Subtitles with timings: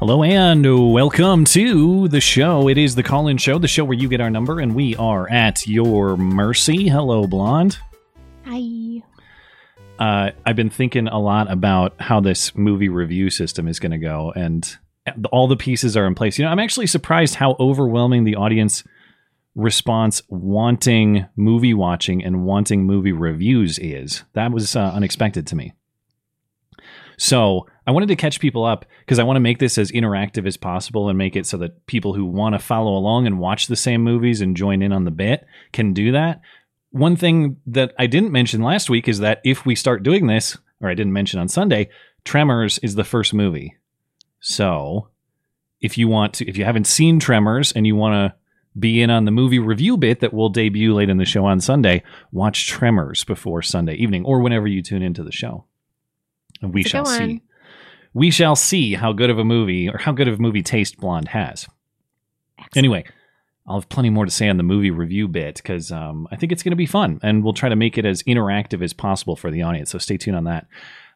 [0.00, 2.68] Hello and welcome to the show.
[2.68, 4.96] It is the call in show, the show where you get our number and we
[4.96, 6.88] are at your mercy.
[6.88, 7.78] Hello, Blonde.
[8.46, 9.02] Hi.
[9.98, 13.98] Uh, I've been thinking a lot about how this movie review system is going to
[13.98, 14.74] go, and
[15.30, 16.38] all the pieces are in place.
[16.38, 18.82] You know, I'm actually surprised how overwhelming the audience
[19.54, 24.24] response wanting movie watching and wanting movie reviews is.
[24.32, 25.74] That was uh, unexpected to me.
[27.18, 30.46] So I wanted to catch people up because I want to make this as interactive
[30.46, 33.66] as possible and make it so that people who want to follow along and watch
[33.66, 36.40] the same movies and join in on the bit can do that.
[36.90, 40.58] One thing that I didn't mention last week is that if we start doing this,
[40.80, 41.88] or I didn't mention on Sunday,
[42.24, 43.76] Tremors is the first movie.
[44.40, 45.08] So
[45.80, 48.36] if you want to, if you haven't seen Tremors and you want to
[48.78, 51.60] be in on the movie review bit that will debut late in the show on
[51.60, 55.64] Sunday, watch Tremors before Sunday evening or whenever you tune into the show.
[56.62, 57.42] And we shall see.
[58.12, 60.98] We shall see how good of a movie or how good of a movie taste
[60.98, 61.68] Blonde has.
[62.76, 63.04] Anyway,
[63.66, 66.50] I'll have plenty more to say on the movie review bit because um, I think
[66.50, 69.36] it's going to be fun, and we'll try to make it as interactive as possible
[69.36, 69.90] for the audience.
[69.90, 70.66] So stay tuned on that.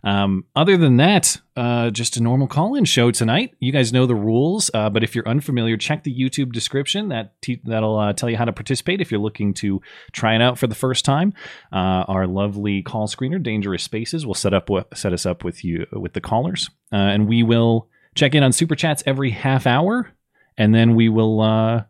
[0.04, 3.54] Um, other than that, uh, just a normal call-in show tonight.
[3.58, 7.08] You guys know the rules, uh, but if you're unfamiliar, check the YouTube description.
[7.08, 9.80] That te- that'll uh, tell you how to participate if you're looking to
[10.12, 11.32] try it out for the first time.
[11.72, 15.64] Uh, our lovely call screener, Dangerous Spaces, will set up with, set us up with
[15.64, 19.66] you with the callers, uh, and we will check in on super chats every half
[19.66, 20.12] hour,
[20.58, 21.84] and then we will uh,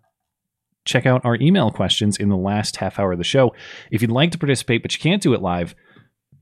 [0.84, 3.54] check out our email questions in the last half hour of the show.
[3.90, 5.74] If you'd like to participate, but you can't do it live,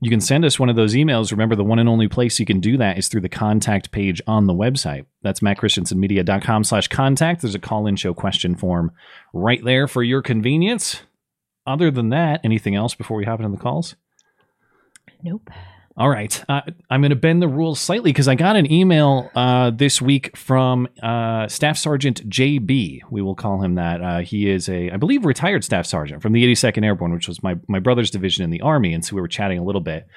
[0.03, 1.31] you can send us one of those emails.
[1.31, 4.21] Remember, the one and only place you can do that is through the contact page
[4.27, 5.05] on the website.
[5.21, 7.41] That's mattchristiansenmedia.com slash contact.
[7.41, 8.91] There's a call-in show question form
[9.33, 11.01] right there for your convenience.
[11.65, 13.95] Other than that, anything else before we hop into the calls?
[15.21, 15.49] Nope.
[15.95, 16.43] All right.
[16.49, 20.01] Uh, I'm going to bend the rules slightly because I got an email uh, this
[20.01, 23.01] week from uh, Staff Sergeant JB.
[23.11, 24.01] We will call him that.
[24.01, 27.43] Uh, he is a, I believe, retired Staff Sergeant from the 82nd Airborne, which was
[27.43, 28.91] my, my brother's division in the Army.
[28.93, 30.07] And so we were chatting a little bit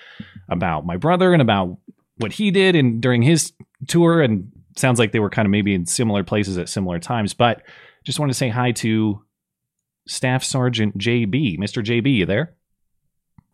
[0.49, 1.77] about my brother and about
[2.17, 3.53] what he did and during his
[3.87, 4.23] tour.
[4.23, 7.35] And sounds like they were kind of maybe in similar places at similar times.
[7.35, 7.61] But
[8.03, 9.23] just wanted to say hi to
[10.09, 11.59] Staff Sergeant JB.
[11.59, 11.85] Mr.
[11.85, 12.55] JB, you there?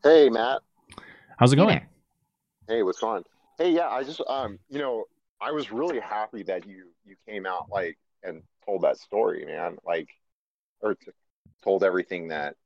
[0.04, 0.60] Hey, Matt.
[1.36, 1.78] How's it going?
[1.78, 1.88] there.
[2.72, 3.24] Hey, what's going on?
[3.58, 5.04] Hey, yeah, I just, um, you know,
[5.42, 9.76] I was really happy that you you came out like and told that story, man.
[9.84, 10.08] Like,
[10.80, 11.10] or t-
[11.62, 12.56] told everything that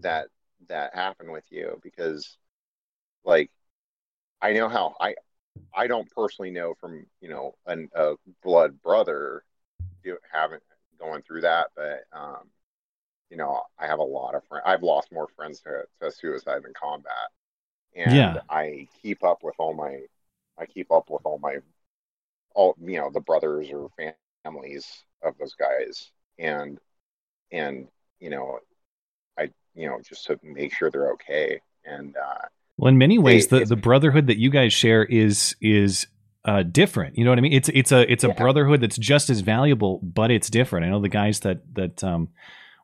[0.00, 0.28] that
[0.68, 2.36] that happened with you because,
[3.24, 3.50] like,
[4.42, 5.14] I know how I
[5.74, 9.44] I don't personally know from you know an, a blood brother
[10.04, 10.62] you haven't
[10.98, 12.50] going through that, but um,
[13.30, 14.64] you know, I have a lot of friends.
[14.66, 17.30] I've lost more friends to, to suicide than combat.
[17.96, 18.42] And Yeah.
[18.50, 20.00] I keep up with all my,
[20.58, 21.58] I keep up with all my,
[22.54, 23.90] all, you know, the brothers or
[24.44, 24.86] families
[25.22, 26.10] of those guys.
[26.38, 26.78] And,
[27.52, 27.88] and,
[28.20, 28.60] you know,
[29.38, 31.60] I, you know, just to make sure they're okay.
[31.84, 35.54] And, uh, Well, in many ways, Hey, the, the brotherhood that you guys share is
[35.60, 36.06] is
[36.44, 37.16] uh, different.
[37.16, 37.52] You know what I mean?
[37.52, 38.34] It's it's a it's a Yeah.
[38.34, 40.86] brotherhood that's just as valuable, but it's different.
[40.86, 42.28] I know the guys that that um,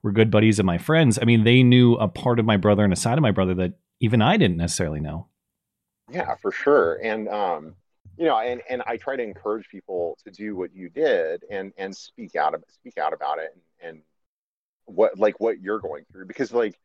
[0.02, 1.18] were good buddies of my friends.
[1.20, 3.54] I mean, they knew a part of my brother and a side of my brother
[3.56, 5.28] that even I didn't necessarily know.
[6.10, 6.98] Yeah, for sure.
[7.02, 7.74] And um,
[8.16, 11.72] you know, and and I try to encourage people to do what you did and
[11.78, 14.02] and speak out of speak out about it and, and
[14.86, 16.78] what like what you're going through because like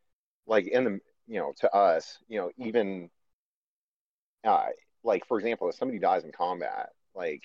[0.45, 3.09] like in the you know to us you know even
[4.43, 4.67] uh
[5.03, 7.43] like for example if somebody dies in combat like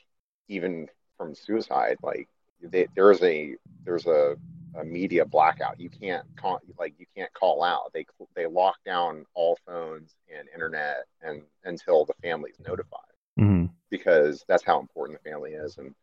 [0.48, 0.86] even
[1.16, 2.28] from suicide like
[2.62, 4.36] they, there's a there's a,
[4.74, 5.80] a media blackout.
[5.80, 7.92] You can't call like you can't call out.
[7.94, 13.00] They they lock down all phones and internet and until the family's notified
[13.38, 15.78] hmm because that's how important the family is.
[15.78, 15.94] And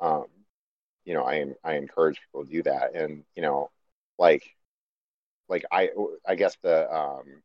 [0.00, 0.26] um
[1.04, 2.94] you know i i encourage people to do that.
[2.94, 3.70] And you know
[4.18, 4.42] like
[5.48, 5.88] like i
[6.26, 7.42] i guess the um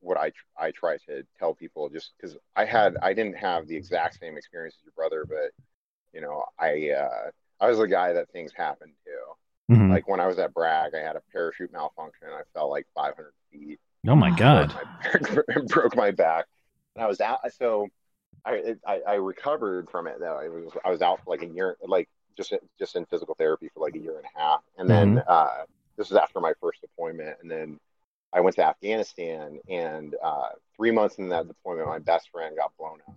[0.00, 3.76] what i i try to tell people just because i had i didn't have the
[3.76, 5.50] exact same experience as your brother but
[6.12, 7.30] you know i uh
[7.62, 10.94] i was the guy that things happened to hmm like when i was at bragg
[10.94, 13.78] i had a parachute malfunction i fell like 500 feet
[14.08, 14.74] oh my god!
[15.12, 16.46] broke my, broke my back
[16.94, 17.88] and i was out so
[18.44, 20.40] I, it, I I recovered from it though.
[20.40, 23.70] It was I was out for like a year, like just just in physical therapy
[23.72, 25.64] for like a year and a half, and then uh,
[25.96, 27.78] this was after my first deployment, and then
[28.32, 32.72] I went to Afghanistan, and uh, three months in that deployment, my best friend got
[32.78, 33.16] blown up.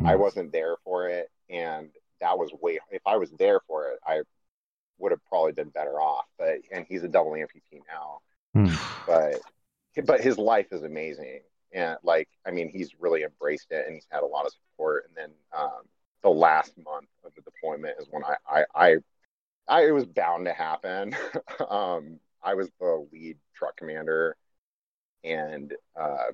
[0.00, 0.06] Hmm.
[0.06, 2.78] I wasn't there for it, and that was way.
[2.90, 4.22] If I was there for it, I
[4.98, 6.26] would have probably been better off.
[6.38, 8.20] But and he's a double amputee now,
[8.54, 8.74] Hmm.
[9.06, 9.40] but
[10.04, 11.40] but his life is amazing,
[11.72, 15.06] and like I mean, he's really embraced it, and he's had a lot of support.
[15.08, 15.82] And then um,
[16.22, 18.96] the last month of the deployment is when I I, I,
[19.68, 21.16] I it was bound to happen.
[21.68, 24.36] um, I was the lead truck commander,
[25.22, 26.32] and uh,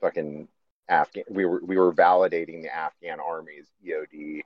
[0.00, 0.48] fucking
[0.88, 1.24] Afghan.
[1.28, 4.42] We were we were validating the Afghan army's EOD,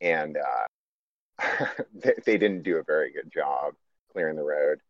[0.00, 3.74] and uh, they, they didn't do a very good job
[4.12, 4.80] clearing the road,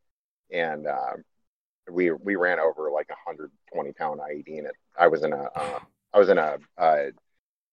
[0.53, 1.15] and uh,
[1.91, 5.33] we we ran over like a hundred twenty pound IED, and it, I was in
[5.33, 5.79] a uh,
[6.13, 7.05] I was in a uh,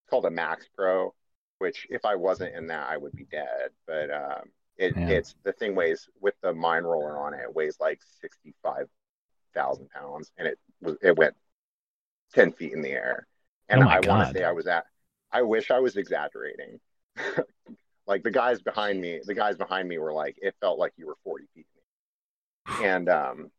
[0.10, 1.12] called a MaxxPro,
[1.60, 3.70] which if I wasn't in that, I would be dead.
[3.88, 5.10] But um, it, Man.
[5.10, 8.88] it's the thing weighs with the mine roller on it, it weighs like sixty five
[9.54, 11.36] thousand pounds, and it was it went
[12.34, 13.28] ten feet in the air.
[13.70, 14.86] And Oh I want to say I was at.
[15.32, 16.80] I wish I was exaggerating.
[18.08, 21.08] Like the guys behind me, the guys behind me were like, it felt like you
[21.08, 21.68] were forty feet.
[22.82, 23.52] And um,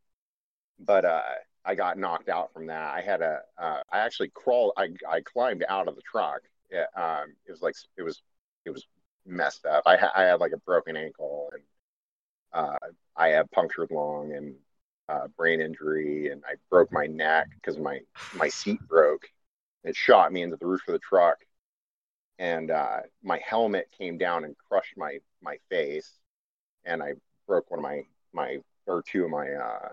[0.79, 1.23] but uh,
[1.65, 2.95] I got knocked out from that.
[2.95, 4.73] I had a, uh, I actually crawled.
[4.77, 6.41] I I climbed out of the truck.
[6.71, 8.23] It, um, it was like it was
[8.65, 8.87] it was
[9.25, 9.83] messed up.
[9.87, 11.63] I I had like a broken ankle and
[12.53, 12.79] uh,
[13.17, 14.55] I had punctured lung and
[15.09, 18.01] uh, brain injury, and I broke my neck because my
[18.35, 19.29] my seat broke.
[19.85, 21.39] It shot me into the roof of the truck,
[22.39, 26.19] and uh, my helmet came down and crushed my my face,
[26.85, 27.15] and I
[27.47, 28.03] broke one of my
[28.33, 29.89] my or two of my uh,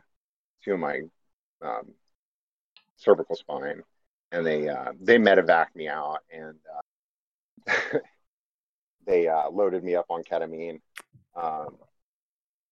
[0.63, 1.01] two of my
[1.61, 1.93] um,
[2.97, 3.83] cervical spine,
[4.31, 6.55] and they uh, they medevaced me out, and
[7.67, 7.97] uh,
[9.05, 10.81] they uh, loaded me up on ketamine,
[11.41, 11.77] um,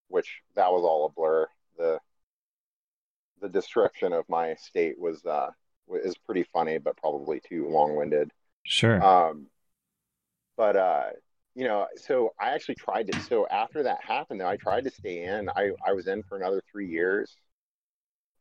[0.10, 1.48] which that was all a blur.
[1.78, 2.00] The
[3.42, 5.50] the description of my state was uh,
[6.04, 8.32] is pretty funny, but probably too long winded.
[8.64, 9.04] Sure.
[9.04, 9.48] Um,
[10.58, 11.10] but uh,
[11.56, 13.20] you know, so I actually tried to.
[13.20, 15.50] So after that happened, though, I tried to stay in.
[15.50, 17.36] I I was in for another three years,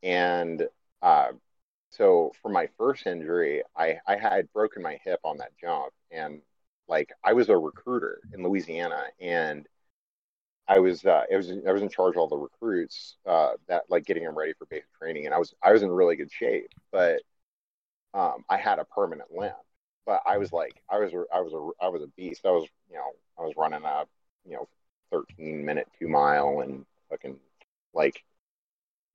[0.03, 0.67] and
[1.01, 1.27] uh,
[1.91, 6.41] so for my first injury, I I had broken my hip on that jump, and
[6.87, 9.67] like I was a recruiter in Louisiana, and
[10.67, 13.83] I was uh, I was I was in charge of all the recruits uh, that
[13.89, 16.31] like getting them ready for basic training, and I was I was in really good
[16.31, 17.21] shape, but
[18.13, 19.55] um, I had a permanent limp.
[20.05, 22.45] But I was like I was I was a I was a beast.
[22.45, 24.05] I was you know I was running a
[24.45, 24.67] you know
[25.11, 27.37] 13 minute two mile and fucking
[27.93, 28.23] like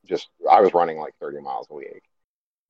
[0.06, 2.02] just I was running like 30 miles a week.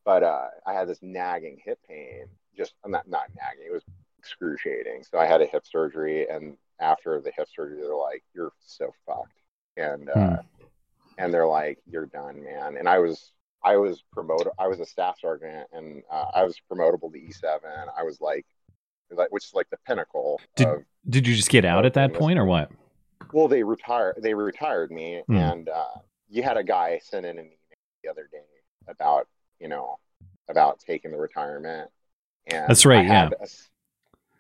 [0.05, 2.27] But uh, I had this nagging hip pain,
[2.57, 3.67] just I'm not not nagging.
[3.67, 3.83] It was
[4.19, 5.05] excruciating.
[5.11, 8.93] So I had a hip surgery, and after the hip surgery, they're like, "You're so
[9.05, 9.41] fucked,"
[9.77, 10.39] and uh,
[11.19, 13.33] and they're like, "You're done, man." And I was
[13.67, 14.49] I was promoted.
[14.59, 17.71] I was a staff sergeant, and uh, I was promotable to E seven.
[17.99, 18.47] I was like,
[19.11, 20.83] like which is like the pinnacle Did- of.
[21.09, 22.71] Did you just get out at that point or what?
[23.33, 24.17] Well, they retired.
[24.21, 25.37] They retired me, Hmm.
[25.37, 25.85] and uh,
[26.29, 27.57] you had a guy send in an email
[28.05, 28.39] the other day
[28.89, 29.27] about
[29.61, 29.99] you know
[30.49, 31.91] about taking the retirement.
[32.49, 33.47] And That's right, had a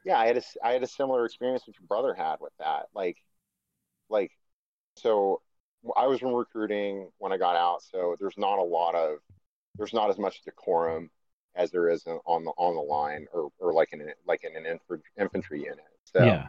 [0.05, 2.87] yeah, I had a I had a similar experience that your brother had with that.
[2.95, 3.17] Like,
[4.09, 4.31] like,
[4.97, 5.41] so
[5.97, 9.19] I was in recruiting when I got out, so there's not a lot of
[9.77, 11.11] there's not as much decorum
[11.55, 14.67] as there is on the on the line or or like in like in an
[14.67, 15.81] infantry infantry unit.
[16.05, 16.49] So yeah.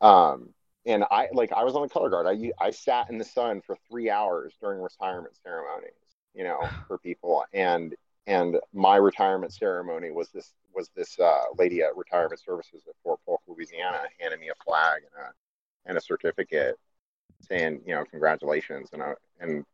[0.00, 0.50] um,
[0.86, 2.26] and I like I was on the color guard.
[2.26, 5.92] I I sat in the sun for three hours during retirement ceremonies,
[6.34, 7.44] you know, for people.
[7.52, 7.94] And
[8.26, 13.20] and my retirement ceremony was this was this uh, lady at Retirement Services at Fort
[13.26, 15.32] Polk, Louisiana, handed me a flag and a
[15.84, 16.78] and a certificate
[17.40, 18.90] saying, you know, congratulations.
[18.92, 19.64] And I, and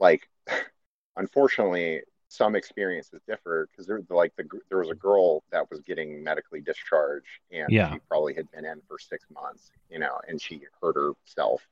[0.00, 0.28] like,
[1.16, 6.22] unfortunately, some experiences differ because there like the there was a girl that was getting
[6.24, 7.88] medically discharged and Yeah.
[7.88, 11.62] she probably had been in for six months, you know, and she hurt herself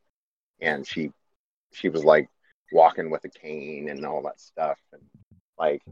[0.61, 1.11] and she
[1.73, 2.29] she was like
[2.73, 5.03] walking with a cane and all that stuff and
[5.59, 5.83] like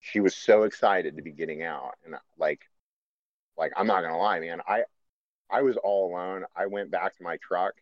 [0.00, 2.60] she was so excited to be getting out and like
[3.56, 4.82] like I'm not gonna lie, man, I
[5.50, 6.44] I was all alone.
[6.56, 7.74] I went back to my truck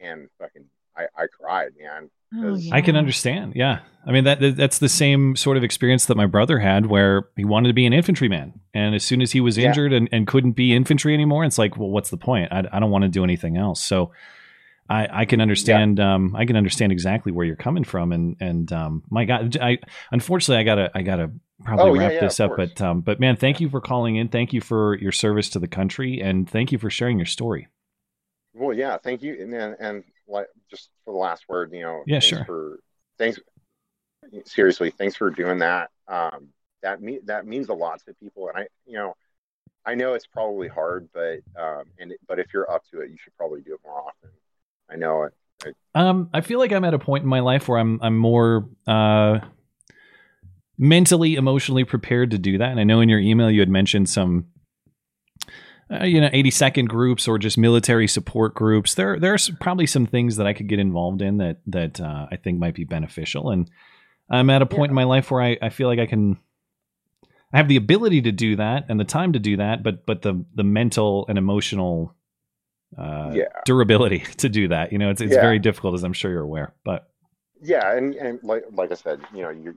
[0.00, 0.64] and fucking
[0.96, 2.10] I, I cried, man.
[2.36, 2.74] Oh, yeah.
[2.74, 3.54] I can understand.
[3.56, 3.80] Yeah.
[4.06, 7.44] I mean that that's the same sort of experience that my brother had where he
[7.44, 9.68] wanted to be an infantryman and as soon as he was Yeah.
[9.68, 12.80] injured and, and couldn't be infantry anymore it's like well what's the point I, I
[12.80, 14.12] don't want to do anything else so
[14.90, 16.00] I, I can understand.
[16.00, 19.76] Um, I can understand exactly where you're coming from, and and um, my God, I
[20.10, 21.30] unfortunately I gotta I gotta
[21.62, 22.54] probably Oh, wrap yeah, this up.
[22.54, 22.70] course.
[22.74, 24.28] But um, but man, thank you for calling in.
[24.28, 27.68] Thank you for your service to the country, and thank you for sharing your story.
[28.58, 32.02] Well, yeah, thank you, and and, and like just for the last word, you know,
[32.06, 32.44] Yeah, sure.
[32.44, 32.80] For
[33.18, 33.38] thanks,
[34.44, 35.90] seriously, thanks for doing that.
[36.06, 36.48] Um,
[36.82, 39.14] that me that means a lot to people, and I, you know,
[39.84, 43.16] I know it's probably hard, but um, and but if you're up to it, you
[43.18, 44.30] should probably do it more often.
[44.90, 45.34] I know it.
[45.94, 48.68] Um, I feel like I'm at a point in my life where I'm I'm more
[48.86, 49.40] uh,
[50.78, 52.70] mentally, emotionally prepared to do that.
[52.70, 54.46] And I know in your email you had mentioned some,
[55.90, 58.94] uh, you know, 80 second groups or just military support groups.
[58.94, 62.36] There there's probably some things that I could get involved in that that uh, I
[62.36, 63.50] think might be beneficial.
[63.50, 63.70] And
[64.30, 64.92] I'm at a point Yeah.
[64.92, 66.38] in my life where I, I feel like I can.
[67.52, 70.20] I have the ability to do that and the time to do that, but but
[70.20, 72.14] the the mental and emotional
[72.98, 73.44] uh, Yeah.
[73.64, 74.92] durability to do that.
[74.92, 75.40] You know, it's it's Yeah.
[75.40, 76.74] very difficult, as I'm sure you're aware.
[76.84, 77.08] But
[77.62, 79.76] Yeah, and and like like I said, you know, you.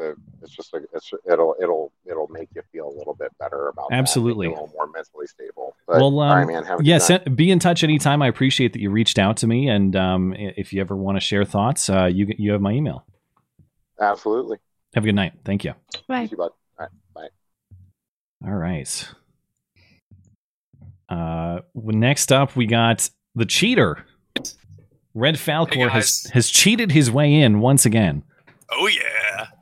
[0.00, 0.12] Uh,
[0.42, 3.90] It's just like it's it'll it'll it'll make you feel a little bit better about
[3.90, 4.46] that, Absolutely.
[4.46, 5.74] a little more mentally stable.
[5.86, 8.22] But, well, um, right, man, have a good yeah, send, be in touch anytime.
[8.22, 11.20] I appreciate that you reached out to me, and um, if you ever want to
[11.20, 13.04] share thoughts, uh, you you have my email.
[14.00, 14.58] Absolutely.
[14.94, 15.32] Have a good night.
[15.44, 15.72] Thank you.
[16.06, 16.18] Bye.
[16.18, 16.52] Thank you, bud.
[16.78, 17.28] All right, bye.
[18.46, 19.08] All right.
[21.08, 24.04] Uh, next up, we got the cheater.
[25.14, 28.22] Red Falcor Hey, has has cheated his way in once again.
[28.70, 29.00] Oh yeah.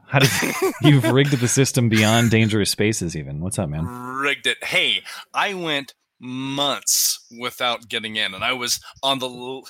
[0.08, 0.30] How did
[0.82, 3.16] you've rigged the system beyond dangerous spaces?
[3.16, 3.86] Even what's up, man?
[3.86, 4.62] Rigged it.
[4.62, 5.02] Hey,
[5.34, 9.64] I went months without getting in, and I was on the l-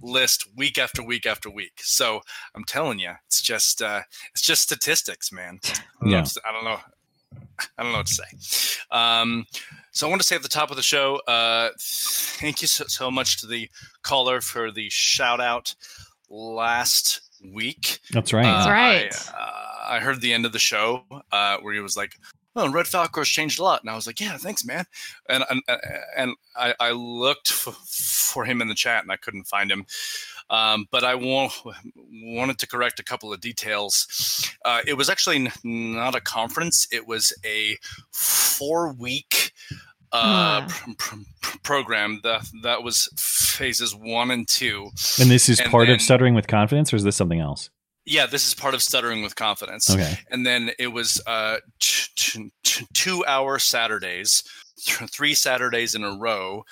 [0.00, 1.80] list week after week after week.
[1.82, 2.20] So
[2.54, 4.02] I'm telling you, it's just uh,
[4.32, 5.58] it's just statistics, man.
[5.64, 6.20] I don't, know, Yeah.
[6.22, 6.78] what to- I don't know.
[7.76, 8.86] I don't know what to say.
[8.90, 9.46] Um,
[9.90, 12.84] so I want to say at the top of the show, uh, thank you so,
[12.86, 13.68] so much to the
[14.02, 15.74] caller for the shout out
[16.30, 17.98] last week.
[18.12, 18.46] That's right.
[18.46, 19.34] Uh, That's right.
[19.36, 19.54] I, uh,
[19.88, 22.12] I heard the end of the show uh, where he was like,
[22.54, 24.84] "Oh, Red Falcor's changed a lot," and I was like, "Yeah, thanks, man."
[25.28, 25.62] And and,
[26.16, 29.86] and I, I looked f- for him in the chat and I couldn't find him.
[30.50, 34.06] Um, but I wanted to correct a couple of details.
[34.64, 37.76] Uh, it was actually n- not a conference; it was a
[38.12, 39.52] four-week
[40.12, 40.16] uh,
[40.64, 40.66] Ah.
[40.96, 42.20] pr- pr- program.
[42.22, 44.90] That that was phases one and two.
[45.20, 47.68] and this is and part then- of stuttering with confidence, or is this something else?
[48.08, 49.90] Yeah, this is part of stuttering with confidence.
[49.90, 50.18] Okay.
[50.30, 54.42] and then it was uh, t- t- t- two hour Saturdays,
[54.78, 56.64] th- three Saturdays in a row,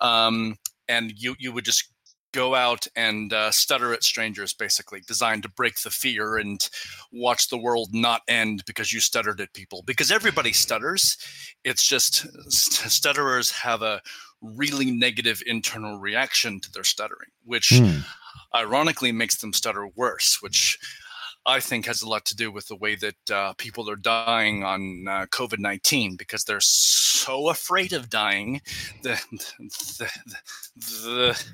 [0.00, 0.56] um,
[0.88, 1.88] and you you would just
[2.32, 6.68] go out and uh, stutter at strangers, basically designed to break the fear and
[7.12, 9.82] watch the world not end because you stuttered at people.
[9.84, 11.16] Because everybody stutters,
[11.64, 14.00] it's just st- stutterers have a
[14.40, 17.98] really negative internal reaction to their stuttering, which Hmm.
[18.54, 20.78] Ironically makes them stutter worse, which
[21.46, 24.62] I think has a lot to do with the way that uh, people are dying
[24.62, 28.60] on uh, COVID 19 because they're so afraid of dying
[29.02, 29.24] that,
[29.98, 30.12] that,
[30.76, 31.44] that,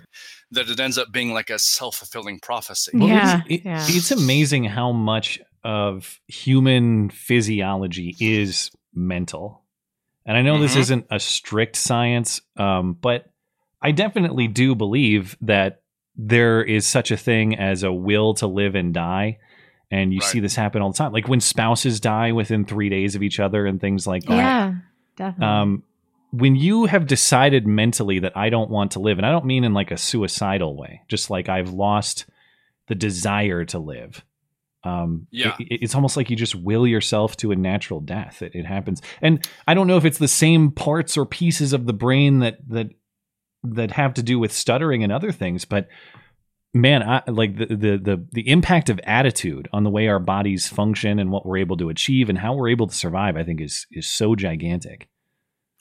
[0.51, 2.93] that it ends up being like a self fulfilling prophecy.
[2.95, 3.85] Well, Yeah, it's, it- yeah.
[3.89, 9.63] it's amazing how much of human physiology is mental.
[10.25, 10.81] And I know this Mhm.
[10.81, 13.27] isn't a strict science, um, but
[13.81, 15.83] I definitely do believe that
[16.19, 19.39] there is such a thing as a will to live and die.
[19.91, 20.29] And you Right.
[20.29, 21.13] see this happen all the time.
[21.13, 24.37] Like when spouses die within three days of each other and things like that.
[24.37, 24.75] Yeah,
[25.17, 25.47] definitely.
[25.47, 25.83] Um,
[26.33, 29.63] when you have decided mentally that I don't want to live, and I don't mean
[29.63, 32.27] in like a suicidal way, just like I've lost
[32.89, 34.25] the desire to live.
[34.83, 35.55] Um, Yeah.
[35.61, 38.43] it- it's almost like you just will yourself to a natural death.
[38.43, 41.87] It, it happens, and I don't know if it's the same parts or pieces of
[41.87, 42.91] the brain that that
[43.75, 45.89] that have to do with stuttering and other things, but
[46.75, 50.69] man, I, like the, the the the impact of attitude on the way our bodies
[50.69, 53.61] function and what we're able to achieve and how we're able to survive, I think
[53.61, 55.09] is is so gigantic.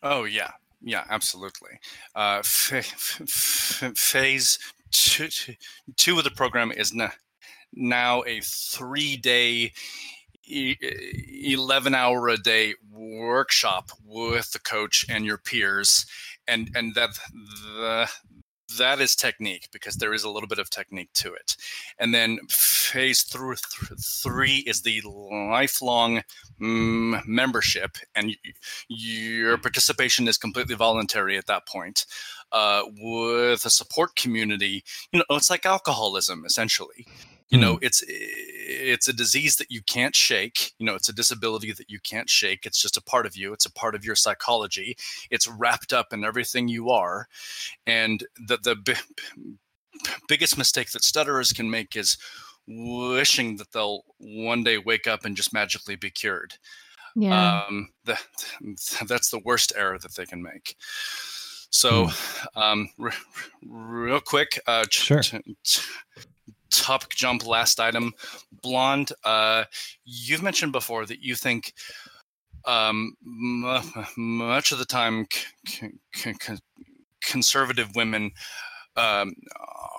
[0.01, 0.51] Oh yeah,
[0.82, 1.80] yeah, absolutely.
[2.15, 4.60] Uh, f- f- phase
[4.92, 5.27] two,
[5.98, 7.10] two of the program is na-
[7.74, 9.74] now a three-day,
[10.46, 10.75] e-
[11.51, 16.06] eleven-hour a day workshop with the coach and your peers,
[16.47, 17.09] and and that
[17.39, 18.09] the
[18.77, 21.55] that is technique because there is a little bit of technique to it.
[21.99, 26.23] And then phase through th- three is the lifelong
[26.59, 28.53] mm, membership, and y-
[28.87, 32.05] your participation is completely voluntary at that point.
[32.51, 37.05] Uh, with a support community, you know, it's like alcoholism essentially.
[37.49, 40.73] You know, it's it's a disease that you can't shake.
[40.79, 42.65] You know, it's a disability that you can't shake.
[42.65, 43.53] It's just a part of you.
[43.53, 44.97] It's a part of your psychology.
[45.29, 47.27] It's wrapped up in everything you are,
[47.85, 48.93] and the the b-
[50.27, 52.17] biggest mistake that stutterers can make is
[52.67, 56.55] wishing that they'll one day wake up and just magically be cured.
[57.15, 57.63] Yeah.
[57.69, 58.19] Um, the,
[59.07, 60.75] that's the worst error that they can make.
[61.69, 62.09] So,
[62.55, 63.13] um, r-
[63.65, 65.21] real quick, uh, ch- Sure.
[65.21, 65.81] t- t-
[66.72, 68.13] topic jump, last item,
[68.62, 69.12] blonde.
[69.24, 69.65] Uh,
[70.03, 71.74] you've mentioned before that you think
[72.65, 73.79] um, mu
[74.17, 76.34] much of the time c- c-
[77.22, 78.31] conservative women
[78.95, 79.34] um,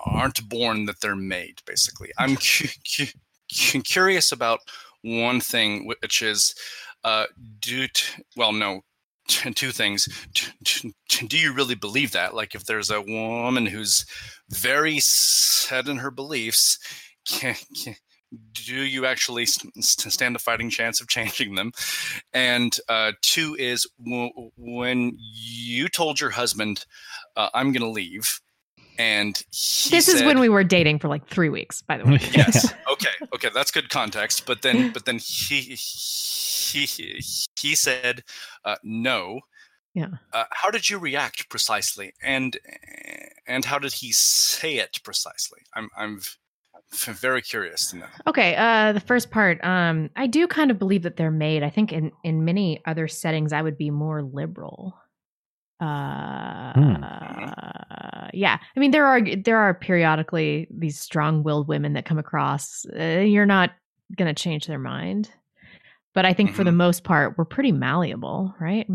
[0.05, 1.61] aren't born that they're made.
[1.65, 3.19] Basically, I'm cu- cu-
[3.55, 4.59] cu- curious about
[5.01, 6.55] one thing, which is
[7.03, 7.25] uh,
[7.59, 8.81] do t- well, no,
[9.27, 10.07] two things.
[10.63, 12.33] Do you really believe that?
[12.33, 14.05] Like, if there's a woman who's
[14.49, 16.79] very set in her beliefs,
[17.27, 17.95] can, can,
[18.53, 21.71] do you actually stand a fighting chance of changing them?
[22.33, 26.85] And uh, two is when you told your husband,
[27.35, 28.39] uh, "I'm going to leave,"
[28.97, 32.19] and he this is when we were dating for like three weeks, by the way.
[32.31, 37.23] yes okay okay that's good context but then but then he he he,
[37.59, 38.23] he said
[38.65, 39.41] uh, no
[39.93, 40.07] Yeah.
[40.33, 42.57] uh, how did you react precisely and
[43.47, 46.19] and how did he say it precisely i'm i'm
[46.91, 51.03] very curious to know Okay, uh the first part, um, I do kind of believe
[51.03, 51.63] that they're made.
[51.63, 54.95] I think in in many other settings I would be more liberal.
[55.79, 56.73] Uh
[58.33, 58.57] yeah.
[58.75, 62.85] I mean there are there are periodically these strong-willed women that come across.
[62.97, 63.71] Uh, you're not
[64.15, 65.29] going to change their mind.
[66.13, 68.87] But I think for the most part we're pretty malleable, right?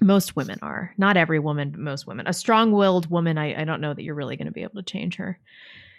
[0.00, 0.92] Most women are.
[0.98, 2.26] Not every woman, but most women.
[2.26, 4.82] A strong-willed woman, I, I don't know that you're really going to be able to
[4.82, 5.38] change her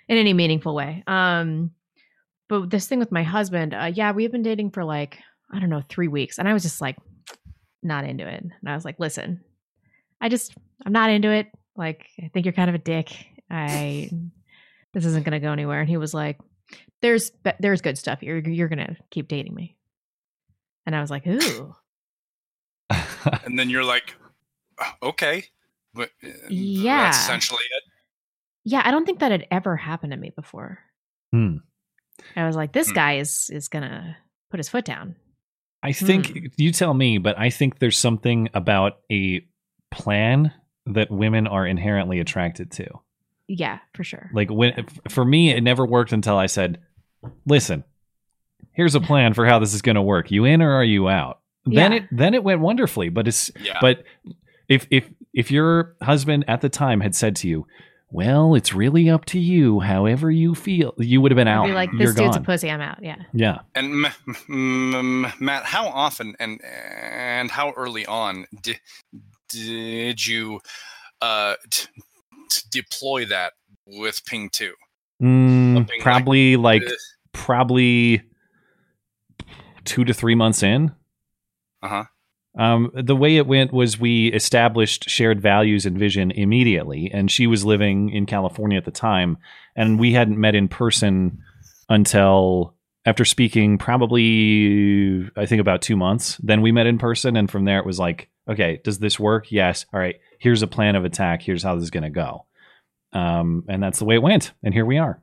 [0.08, 1.04] in any meaningful way.
[1.08, 1.72] Um
[2.48, 5.20] but this thing with my husband, uh, yeah, we've been dating for like
[5.52, 6.98] I don't know three weeks, and I was just like
[7.84, 8.42] not into it.
[8.42, 9.42] And I was like, listen,
[10.26, 11.48] I just I'm not into it.
[11.76, 13.12] Like I think you're kind of a dick.
[13.50, 14.10] I
[14.94, 15.82] this isn't gonna go anywhere.
[15.82, 16.40] And he was like,
[17.04, 18.24] there's there's good stuff.
[18.24, 19.78] You're you're gonna keep dating me.
[20.88, 21.76] And I was like, ooh,
[23.44, 24.16] and then you're like
[24.78, 25.46] "Uh, okay
[25.94, 27.04] but uh, Yeah.
[27.04, 27.84] that's essentially it
[28.68, 28.82] yeah.
[28.84, 30.80] I don't think that had ever happened to me before.
[31.32, 31.58] Hmm.
[32.36, 32.96] I was like, this Hmm.
[32.96, 34.18] guy is is gonna
[34.50, 35.16] put his foot down.
[35.84, 36.46] I think Hmm.
[36.58, 39.48] you tell me, but I think there's something about a
[39.92, 40.54] plan
[40.86, 42.88] that women are inherently attracted to.
[43.48, 44.30] Yeah, for sure.
[44.34, 46.80] Like when for me, it never worked until I said,
[47.46, 47.84] "Listen,
[48.72, 50.32] here's a plan for how this is going to work.
[50.32, 51.98] You in or are you out?" Then Yeah.
[52.00, 53.10] it then it went wonderfully.
[53.10, 54.04] But it's yeah but
[54.68, 57.68] if if if your husband at the time had said to you,
[58.10, 59.80] "Well, it's really up to you.
[59.80, 61.68] However you feel," you would have been out.
[61.68, 62.44] be like, You're this dude's gone.
[62.44, 62.72] a pussy.
[62.72, 63.04] I'm out.
[63.04, 63.18] Yeah.
[63.34, 63.60] yeah.
[63.76, 64.12] And M-
[64.50, 68.80] M- M- Matt, how often and and how early on did
[69.56, 70.60] did you
[71.22, 71.88] uh, t-
[72.50, 73.54] t- deploy that
[73.86, 74.74] with Ping Two?
[75.22, 76.92] Mm, like probably like, Uh
[77.32, 78.24] probably
[79.84, 80.94] two to three months in.
[81.82, 82.04] Uh huh.
[82.58, 87.48] Um, the way it went was we established shared values and vision immediately, and she
[87.48, 89.38] was living in California at the time,
[89.76, 91.44] and we hadn't met in person
[91.90, 92.74] until
[93.06, 96.38] after speaking probably I think about two months.
[96.38, 99.52] Then we met in person, and from there it was like, okay, does this work?
[99.52, 99.86] Yes.
[99.94, 100.16] All right.
[100.40, 101.42] Here's a plan of attack.
[101.42, 102.46] Here's how this is going to go.
[103.14, 105.22] Um, and that's the way it went, and here we are.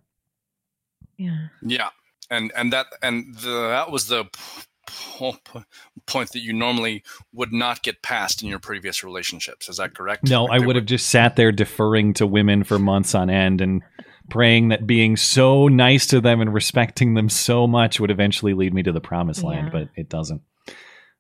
[1.19, 1.49] Yeah.
[1.63, 1.91] Yeah,
[2.31, 5.65] and and that and the, that was the p- p-
[6.07, 9.69] point that you normally would not get past in your previous relationships.
[9.69, 10.29] Is that correct?
[10.29, 13.61] No, Like I would have just sat there deferring to women for months on end
[13.61, 13.83] and
[14.31, 18.73] praying that being so nice to them and respecting them so much would eventually lead
[18.73, 20.41] me to the promised land, but it doesn't.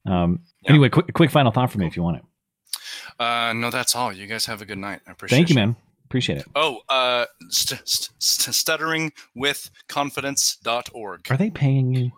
[0.06, 0.70] Um, Yeah.
[0.70, 2.22] Anyway, quick, quick final thought for me if you want it.
[3.18, 4.12] Uh, no, that's all.
[4.12, 5.00] You guys have a good night.
[5.06, 5.36] I appreciate.
[5.36, 5.40] It.
[5.40, 5.76] Thank you, man.
[6.06, 6.46] Appreciate it.
[6.54, 9.70] Oh, uh, st- st- st- stuttering with
[11.30, 12.12] Are they paying you?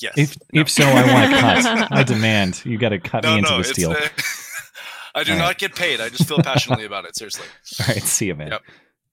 [0.00, 0.14] Yes.
[0.16, 0.60] If No.
[0.60, 1.40] if so, I want to
[1.80, 1.92] cut.
[1.92, 3.90] I demand you got to cut no, me into no, this deal.
[3.92, 3.96] uh,
[5.14, 5.58] I do All not right.
[5.58, 6.00] get paid.
[6.00, 7.16] I just feel passionately about it.
[7.16, 7.46] Seriously.
[7.80, 8.48] All right, see you, man.
[8.52, 8.62] Yep.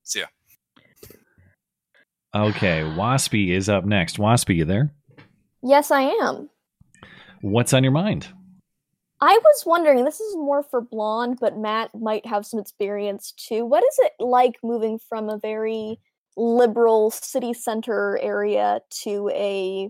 [0.04, 0.26] See ya.
[2.36, 4.18] Okay, Waspy is up next.
[4.18, 4.94] Waspy, you there?
[5.62, 6.50] Yes, I am.
[7.44, 8.30] What's on your mind?
[9.20, 13.66] I was wondering, this is more for blonde, but Matt might have some experience too.
[13.66, 16.00] What is it like moving from a very
[16.38, 19.90] liberal city center area to a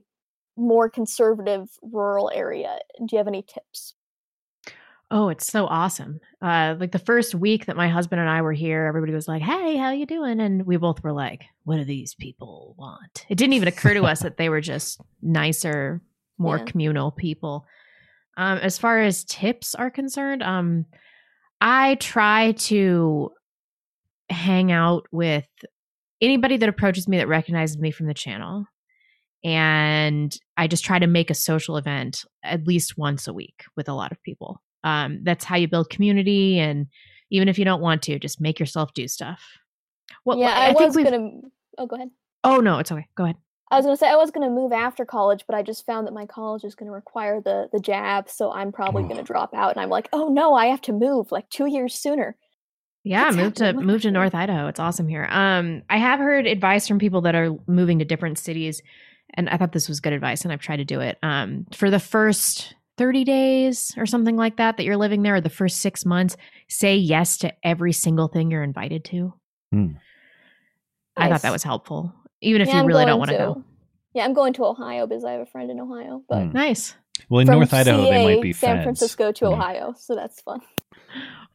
[0.57, 2.79] more conservative rural area?
[2.97, 3.93] Do you have any tips?
[5.11, 6.21] Oh, it's so awesome.
[6.41, 9.43] Uh like the first week that my husband and I were here, everybody was like,
[9.43, 13.37] "Hey, how you doing?" and we both were like, "What do these people want?" It
[13.37, 16.01] didn't even occur to us that they were just nicer,
[16.43, 16.65] more Yeah.
[16.65, 17.65] communal people.
[18.37, 20.85] Um as far as tips are concerned, um
[21.61, 23.31] I try to
[24.29, 25.47] hang out with
[26.21, 28.65] anybody that approaches me that recognizes me from the channel.
[29.43, 33.89] And I just try to make a social event at least once a week with
[33.89, 34.61] a lot of people.
[34.85, 36.59] Um, that's how you build community.
[36.59, 36.87] And
[37.29, 39.41] even if you don't want to, just make yourself do stuff.
[40.25, 41.29] Well, yeah, I, I was gonna.
[41.77, 42.09] Oh, go ahead.
[42.43, 43.07] Oh no, it's okay.
[43.15, 43.35] Go ahead.
[43.71, 46.13] I was gonna say I was gonna move after college, but I just found that
[46.13, 49.71] my college is gonna require the the jab, so I'm probably gonna drop out.
[49.71, 52.35] And I'm like, oh no, I have to move like two years sooner.
[53.03, 54.67] Yeah, What's move to move to North Idaho.
[54.67, 55.27] It's awesome here.
[55.29, 58.81] Um, I have heard advice from people that are moving to different cities,
[59.33, 61.17] and I thought this was good advice, and I've tried to do it.
[61.21, 65.41] Um, for the first 30 days or something like that that you're living there, or
[65.41, 66.37] the first six months,
[66.69, 69.33] say yes to every single thing you're invited to.
[69.71, 69.87] Hmm.
[71.17, 73.63] I thought that was helpful, even if yeah, you really don't want to go.
[74.13, 76.23] Yeah, I'm going to Ohio because I have a friend in Ohio.
[76.29, 76.53] But mm.
[76.53, 76.95] nice.
[77.29, 78.59] Well, in North Idaho, CA, they might be friends.
[78.59, 78.83] San feds.
[78.83, 79.45] Francisco to.
[79.47, 80.61] Ohio, so that's fun.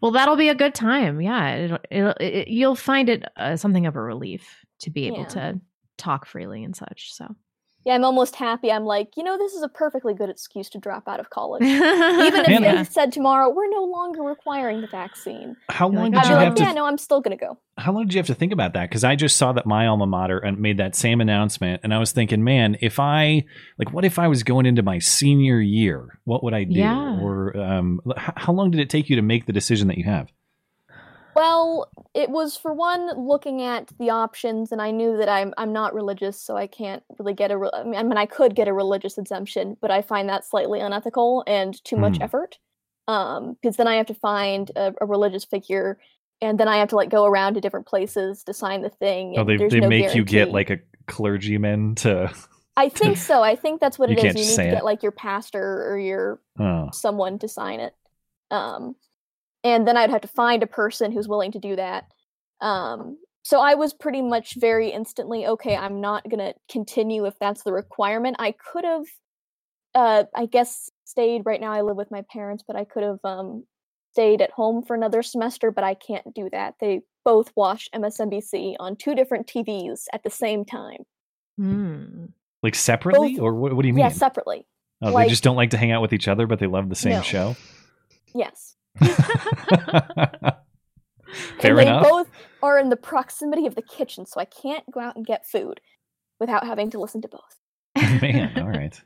[0.01, 1.21] Well, that'll be a good time.
[1.21, 5.21] Yeah, it'll, it'll, it, you'll find it uh, something of a relief to be able
[5.21, 5.27] yeah.
[5.27, 5.61] to
[5.97, 7.13] talk freely and such.
[7.15, 7.35] So
[7.85, 8.71] yeah, I'm almost happy.
[8.71, 11.63] I'm like, you know, this is a perfectly good excuse to drop out of college.
[11.63, 15.57] Even if they said tomorrow we're no longer requiring the vaccine.
[15.71, 16.63] How long did you like, have to?
[16.63, 17.59] Yeah, no, I'm still gonna go.
[17.79, 18.91] How long did you have to think about that?
[18.91, 22.13] Because I just saw that my alma mater made that same announcement, and I was
[22.13, 23.45] thinking, man, if I
[23.79, 26.19] like, what if I was going into my senior year?
[26.25, 26.75] What would I do?
[26.75, 27.21] Yeah.
[27.21, 30.29] Or um, how long did it take you to make the decision that you have?
[31.39, 35.73] Well, it was for one looking at the options, and I knew that I'm I'm
[35.73, 37.59] not religious, so I can't really get a.
[37.59, 41.45] Re- I mean, I could get a religious exemption, but I find that slightly unethical
[41.47, 42.25] and too much mm.
[42.25, 42.59] effort.
[43.07, 46.01] Um, because then I have to find a, a, religious figure,
[46.43, 49.37] and then I have to like go around to different places to sign the thing.
[49.39, 50.19] Oh, they they no make guarantee.
[50.19, 52.35] you get like a clergyman to.
[52.77, 53.45] I think so.
[53.45, 54.25] I think that's what it is.
[54.25, 54.71] You need to it.
[54.73, 56.89] get like your pastor or your oh.
[56.93, 57.95] someone to sign it.
[58.51, 58.97] Um,
[59.69, 62.05] and then I'd have to find a person who's willing to do that.
[62.61, 65.77] Um, so I was pretty much very instantly okay.
[65.77, 68.37] I'm not gonna continue if that's the requirement.
[68.39, 69.05] I could have,
[69.95, 71.43] uh, I guess, stayed.
[71.45, 73.65] Right now, I live with my parents, but I could have um,
[74.13, 75.71] stayed at home for another semester.
[75.71, 76.75] But I can't do that.
[76.81, 81.05] They both watch MSNBC on two different TVs at the same time.
[81.61, 82.33] Mm.
[82.63, 84.05] Like separately, both, or what, what, do you mean?
[84.05, 84.67] Yeah, separately.
[85.03, 86.89] Oh, like, they just don't like to hang out with each other, but they love
[86.89, 87.23] the same no.
[87.23, 87.57] show.
[88.35, 88.77] Yes.
[91.61, 92.03] Fair and enough.
[92.03, 92.29] they both
[92.63, 95.81] are in the proximity of the kitchen, so I can't go out and get food
[96.41, 97.59] without having to listen to both.
[98.23, 99.01] Man, all right.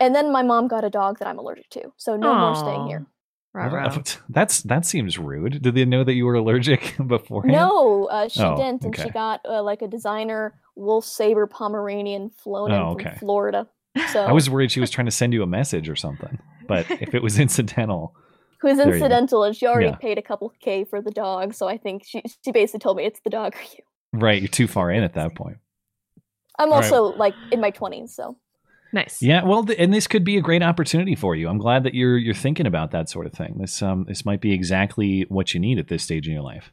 [0.00, 2.40] And then my mom got a dog that I'm allergic to, so no Aww.
[2.40, 3.06] more staying here.
[4.28, 5.62] That's that seems rude.
[5.62, 7.52] Did they know that you were allergic beforehand?
[7.52, 9.04] No, uh, she oh, didn't, and okay.
[9.04, 13.10] she got uh, like a designer wolf sable Pomeranian flown oh, in okay.
[13.10, 13.66] from Florida.
[14.12, 16.90] So I was worried she was trying to send you a message or something, but
[16.90, 18.14] if it was incidental,
[18.60, 19.96] who's incidental and she already yeah.
[19.96, 23.04] paid a couple k for the dog so i think she she basically told me
[23.04, 23.82] it's the dog or you.
[24.12, 25.58] Right you're too far in at that point.
[26.58, 27.18] I'm also right.
[27.18, 28.36] like in my 20s so.
[28.92, 29.20] Nice.
[29.20, 31.48] Yeah well th- and this could be a great opportunity for you.
[31.48, 33.56] I'm glad that you're you're thinking about that sort of thing.
[33.58, 36.72] This um this might be exactly what you need at this stage in your life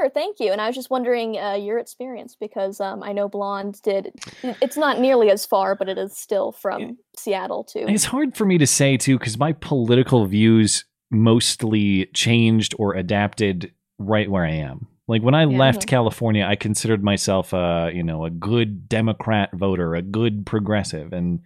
[0.00, 0.50] Sure, thank you.
[0.50, 4.12] And I was just wondering uh, your experience because um, I know Blonde did.
[4.42, 7.86] It's not nearly as far, but it is still from Seattle too.
[7.88, 13.72] It's hard for me to say too because my political views mostly changed or adapted
[13.98, 14.88] right where I am.
[15.08, 19.50] Like when I yeah, left California, I considered myself a you know a good Democrat
[19.52, 21.40] voter, a good progressive, and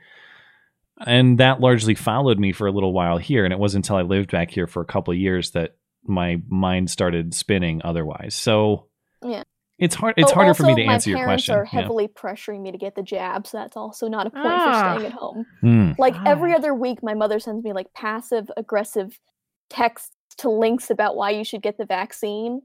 [1.05, 3.45] and that largely followed me for a little while here.
[3.45, 5.77] And it wasn't until I lived back here for a couple of years that
[6.09, 8.35] my mind started spinning otherwise.
[8.35, 8.89] So
[9.23, 9.43] yeah.
[9.79, 10.15] It's hard.
[10.17, 11.53] It's oh, harder for me to answer your question.
[11.53, 12.21] My parents are heavily yeah.
[12.21, 14.95] pressuring me to get the jab, so that's also not a point ah.
[14.95, 15.45] for staying at home.
[15.63, 15.99] Mm.
[15.99, 19.21] Like every other week, my mother sends me like passive aggressive
[19.69, 22.63] texts to links about why you should get the vaccine.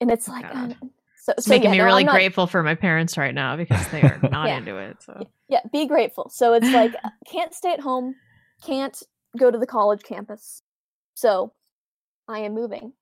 [0.00, 0.68] And it's like, uh,
[1.16, 3.86] so, it's so making yeah, me no, really grateful for my parents right now because
[3.88, 4.58] they are not yeah.
[4.58, 5.02] into it.
[5.02, 6.30] So yeah, be grateful.
[6.30, 6.94] So it's like
[7.30, 8.14] can't stay at home,
[8.62, 9.02] can't
[9.38, 10.62] go to the college campus.
[11.14, 11.52] So
[12.30, 12.92] I am moving.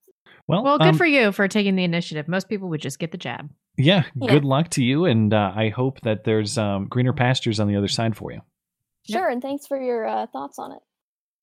[0.47, 2.27] Well, well, good um, for you for taking the initiative.
[2.27, 3.51] Most people would just get the jab.
[3.77, 4.31] Yeah, yeah.
[4.31, 7.77] good luck to you, and uh, I hope that there's um, greener pastures on the
[7.77, 8.41] other side for you.
[9.09, 9.33] Sure, yep.
[9.35, 10.81] and thanks for your uh, thoughts on it.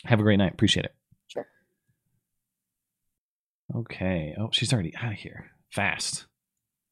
[0.05, 0.53] Have a great night.
[0.53, 0.95] Appreciate it.
[1.27, 1.47] Sure.
[3.75, 4.35] Okay.
[4.39, 5.51] Oh, she's already out of here.
[5.71, 6.25] Fast.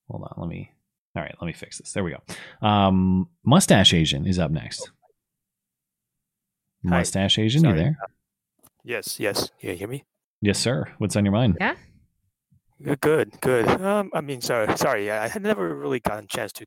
[0.09, 0.33] Hold on.
[0.37, 0.71] Let me.
[1.15, 1.35] All right.
[1.41, 1.91] Let me fix this.
[1.91, 2.67] There we go.
[2.67, 4.89] Um, Mustache Asian is up next.
[6.85, 6.97] Hi.
[6.97, 7.77] Mustache Asian, Sorry.
[7.77, 7.97] you there?
[8.83, 9.19] Yes.
[9.19, 9.51] Yes.
[9.59, 10.05] You hear me?
[10.43, 10.85] Yes, sir.
[10.97, 11.57] What's on your mind?
[11.61, 11.75] Yeah.
[12.99, 13.39] Good.
[13.39, 13.65] Good.
[13.81, 14.75] Um, I mean, sorry.
[14.77, 15.09] Sorry.
[15.09, 16.65] I had never really gotten a chance to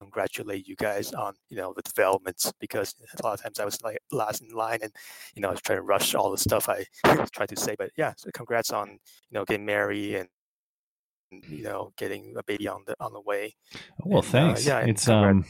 [0.00, 3.82] congratulate you guys on you know the developments because a lot of times I was
[3.82, 4.90] like last in line and
[5.34, 6.86] you know I was trying to rush all the stuff I
[7.34, 7.74] tried to say.
[7.78, 8.98] But yeah, so congrats on you
[9.32, 10.28] know getting married and
[11.46, 13.54] you know getting a baby on the on the way.
[14.02, 14.66] Well, And, uh, thanks.
[14.66, 15.44] yeah, it's um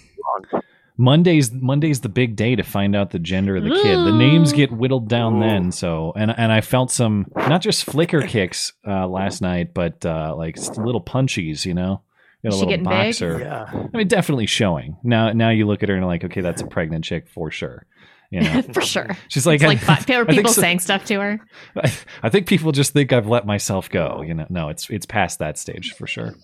[0.53, 0.63] on-
[1.01, 3.97] Monday's Monday's the big day to find out the gender of the kid.
[3.97, 5.41] The names get whittled down Ooh.
[5.41, 5.73] then.
[5.73, 10.35] So and and I felt some not just flicker kicks uh, last night, but uh,
[10.37, 11.65] like little punchies.
[11.65, 12.03] You know,
[12.45, 13.07] got a she little getting big?
[13.13, 13.39] boxer.
[13.41, 13.87] yeah.
[13.95, 14.99] I mean, definitely showing.
[15.03, 17.87] Now now you look at her and like, okay, that's a pregnant chick for sure.
[18.31, 19.17] You know, for sure.
[19.29, 21.41] she's like, It's like I, fi- are I people so- saying stuff to her.
[21.77, 21.93] I,
[22.25, 24.21] I think people just think I've let myself go.
[24.21, 26.35] You know, no, it's it's past that stage for sure.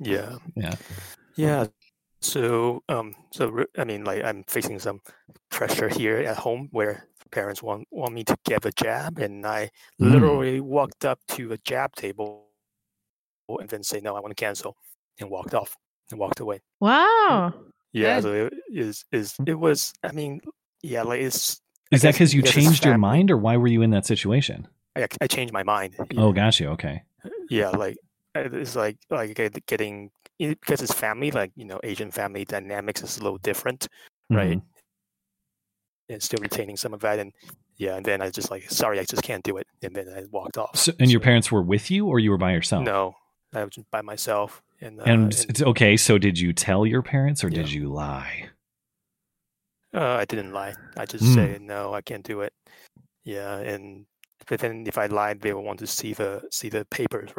[0.00, 0.36] Yeah.
[0.56, 0.74] Yeah.
[1.36, 1.66] Yeah.
[2.22, 5.00] So, um, so I mean, like, I'm facing some
[5.50, 9.70] pressure here at home where parents want want me to get a jab, and I
[10.00, 10.12] Mm.
[10.12, 12.46] literally walked up to a jab table
[13.48, 14.76] and then say, "No, I want to cancel,"
[15.18, 15.76] and walked off
[16.10, 16.60] and walked away.
[16.80, 17.54] Wow.
[17.92, 18.20] Yeah.
[18.20, 18.22] Good.
[18.22, 19.92] So it is is it was.
[20.02, 20.40] I mean,
[20.82, 21.60] yeah, like it's.
[21.90, 24.66] Is that because you changed your mind, or why were you in that situation?
[24.96, 25.96] I, I changed my mind.
[26.16, 27.02] Oh, gosh, you okay?
[27.48, 27.96] yeah like
[28.34, 29.34] it's like like
[29.66, 30.10] getting
[30.50, 33.88] it- because it's family like you know asian family dynamics is a little different
[34.30, 34.62] right Mhm.
[36.08, 37.32] and still retaining some of that and
[37.76, 40.22] yeah and then i just like sorry i just can't do it and then i
[40.30, 42.84] walked off So, and your parents were with you, or you were by yourself?
[42.84, 43.14] no
[43.54, 45.96] i was by myself and uh, And it's okay.
[45.96, 47.58] So, did you tell your parents, or Yeah.
[47.62, 48.48] did you lie?
[49.94, 51.34] uh, i didn't lie i just Mm.
[51.34, 52.52] say no i can't do it
[53.24, 54.06] yeah and
[54.48, 57.30] but then if i lied they will want to see the see the papers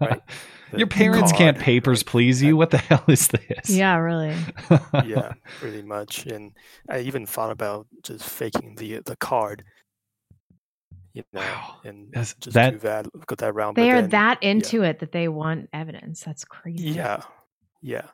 [0.00, 0.20] Right.
[0.72, 2.06] Your the parents can't papers right?
[2.06, 2.54] please you.
[2.56, 3.70] What the hell is this?
[3.70, 4.36] Yeah, really.
[5.06, 6.26] yeah, pretty much.
[6.26, 6.52] And
[6.90, 9.64] I even thought about just faking the the card,
[11.14, 11.76] you know, Wow.
[11.84, 13.76] and That's- just that- do that, go that round.
[13.78, 16.20] They are then- that into it that they want evidence.
[16.22, 16.90] That's crazy.
[16.90, 17.22] Yeah,
[17.80, 18.08] yeah.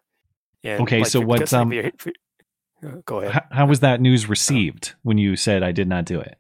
[0.63, 3.33] And Okay, like, so for- what's, because, like, um, we- we- uh, go ahead.
[3.33, 6.39] How, how was that news received when you said I did not do it?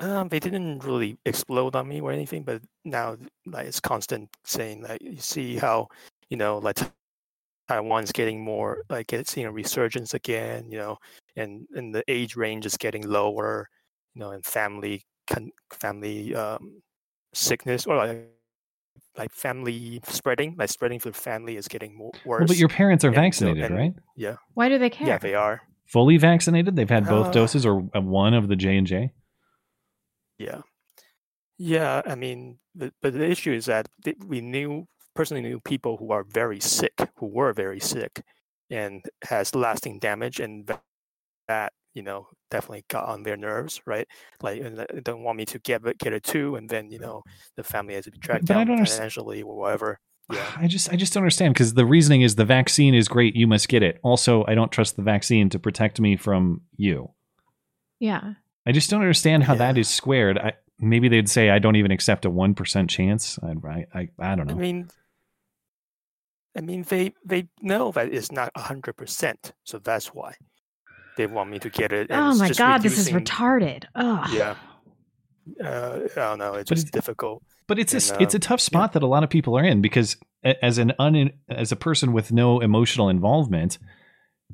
[0.00, 3.16] Um, they didn't really explode on me or anything, but now
[3.46, 5.88] like it's constant saying like you see how
[6.30, 6.78] you know like
[7.68, 10.98] Taiwan's getting more like it's seeing a resurgence again, you know,
[11.36, 13.68] and and the age range is getting lower,
[14.14, 16.82] you know, and family con- family um,
[17.32, 18.28] sickness or like
[19.16, 22.40] like family spreading, like spreading through family is getting more worse.
[22.40, 23.94] Well, but your parents are and vaccinated, and- right?
[24.16, 25.06] yeah, Why do they care?
[25.08, 25.62] yeah, they are.
[25.86, 26.76] Fully vaccinated.
[26.76, 29.10] They've had both Uh, doses or uh, one of the J and J.
[30.38, 30.62] Yeah,
[31.58, 32.02] yeah.
[32.06, 33.88] I mean, the, but the issue is that
[34.26, 38.22] we knew personally knew people who are very sick, who were very sick,
[38.70, 40.70] and has lasting damage, and
[41.48, 44.06] that you know definitely got on their nerves, right?
[44.42, 47.22] Like, they don't want me to get it, get it too, and then you know
[47.56, 49.98] the family has to be tracked But I down don't financially or whatever.
[50.32, 53.36] Yeah, I just I just don't understand because the reasoning is the vaccine is great,
[53.36, 54.00] you must get it.
[54.02, 57.10] Also, I don't trust the vaccine to protect me from you.
[58.00, 58.34] Yeah.
[58.66, 59.80] I just don't understand how that Yeah.
[59.80, 60.38] is squared.
[60.38, 63.38] I, maybe they'd say I don't even accept a one percent chance.
[63.42, 64.52] I, I I I don't know.
[64.52, 64.60] I know.
[64.62, 64.88] mean.
[66.56, 70.34] I mean, they they know that it's not hundred percent, so that's why
[71.16, 72.08] they want me to get it.
[72.10, 73.84] Oh my just god, this is retarded.
[73.94, 74.24] Oh.
[74.32, 74.56] Yeah.
[75.62, 76.54] Uh, I don't know.
[76.54, 77.42] It's But just it- difficult.
[77.66, 79.64] But it's a And, it's a uh, tough spot that a lot of people are
[79.64, 80.18] in because
[80.62, 83.78] as an un as a person with no emotional involvement,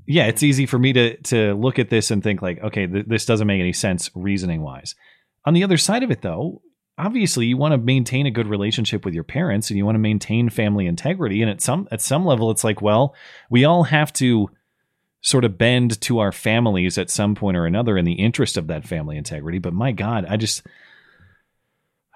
[0.06, 3.06] yeah, it's easy for me to to look at this and think like, okay, th-
[3.08, 4.94] this doesn't make any sense reasoning wise.
[5.44, 6.62] On the other side of it, though,
[6.98, 10.00] obviously you want to maintain a good relationship with your parents and you want to
[10.00, 11.40] maintain family integrity.
[11.42, 13.14] And at some at some level, it's like, well,
[13.48, 14.50] we all have to
[15.22, 18.66] sort of bend to our families at some point or another in the interest of
[18.68, 19.58] that family integrity.
[19.58, 20.62] But my God, I just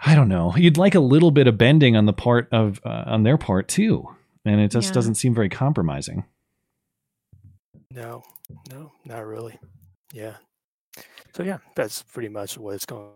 [0.07, 0.55] I don't know.
[0.57, 3.69] You'd like a little bit of bending on the part of uh, on their part
[3.69, 4.07] too,
[4.45, 4.95] and it just Yeah.
[4.95, 6.25] doesn't seem very compromising.
[7.91, 8.23] No,
[8.71, 9.59] no, not really.
[10.13, 10.35] Yeah.
[11.35, 13.11] So yeah, that's pretty much what it's going.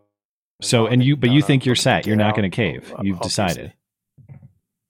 [0.61, 2.07] So, on, and you, but you uh, think you're set.
[2.07, 2.93] You're not going to cave.
[2.99, 3.73] o- You've decided.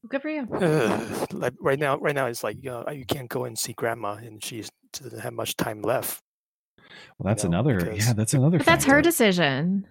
[0.08, 0.48] Good for you.
[0.50, 1.26] obviously.
[1.38, 4.42] like right now, right now it's like uh, you can't go and see grandma, and
[4.42, 6.22] she doesn't have much time left.
[7.18, 7.76] Well, that's know, another.
[7.80, 8.56] because- Yeah, that's another.
[8.58, 9.86] But that's her decision.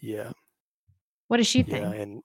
[0.00, 0.30] Yeah,
[1.28, 1.82] What does she think?
[1.94, 2.22] yeah, and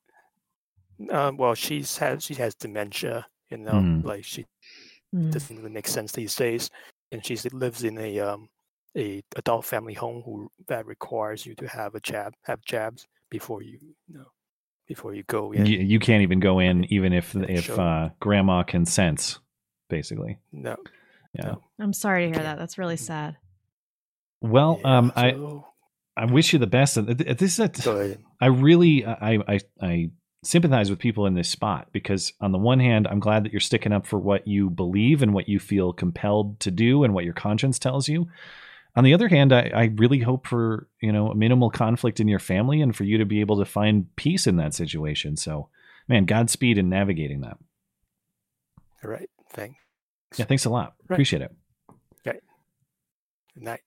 [1.10, 3.26] uh, well, she's had she has dementia.
[3.50, 4.02] You know, Hmm.
[4.06, 4.46] like she
[5.14, 5.30] Mm.
[5.30, 6.70] doesn't really make sense these days.
[7.12, 8.48] And she lives in a um
[8.98, 13.62] a adult family home who that requires you to have a jab have jabs before
[13.62, 14.26] you, you know
[14.88, 15.66] before you go in.
[15.66, 17.80] You, you can't even go in, even if if sure.
[17.80, 19.40] uh, grandma consents.
[19.90, 20.78] Basically, No.
[21.34, 21.46] yeah.
[21.48, 21.62] no.
[21.80, 22.58] I'm sorry to hear that.
[22.58, 23.36] That's really sad.
[24.42, 25.66] Well, Yeah, um, I so-
[26.18, 26.98] I wish you the best.
[26.98, 28.18] Uh, This is a.
[28.40, 30.12] I really I, I I
[30.44, 33.60] sympathize with people in this spot because on the one hand, I'm glad that you're
[33.60, 37.24] sticking up for what you believe and what you feel compelled to do and what
[37.26, 38.28] your conscience tells you.
[38.96, 42.28] On the other hand, I, I really hope for you know a minimal conflict in
[42.28, 45.38] your family and for you to be able to find peace in that situation.
[45.38, 45.70] So,
[46.08, 47.58] man, Godspeed in navigating that.
[49.04, 49.30] All right.
[49.52, 49.78] Thanks.
[50.38, 50.94] Yeah, thanks a lot.
[51.08, 51.16] Right.
[51.16, 51.52] Appreciate it.
[52.26, 52.40] Okay.
[53.54, 53.82] Good night.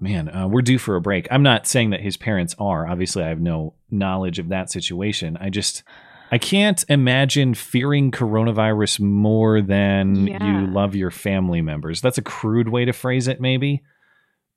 [0.00, 1.26] Man, uh, we're due for a break.
[1.30, 2.86] I'm not saying that his parents are.
[2.86, 5.36] Obviously, I have no knowledge of that situation.
[5.40, 5.82] I just,
[6.30, 10.44] I can't imagine fearing coronavirus more than Yeah.
[10.62, 12.00] you love your family members.
[12.00, 13.82] That's a crude way to phrase it, maybe.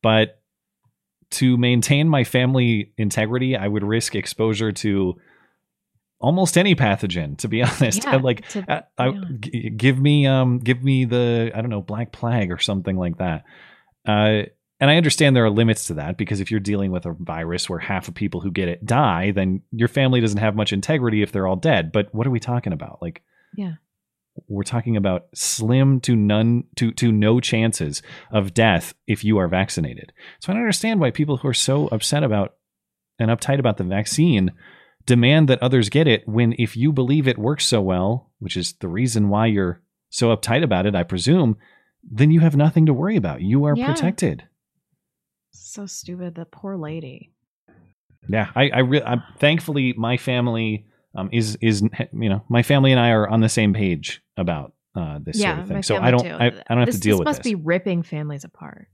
[0.03, 0.41] But
[1.31, 5.15] to maintain my family integrity, I would risk exposure to
[6.19, 7.37] almost any pathogen.
[7.39, 9.21] To be honest, Yeah, like to- I, I, yeah.
[9.39, 13.17] g- give me um give me the I don't know black plague or something like
[13.19, 13.43] that.
[14.05, 14.43] Uh,
[14.81, 17.69] and I understand there are limits to that because if you're dealing with a virus
[17.69, 21.21] where half of people who get it die, then your family doesn't have much integrity
[21.21, 21.91] if they're all dead.
[21.93, 23.01] But what are we talking about?
[23.01, 23.21] Like,
[23.55, 23.73] Yeah.
[24.47, 29.47] we're talking about slim to none to to no chances of death if you are
[29.47, 30.11] vaccinated.
[30.39, 32.55] So I don't understand why people who are so upset about
[33.19, 34.51] and uptight about the vaccine
[35.05, 38.73] demand that others get it when if you believe it works so well, which is
[38.73, 41.57] the reason why you're so uptight about it, I presume,
[42.03, 43.41] then you have nothing to worry about.
[43.41, 43.87] You are Yeah.
[43.91, 44.43] protected.
[45.51, 46.35] So stupid.
[46.35, 47.31] The poor lady.
[48.29, 50.85] Yeah, I, I really, I'm thankfully my family
[51.15, 51.81] um, is is
[52.13, 55.55] you know my family and I are on the same page about uh, this yeah,
[55.55, 55.83] sort of thing.
[55.83, 56.25] So I don't.
[56.25, 57.53] I, I don't have this, to deal this with must this.
[57.53, 58.87] Must be ripping families apart.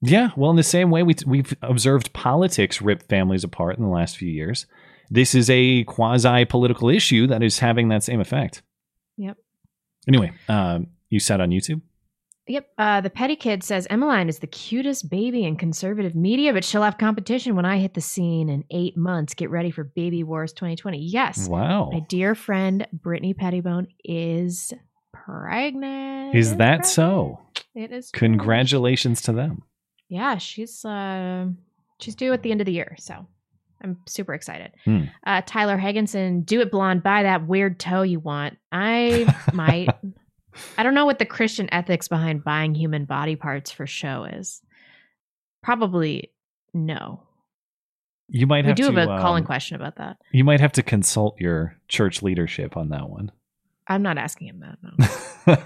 [0.00, 3.90] Yeah, well, in the same way we we've observed politics rip families apart in the
[3.90, 4.66] last few years.
[5.10, 8.62] This is a quasi political issue that is having that same effect.
[9.16, 9.36] Yep.
[10.08, 11.80] Anyway, um, you said on YouTube.
[12.46, 12.68] Yep.
[12.76, 16.82] Uh, the petty kid says Emmeline is the cutest baby in conservative media, but she'll
[16.82, 19.32] have competition when I hit the scene in eight months.
[19.34, 20.98] Get ready for Baby Wars 2020.
[20.98, 21.48] Yes.
[21.48, 24.72] Wow, My dear friend Brittany Pettibone is
[25.12, 26.34] pregnant.
[26.34, 27.40] is that so?
[27.74, 28.10] It is.
[28.10, 29.62] Congratulations to them.
[30.08, 31.46] Yeah, she's uh,
[32.00, 33.26] she's due at the end of the year, so
[33.82, 34.72] I'm super excited.
[34.84, 35.04] Hmm.
[35.26, 37.02] Uh, Tyler Higginson, do it blonde.
[37.02, 38.58] Buy that weird toe you want.
[38.70, 39.88] I might.
[40.78, 44.62] I don't know what the Christian ethics behind buying human body parts for show is.
[45.62, 46.32] Probably
[46.72, 47.22] no.
[48.28, 50.16] You might We have do to have a calling um, question about that.
[50.32, 53.32] You might have to consult your church leadership on that one.
[53.86, 54.78] I'm not asking him that.
[55.46, 55.56] No.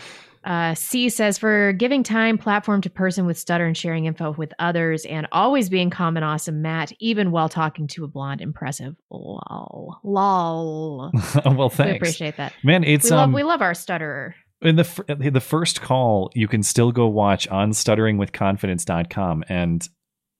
[0.48, 4.50] Uh, C says for giving time platform to person with stutter and sharing info with
[4.58, 8.96] others and always being calm and awesome, Matt, even while talking to a blonde, impressive.
[9.10, 9.98] Lol.
[10.02, 11.12] Lol.
[11.44, 11.90] well, thanks.
[11.92, 12.54] We appreciate that.
[12.64, 12.82] man.
[12.82, 14.34] It's we love um we love our stutterer.
[14.62, 19.86] in the fir- the first call you can still go watch on stutteringwithconfidence.com and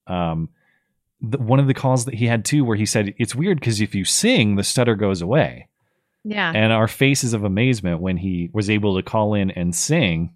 [0.07, 0.49] um
[1.21, 3.83] the, one of the calls that he had too where he said it's weird because
[3.83, 5.69] if you sing the stutter goes away
[6.25, 6.53] Yeah.
[6.55, 10.35] and our faces of amazement when he was able to call in and sing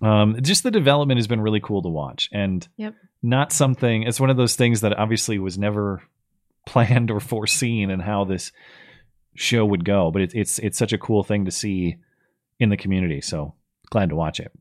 [0.00, 2.94] um just the development has been really cool to watch and Yep.
[3.22, 6.02] not something it's one of those things that obviously was never
[6.66, 8.52] planned or foreseen and how this
[9.34, 11.96] show would go but it, it's it's such a cool thing to see
[12.60, 13.54] in the community so
[13.90, 14.52] glad to watch it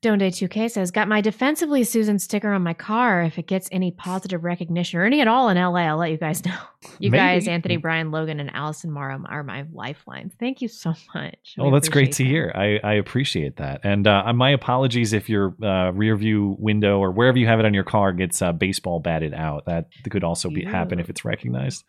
[0.00, 3.22] Don't Day 2K says, Got my defensively Susan sticker on my car.
[3.22, 6.16] If it gets any positive recognition or any at all in LA, I'll let you
[6.18, 6.54] guys know.
[7.00, 10.34] You guys, Anthony, Brian, Logan, and Allison Morrow are my lifelines.
[10.38, 11.56] Thank you so much.
[11.58, 12.28] Oh, We that's great to that.
[12.28, 12.52] hear.
[12.54, 13.80] I, I appreciate that.
[13.82, 17.66] And uh, my apologies if your uh, rear view window or wherever you have it
[17.66, 19.64] on your car gets uh, baseball batted out.
[19.66, 21.82] That could also be happen if it's recognized.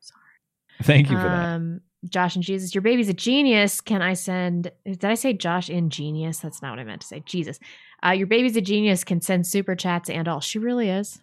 [0.00, 0.22] Sorry.
[0.82, 1.80] Thank you for that.
[2.08, 3.80] Josh and Jesus, your baby's a genius.
[3.80, 4.70] Can I send?
[4.84, 6.38] Did I say Josh in genius?
[6.38, 7.20] That's not what I meant to say.
[7.26, 7.58] Jesus,
[8.06, 9.02] uh, your baby's a genius.
[9.04, 10.40] Can send super chats and all.
[10.40, 11.20] She really is.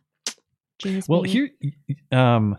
[0.80, 1.08] Genius.
[1.08, 1.50] Well, baby.
[2.12, 2.58] here, um,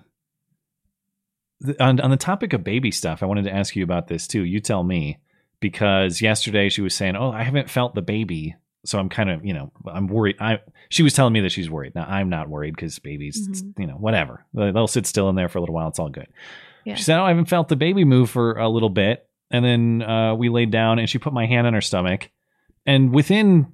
[1.60, 4.26] the, on on the topic of baby stuff, I wanted to ask you about this
[4.26, 4.44] too.
[4.44, 5.18] You tell me
[5.60, 9.44] because yesterday she was saying, "Oh, I haven't felt the baby." So I'm kind of,
[9.44, 10.36] you know, I'm worried.
[10.40, 11.94] I she was telling me that she's worried.
[11.96, 14.46] Now I'm not worried because babies, it's, you know, whatever.
[14.54, 15.88] They- They'll sit still in there for a little while.
[15.88, 16.28] It's all good.
[16.86, 16.94] Yeah.
[16.94, 20.02] She said, "Oh, I haven't felt the baby move for a little bit." And then
[20.02, 22.30] uh, we laid down, and she put my hand on her stomach,
[22.86, 23.66] and within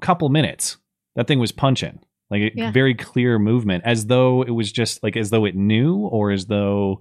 [0.00, 0.76] a couple minutes,
[1.16, 1.98] that thing was punching,
[2.30, 2.70] like a Yeah.
[2.72, 6.46] very clear movement, as though it was just like as though it knew, or as
[6.46, 7.00] though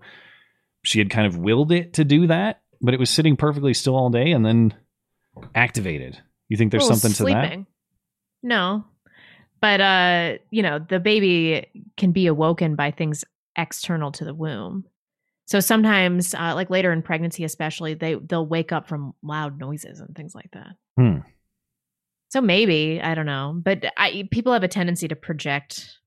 [0.83, 2.61] she had kind of willed it to do that.
[2.81, 4.73] But it was sitting perfectly still all day, and then
[5.55, 6.19] activated.
[6.49, 7.59] You think there's Well, something to that?
[8.43, 8.83] No,
[9.61, 11.67] but uh, you know, the baby
[11.97, 13.23] can be awoken by things
[13.55, 14.85] external to the womb.
[15.53, 19.99] So sometimes, uh, like later in pregnancy, especially, they they'll wake up from loud noises
[19.99, 20.69] and things like that.
[20.97, 21.17] Hmm.
[22.29, 25.99] So maybe I don't know, but I people have a tendency to project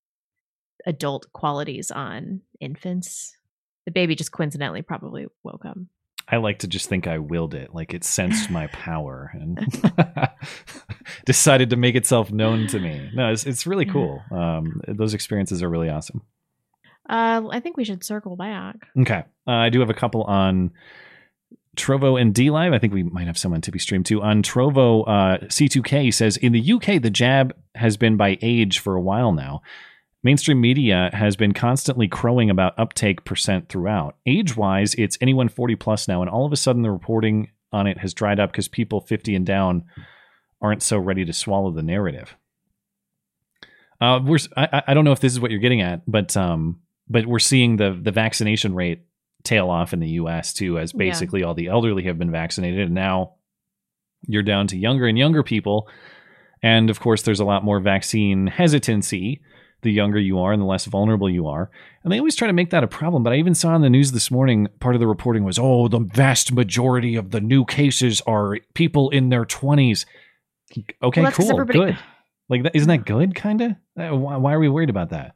[0.84, 3.36] adult qualities on infants.
[3.84, 5.78] The baby just coincidentally probably woke up.
[6.26, 9.64] I like to just think I willed it, like it sensed my power and
[11.24, 13.12] decided to make itself known to me.
[13.14, 14.20] No, it's it's really cool.
[14.32, 16.22] Um, those experiences are really awesome.
[17.08, 18.76] Uh, I think we should circle back.
[18.98, 20.72] Okay, uh, I do have a couple on
[21.76, 22.74] Trovo and DLive.
[22.74, 25.04] I think we might have someone to be streamed to on Trovo.
[25.06, 29.32] Uh, C2K says in the UK the jab has been by age for a while
[29.32, 29.62] now.
[30.22, 34.16] Mainstream media has been constantly crowing about uptake percent throughout.
[34.26, 37.86] Age wise, it's anyone 40 plus now, and all of a sudden the reporting on
[37.86, 39.84] it has dried up because people 50 and down
[40.60, 42.36] aren't so ready to swallow the narrative.
[44.00, 46.80] Uh, we're I, I don't know if this is what you're getting at, but um,
[47.08, 49.02] but we're seeing the the vaccination rate
[49.44, 50.52] tail off in the U.S.
[50.52, 50.98] too, as Yeah.
[50.98, 53.34] basically all the elderly have been vaccinated, and now
[54.26, 55.88] you're down to younger and younger people,
[56.62, 59.40] and of course there's a lot more vaccine hesitancy
[59.82, 61.70] the younger you are and the less vulnerable you are.
[62.02, 63.22] And they always try to make that a problem.
[63.22, 65.86] But I even saw on the news this morning, part of the reporting was, oh,
[65.86, 70.06] the vast majority of the new cases are people in their 20s.
[71.02, 71.50] Okay, Well, cool.
[71.52, 71.98] everybody- Good.
[72.48, 73.70] Like, that, isn't that good, kind of?
[74.00, 75.35] Uh, why, why are we worried about that?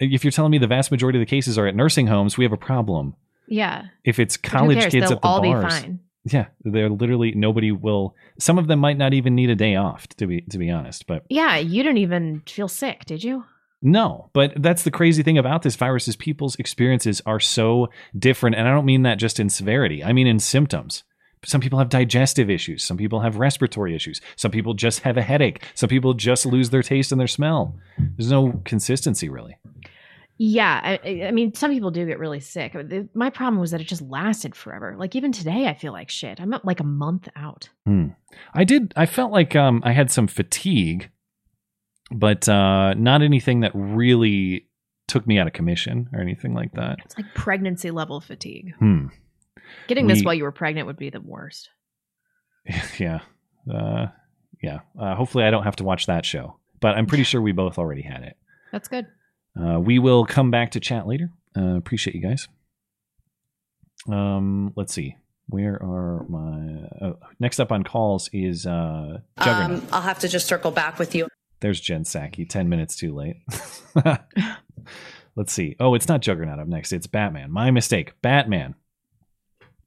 [0.00, 2.44] If you're telling me the vast majority of the cases are at nursing homes, we
[2.44, 3.14] have a problem.
[3.46, 3.86] Yeah.
[4.04, 4.92] If it's college cares?
[4.92, 6.00] kids at the all bars, be fine.
[6.24, 8.14] yeah, they're literally nobody will.
[8.38, 11.06] Some of them might not even need a day off, to be to be honest.
[11.06, 13.44] But Yeah, you didn't even feel sick, did you?
[13.80, 17.88] no, but that's the crazy thing about this virus is people's experiences are so
[18.18, 20.02] different, and I don't mean that just in severity.
[20.04, 21.04] I mean in symptoms.
[21.44, 22.82] Some people have digestive issues.
[22.84, 24.20] Some people have respiratory issues.
[24.36, 25.64] Some people just have a headache.
[25.74, 27.76] Some people just lose their taste and their smell.
[28.16, 29.56] There's no consistency really.
[30.40, 32.76] Yeah, I- I, mean, some people do get really sick.
[33.12, 34.94] My problem was that it just lasted forever.
[34.96, 36.40] Like even today, I feel like shit.
[36.40, 37.68] I'm like a month out.
[37.84, 38.08] Hmm.
[38.54, 38.92] I did.
[38.96, 41.10] I felt like um, I had some fatigue,
[42.12, 44.68] but uh, not anything that really
[45.08, 46.98] took me out of commission or anything like that.
[47.04, 48.74] It's like pregnancy level fatigue.
[48.78, 49.06] Hmm.
[49.86, 51.70] Getting this while you were pregnant would be the worst.
[52.98, 53.20] yeah.
[53.72, 54.06] Uh,
[54.62, 54.80] yeah.
[54.98, 57.78] Uh, hopefully, I don't have to watch that show, but I'm pretty sure we both
[57.78, 58.36] already had it.
[58.72, 59.06] That's good.
[59.60, 61.30] Uh, we will come back to chat later.
[61.56, 62.48] Uh, appreciate you guys.
[64.08, 65.16] Um, let's see.
[65.48, 69.82] Where are my oh, next up on calls is uh, Juggernaut.
[69.82, 71.26] Um, I'll have to just circle back with you.
[71.60, 73.36] There's Jen Psaki, 10 minutes too late.
[75.34, 75.76] Let's see.
[75.80, 76.92] Oh, it's not Juggernaut up next.
[76.92, 77.50] It's Batman.
[77.50, 78.12] My mistake.
[78.22, 78.74] Batman.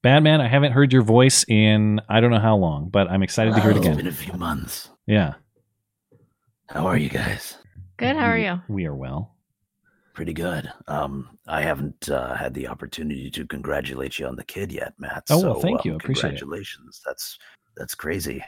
[0.01, 3.53] Batman, I haven't heard your voice in I don't know how long, but I'm excited
[3.53, 3.91] to hear it again.
[3.91, 4.89] It's been a few months.
[5.05, 5.35] Yeah.
[6.69, 7.57] How are you guys?
[7.97, 8.15] Good.
[8.15, 8.59] How are you?
[8.67, 9.35] We are well.
[10.13, 10.71] Pretty good.
[10.87, 15.23] Um, I haven't uh, had the opportunity to congratulate you on the kid yet, Matt.
[15.29, 15.93] Oh, well, thank um, you.
[15.93, 16.39] I appreciate it.
[16.39, 17.01] Congratulations.
[17.05, 17.37] That's
[17.77, 18.43] that's crazy.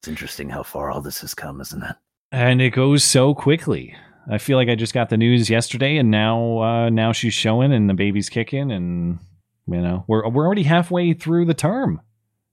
[0.00, 1.96] It's interesting how far all this has come, isn't it?
[2.32, 3.94] And it goes so quickly.
[4.30, 7.72] I feel like I just got the news yesterday and now uh now she's showing
[7.72, 9.20] and the baby's kicking and
[9.66, 12.00] you know, we're we're already halfway through the term.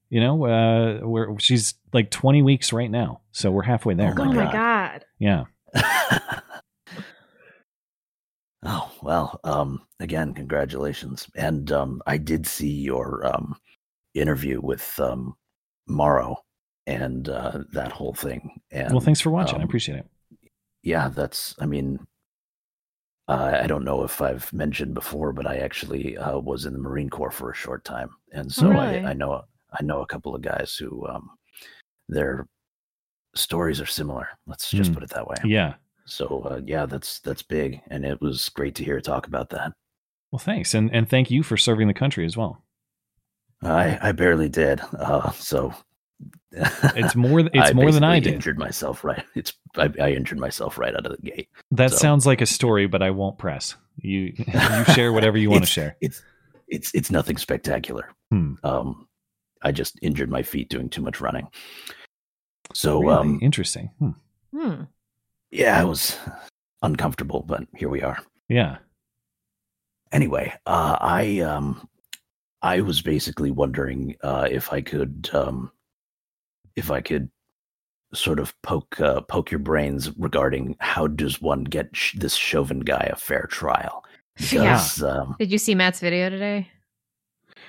[0.09, 3.21] You know, uh we're she's like 20 weeks right now.
[3.31, 4.13] So we're halfway there.
[4.17, 5.05] Oh Oh my my god.
[5.19, 5.45] Yeah.
[8.63, 9.39] oh well.
[9.43, 11.27] Um, again, congratulations.
[11.35, 13.55] And um, I did see your um,
[14.13, 15.35] interview with um,
[15.87, 16.43] Morrow
[16.85, 18.61] and uh, that whole thing.
[18.71, 19.55] And well, thanks for watching.
[19.55, 20.07] I um, appreciate it.
[20.83, 21.55] yeah, that's.
[21.59, 22.05] I mean,
[23.27, 26.79] uh, I don't know if I've mentioned before, but I actually uh, was in the
[26.79, 28.99] Marine Corps for a short time, and so really?
[28.99, 29.43] I, I know
[29.79, 31.29] I know a couple of guys who um,
[32.09, 32.47] their
[33.35, 34.27] stories are similar.
[34.45, 34.95] Let's just Hmm.
[34.95, 35.37] put it that way.
[35.45, 35.75] Yeah.
[36.05, 39.71] So uh, yeah, that's that's big, and it was great to hear talk about that.
[40.31, 40.73] Well, thanks.
[40.73, 42.63] And and thank you for serving the country as well.
[43.61, 45.73] I I barely did, uh, so
[46.53, 48.35] It's more th- it's more than I did.
[48.35, 49.23] Injured myself right.
[49.35, 51.49] It's I, I injured myself right out of the gate.
[51.71, 53.75] That so- sounds like a story, but I won't press.
[53.97, 55.97] You you share whatever you want to share.
[56.01, 56.21] It's
[56.67, 58.09] it's it's nothing spectacular.
[58.29, 58.53] Hmm.
[58.63, 59.07] Um,
[59.61, 61.47] I just injured my feet doing too much running.
[62.73, 63.89] So Really um, interesting.
[63.99, 64.09] Hmm.
[64.55, 64.81] Hmm.
[65.51, 66.17] yeah, I was
[66.81, 68.19] uncomfortable, but here we are.
[68.49, 68.77] Yeah.
[70.11, 71.87] Anyway, uh, I um,
[72.61, 75.71] I was basically wondering uh, if I could um,
[76.75, 77.29] if I could
[78.13, 82.81] sort of poke uh, poke your brains regarding how does one get sh- this Chauvin
[82.81, 84.03] guy a fair trial?
[84.51, 84.83] Yeah.
[85.03, 86.69] Um, Did you see Matt's video today?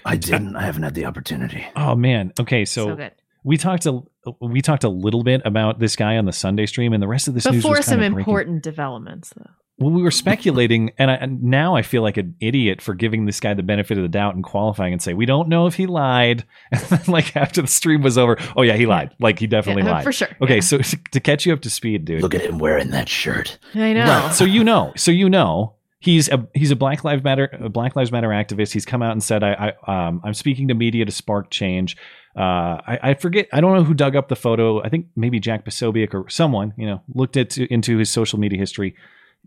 [0.05, 0.57] I didn't.
[0.57, 1.65] I haven't had the opportunity.
[1.77, 2.33] Oh man.
[2.39, 3.11] Okay, So, so,
[3.43, 4.03] we talked a
[4.41, 7.29] we talked a little bit about this guy on the Sunday stream, and the rest
[7.29, 8.19] of this news Before was some kinda breaking.
[8.31, 9.51] important developments, though.
[9.77, 13.27] Well, we were speculating, and, I, and now I feel like an idiot for giving
[13.27, 15.75] this guy the benefit of the doubt and qualifying and say we don't know if
[15.75, 16.45] he lied.
[16.73, 19.11] And then, like after the stream was over, oh yeah, he lied.
[19.19, 20.05] Like he definitely Yeah, lied.
[20.05, 20.29] for sure.
[20.41, 20.61] Okay, yeah.
[20.61, 20.79] so
[21.11, 22.23] to catch you up to speed, dude.
[22.23, 23.59] Look at him wearing that shirt.
[23.75, 24.05] I know.
[24.05, 24.33] Right.
[24.35, 24.93] So you know.
[24.97, 28.73] So you know he's a he's a Black Lives Matter a Black Lives Matter activist.
[28.73, 31.97] He's come out and said, "I, I um, I'm speaking to media to spark change."
[32.37, 33.49] Uh, I, I forget.
[33.53, 34.83] I don't know who dug up the photo.
[34.83, 36.75] I think maybe Jack Posobiec or someone.
[36.77, 38.95] You know, looked at into his social media history.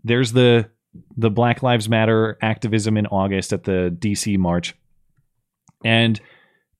[0.04, 0.70] There's the
[1.16, 4.74] the Black Lives Matter activism in August at the DC march,
[5.84, 6.20] and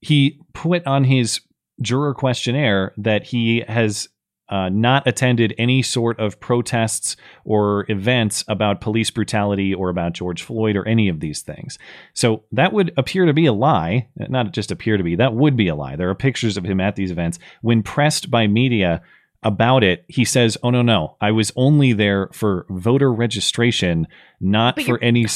[0.00, 1.40] he put on his
[1.82, 4.08] juror questionnaire that he has
[4.48, 10.42] uh, not attended any sort of protests or events about police brutality or about George
[10.42, 11.78] Floyd or any of these things.
[12.14, 14.08] So that would appear to be a lie.
[14.16, 15.96] Not just appear to be, that would be a lie.
[15.96, 17.38] There are pictures of him at these events.
[17.60, 19.02] When pressed by media
[19.42, 24.08] about it, he says, "Oh no, no, I was only there for voter registration,
[24.40, 25.26] not But for any."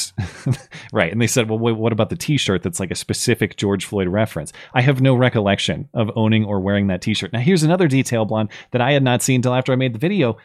[0.93, 3.85] right, and they said, "Well, wait, what about the T-shirt that's like a specific George
[3.85, 7.33] Floyd reference?" I have no recollection of owning or wearing that T-shirt.
[7.33, 10.01] Now, here's another detail, blonde, that I had not seen until after I made the
[10.01, 10.37] video.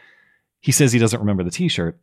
[0.60, 1.98] He says he doesn't remember the T-shirt.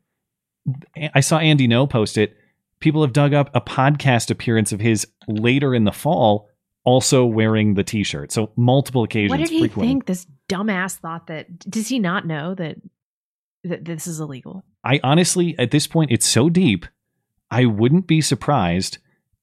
[1.13, 2.35] I saw Andy Ngo post it.
[2.79, 6.49] People have dug up a podcast appearance of his later in the fall,
[6.83, 8.31] also wearing the T-shirt.
[8.31, 9.29] So multiple occasions.
[9.29, 9.87] What did he frequent.
[9.87, 10.05] think?
[10.05, 11.59] This dumbass thought that.
[11.59, 12.77] Does he not know that
[13.63, 14.63] that this is illegal?
[14.83, 16.85] I honestly, at this point, it's so deep.
[17.51, 18.97] I wouldn't be surprised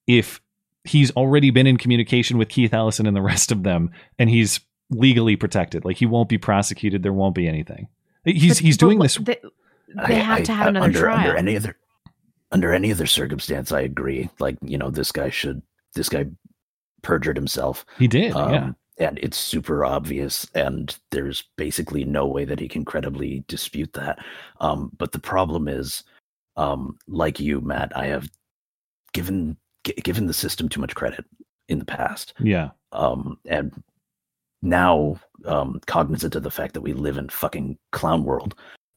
[0.07, 0.41] if
[0.85, 4.61] he's already been in communication with Keith Ellison and the rest of them, and he's
[4.91, 5.85] legally protected.
[5.85, 7.03] Like he won't be prosecuted.
[7.03, 7.89] There won't be anything.
[8.25, 9.19] He's But- he's but doing what- this.
[9.27, 9.41] They,
[9.99, 11.19] I- have I- to have uh, another under, trial.
[11.19, 11.77] Under any other,
[12.51, 14.31] under any other circumstance, I agree.
[14.39, 15.63] Like you know, this guy should.
[15.95, 16.27] This guy
[17.03, 17.85] perjured himself.
[17.99, 18.33] He did.
[18.33, 18.71] Um, yeah.
[18.99, 24.19] And it's super obvious, and there's basically no way that he can credibly dispute that.
[24.61, 26.05] Um, but the problem is,
[26.57, 28.29] um, like you, Matt, I have
[29.15, 31.25] given g- given the system too much credit
[31.69, 32.71] in the past, Yeah.
[32.93, 33.73] um, and
[34.61, 38.55] now um, cognizant of the fact that we live in fucking clown world,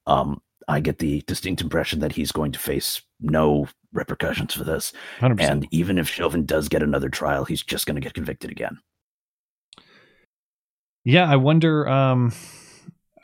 [0.07, 4.91] um, I get the distinct impression that he's going to face no repercussions for this.
[5.19, 5.39] 100%.
[5.39, 8.77] And even if Chauvin does get another trial, he's just going to get convicted again.
[11.06, 12.34] Yeah, I wonder, um,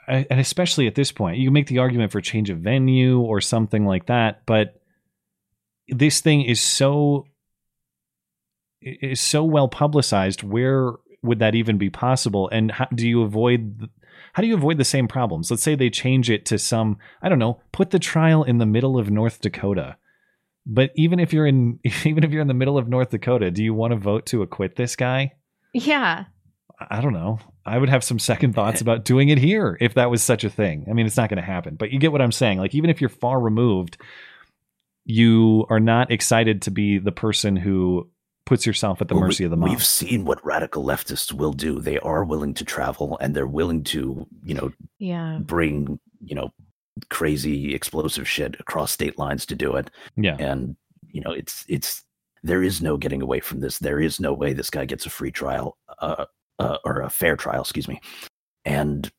[0.07, 3.41] I- and especially at this point, you make the argument for change of venue or
[3.41, 4.81] something like that, but
[5.89, 7.25] this thing is so
[8.81, 10.41] is so well publicized.
[10.43, 12.49] Where would that even be possible?
[12.49, 13.89] And how do you avoid?
[14.33, 15.51] How do you avoid the same problems?
[15.51, 18.65] Let's say they change it to some, I don't know, put the trial in the
[18.65, 19.97] middle of North Dakota.
[20.65, 23.63] But even if you're in, even if you're in the middle of North Dakota, do
[23.63, 25.33] you want to vote to acquit this guy?
[25.73, 26.25] yeah.
[26.89, 27.39] I don't know.
[27.65, 30.49] I would have some second thoughts about doing it here if that was such a
[30.49, 30.85] thing.
[30.89, 32.57] I mean, it's not going to happen, but you get what I'm saying.
[32.59, 33.97] Like, even if you're far removed,
[35.05, 38.09] you are not excited to be the person who
[38.45, 39.69] puts yourself at the Well, mercy we- of the mob.
[39.69, 41.79] We've seen what radical leftists will do.
[41.79, 45.39] They are willing to travel and they're willing to, you know, Yeah.
[45.41, 46.51] bring, you know,
[47.09, 49.89] crazy explosive shit across state lines to do it.
[50.17, 50.35] Yeah.
[50.39, 50.75] And,
[51.11, 52.03] you know, it's, it's,
[52.43, 53.77] there is no getting away from this.
[53.79, 56.25] There is no way this guy gets a free trial, uh,
[56.61, 57.99] uh, or a fair trial, excuse me.
[58.65, 59.11] And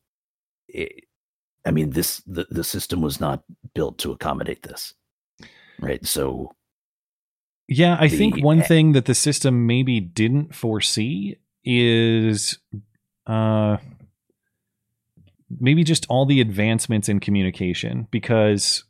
[0.67, 1.05] it,
[1.65, 4.93] I mean, this, the, the system was not built to accommodate this.
[5.79, 6.05] Right.
[6.05, 6.51] So,
[7.67, 12.59] Yeah, I think the- one thing that the system maybe didn't foresee is
[13.25, 13.77] uh
[15.59, 18.83] maybe just all the advancements in communication because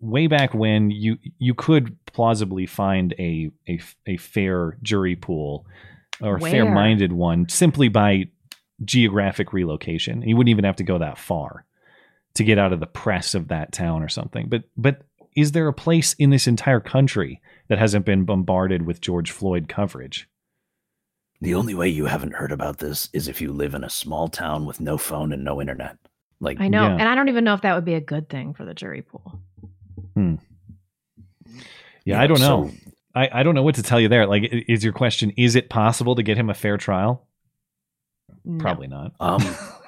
[0.00, 5.66] way back when you you could plausibly find a a, a fair jury pool
[6.22, 6.50] or Where?
[6.50, 8.24] fair-minded one simply by
[8.84, 10.22] geographic relocation.
[10.22, 11.64] You wouldn't even have to go that far
[12.34, 14.48] to get out of the press of that town or something.
[14.48, 15.02] But but
[15.36, 19.68] is there a place in this entire country that hasn't been bombarded with George Floyd
[19.68, 20.28] coverage?
[21.40, 24.28] The only way you haven't heard about this is if you live in a small
[24.28, 25.96] town with no phone and no internet.
[26.40, 26.82] Like I know.
[26.82, 26.92] Yeah.
[26.92, 29.02] And I don't even know if that would be a good thing for the jury
[29.02, 29.40] pool.
[30.14, 30.34] Hmm.
[32.04, 32.68] Yeah, you I don't know.
[32.68, 34.26] so- I, I don't know what to tell you there.
[34.26, 37.26] Like, is your question, is it possible to get him a fair trial?
[38.44, 38.62] No.
[38.62, 39.12] Probably not.
[39.20, 39.40] um,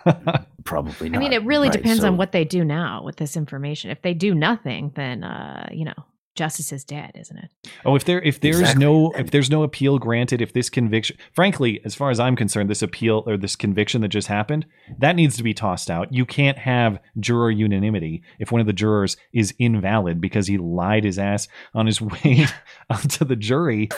[0.64, 1.18] probably not.
[1.18, 3.90] I mean, it really Right, depends so- on what they do now with this information.
[3.90, 5.94] If they do nothing, then uh, you know,
[6.34, 7.50] justice is dead, isn't it?
[7.84, 8.84] Oh, if there if there's Exactly.
[8.84, 12.68] no if there's no appeal granted, if this conviction, frankly, as far as I'm concerned,
[12.68, 14.66] this appeal or this conviction that just happened,
[14.98, 16.12] that needs to be tossed out.
[16.12, 21.04] You can't have juror unanimity if one of the jurors is invalid because he lied
[21.04, 22.46] his ass on his way
[23.08, 23.88] to the jury.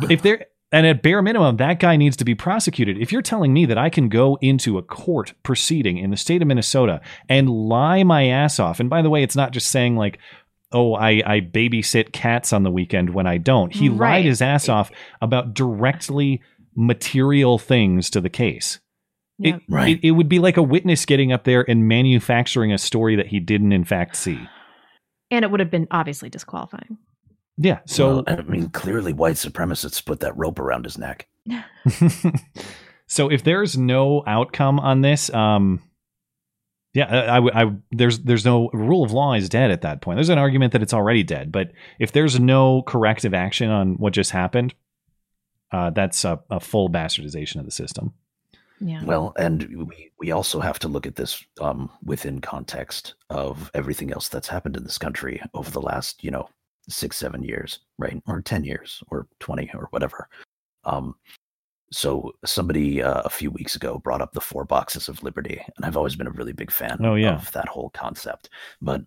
[0.00, 2.98] But if there and at bare minimum, that guy needs to be prosecuted.
[2.98, 6.42] If you're telling me that I can go into a court proceeding in the state
[6.42, 9.94] of Minnesota and lie my ass off, and by the way, it's not just saying
[9.96, 10.18] like,
[10.72, 13.72] oh, I, I babysit cats on the weekend when I don't.
[13.74, 14.16] He Right.
[14.16, 14.90] lied his ass off
[15.22, 16.40] about directly
[16.74, 18.80] material things to the case.
[19.38, 19.96] It, Right.
[20.02, 23.26] it, it would be like a witness getting up there and manufacturing a story that
[23.28, 24.38] he didn't in fact see.
[25.30, 26.98] and it would have been obviously disqualifying.
[27.58, 27.78] Yeah.
[27.86, 31.26] So Well, I mean, clearly, white supremacists put that rope around his neck.
[33.06, 35.80] so if there's no outcome on this, um,
[36.96, 40.16] yeah, I, I, I- there's there's no rule of law is dead at that point.
[40.16, 44.14] There's an argument that it's already dead, but if there's no corrective action on what
[44.14, 44.74] just happened,
[45.72, 48.14] uh, that's a, a full bastardization of the system.
[48.80, 49.02] Yeah.
[49.04, 54.10] Well, and we, we also have to look at this um, within context of everything
[54.12, 56.48] else that's happened in this country over the last, you know,
[56.88, 58.22] six, seven years, right?
[58.26, 60.28] Or 10 years or 20 or whatever.
[60.84, 61.14] Um,
[61.92, 65.84] so somebody uh, a few weeks ago brought up the four boxes of liberty, and
[65.84, 67.36] I've always been a really big fan Oh, yeah.
[67.36, 68.50] of that whole concept.
[68.82, 69.02] But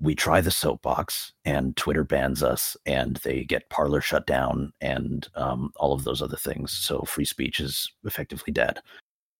[0.00, 5.28] we try the soapbox, and Twitter bans us, and they get Parler shut down, and
[5.34, 6.72] um, all of those other things.
[6.72, 8.80] So free speech is effectively dead.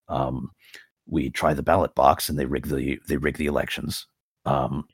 [0.09, 0.51] Um,
[1.07, 4.07] we try the ballot box, and they rig the they rig the elections.
[4.45, 4.87] Um,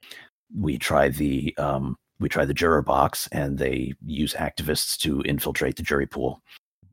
[0.56, 5.76] we try the um, we try the juror box, and they use activists to infiltrate
[5.76, 6.42] the jury pool.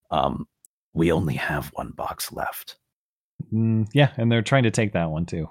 [0.10, 0.48] Um,
[0.94, 2.78] we only have one box left.
[3.54, 5.50] Mm, yeah, and they're trying to take that one too.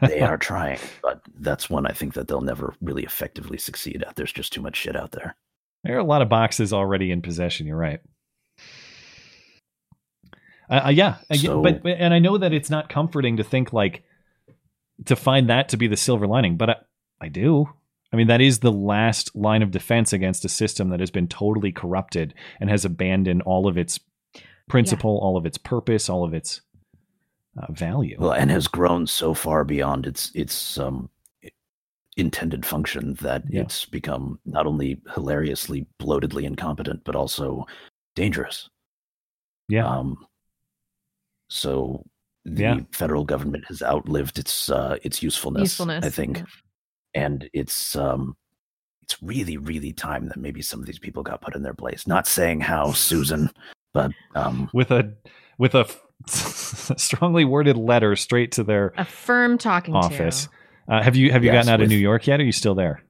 [0.00, 4.16] They are trying, but that's one I think that they'll never really effectively succeed at.
[4.16, 5.36] There's just too much shit out there.
[5.84, 7.66] There are a lot of boxes already in possession.
[7.66, 8.00] You're right.
[10.70, 13.36] Uh, uh, yeah, I get- So- but but- and I know that it's not comforting
[13.38, 14.04] to think like
[15.06, 16.76] to find that to be the silver lining, but I,
[17.20, 17.68] I do.
[18.12, 21.28] I mean, that is the last line of defense against a system that has been
[21.28, 23.98] totally corrupted and has abandoned all of its
[24.72, 26.60] principle, all of its purpose, all of its
[27.60, 28.16] uh, value.
[28.18, 31.08] Well, and has grown so far beyond its its um,
[32.16, 33.62] intended function that Yeah.
[33.62, 37.66] it's become not only hilariously bloatedly incompetent, but also
[38.14, 38.68] dangerous.
[39.68, 40.26] yeah, Um,
[41.48, 42.04] so
[42.44, 42.80] the Yeah.
[42.92, 46.04] federal government has outlived its uh, its usefulness, Usefulness.
[46.04, 46.44] I think, yeah.
[47.14, 48.36] and it's um,
[49.02, 52.06] it's really really time that maybe some of these people got put in their place.
[52.06, 53.50] Not saying how Susan,
[53.94, 55.14] but um, with a
[55.58, 55.86] with a
[56.26, 60.46] strongly worded letter straight to their A firm talking office.
[60.88, 60.94] to.
[60.94, 62.40] Uh, have you have you Yes, gotten out of New York yet?
[62.40, 63.02] Or are you still there?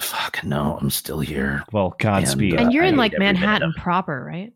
[0.00, 1.62] fuck no, I'm still here.
[1.70, 2.54] Well, Godspeed.
[2.56, 4.52] uh, And you're I in hate like Manhattan proper, right?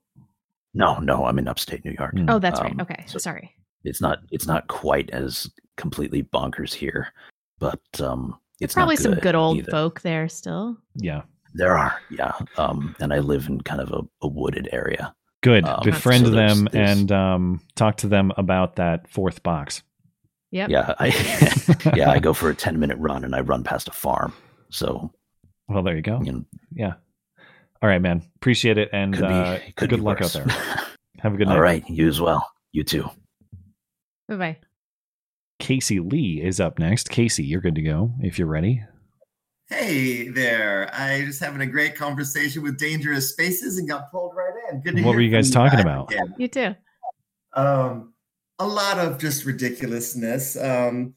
[0.74, 2.14] No, no, I'm in upstate New York.
[2.16, 2.26] Mm.
[2.28, 2.72] Oh, that's right.
[2.72, 3.04] Um, Okay.
[3.06, 3.52] so- Sorry.
[3.84, 7.12] It's not it's not quite as completely bonkers here,
[7.60, 9.70] but um, it's not Probably some good old either.
[9.70, 10.76] folk there still.
[10.96, 11.22] yeah,
[11.54, 12.32] There are, yeah.
[12.56, 15.14] Um, and I live in kind of a, a wooded area.
[15.46, 15.64] Good.
[15.64, 19.82] Um, Befriend so there's- them there's- and um, talk to them about that fourth box.
[20.50, 20.70] Yep.
[20.70, 21.06] Yeah, I
[21.96, 24.32] yeah, I go for a ten minute run and I run past a farm.
[24.70, 25.12] So
[25.68, 26.20] Well, there you go.
[26.22, 26.94] you know, Yeah.
[27.82, 28.22] All right, man.
[28.36, 30.34] Appreciate it, and could be uh, could good luck worse.
[30.36, 30.54] out there.
[31.20, 31.54] Have a good night.
[31.56, 32.48] All right, you as well.
[32.72, 33.08] You too.
[34.28, 34.56] Bye bye.
[35.58, 37.08] Casey Lee is up next.
[37.10, 38.82] Casey, you're good to go if you're ready.
[39.68, 40.88] Hey there.
[40.92, 44.45] I just having a great conversation with Dangerous Spaces and got pulled right in.
[44.84, 46.12] Good to What hear were you from guys talking about?
[46.12, 46.34] again.
[46.38, 46.74] You too.
[47.54, 48.12] Um,
[48.58, 50.56] a lot of just ridiculousness.
[50.56, 51.14] Um,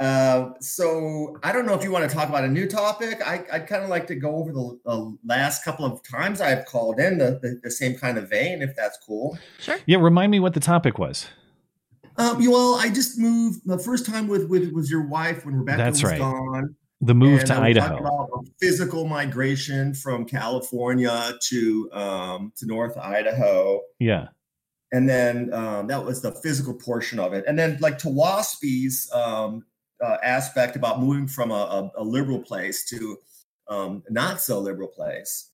[0.00, 3.20] uh, so I don't know if you want to talk about a new topic.
[3.24, 6.64] I, I'd kind of like to go over the, the last couple of times I've
[6.66, 9.38] called in the, the, the same kind of vein, if that's cool.
[9.60, 9.78] Sure.
[9.86, 11.28] Yeah, remind me what the topic was.
[12.16, 15.54] Um, you- well, I just moved the first time with with was your wife when
[15.56, 16.18] Rebecca That's was right.
[16.18, 16.74] gone.
[17.04, 18.44] The move And to Idaho.
[18.60, 24.28] physical migration from California to um, to North Idaho, Yeah.
[24.92, 27.44] and then um, that was the physical portion of it.
[27.48, 29.64] And then like to Waspy's um,
[30.02, 33.18] uh, aspect about moving from a, a, a liberal place to
[33.68, 35.50] um, not so liberal place.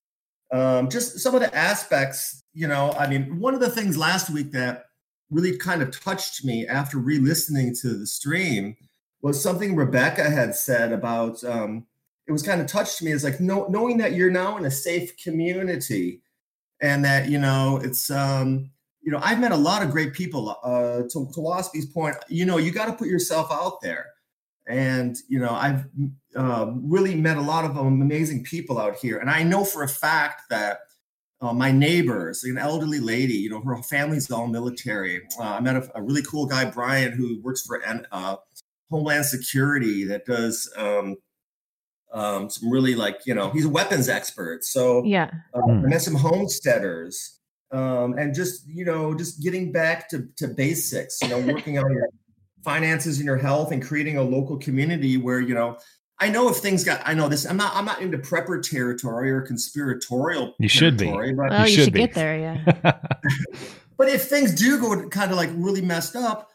[0.53, 2.91] Um, just some of the aspects, you know.
[2.93, 4.85] I mean, one of the things last week that
[5.31, 8.75] really kind of touched me after re-listening to the stream
[9.21, 11.85] was something Rebecca had said about um,
[12.27, 14.71] it was kind of touched me is like know, knowing that you're now in a
[14.71, 16.21] safe community
[16.81, 18.69] and that you know it's um,
[19.01, 22.45] you know I've met a lot of great people uh, to, to Waspy's point you
[22.45, 24.05] know you got to put yourself out there
[24.67, 25.85] and you know I've
[26.35, 29.89] uh, really met a lot of amazing people out here and I know for a
[29.89, 30.79] fact that
[31.41, 35.21] uh, my neighbors, an elderly lady, you know, her family's all military.
[35.39, 38.35] Uh, I met a, a really cool guy, Brian, who works for uh,
[38.91, 41.15] Homeland Security that does um,
[42.13, 44.63] um, some really like, you know, he's a weapons expert.
[44.63, 45.29] So Yeah.
[45.53, 45.85] uh, Hmm.
[45.85, 47.39] I met some homesteaders
[47.71, 51.91] um, and just, you know, just getting back to, to basics, you know, working on
[51.93, 52.07] your
[52.63, 55.77] finances and your health and creating a local community where, you know,
[56.21, 59.31] I know if things got, I know this, I'm not, I'm not into prepper territory
[59.31, 60.55] or conspiratorial.
[60.59, 61.05] You should be.
[61.05, 61.99] territory, But, Well, you, should should, be.
[61.99, 62.37] get there.
[62.37, 62.73] Yeah.
[63.97, 66.49] but if things do go kind of like really messed up,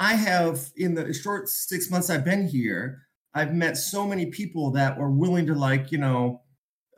[0.00, 3.02] I have in the short six months I've been here,
[3.34, 6.40] I've met so many people that were willing to like, you know,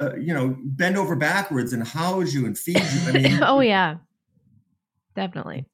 [0.01, 3.01] uh, you know, bend over backwards and house you and feed you.
[3.09, 3.97] I mean, oh yeah,
[5.17, 5.67] definitely.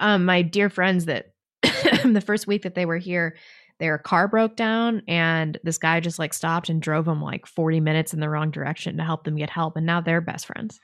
[0.00, 3.36] Um, my dear friends that the first week that they were here,
[3.78, 7.78] their car broke down and this guy just like stopped and drove them like 40
[7.78, 10.80] minutes in the wrong direction to help them get help and now they're best friends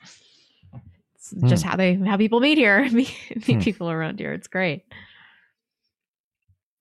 [1.31, 1.47] it's Hmm.
[1.47, 3.13] just how they how people meet here meet,
[3.47, 3.59] meet Hmm.
[3.59, 4.83] people around here it's great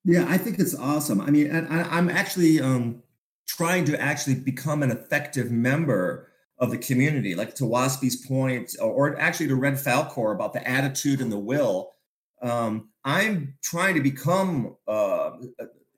[0.05, 1.21] Yeah, I think it's awesome.
[1.21, 3.03] I mean, and I, I'm actually um,
[3.47, 6.29] trying to actually become an effective member
[6.59, 10.67] of the community, like to Waspy's point, or, or actually to Red Falcor about the
[10.67, 11.93] attitude and the will.
[12.41, 15.33] Um, I'm trying to become uh,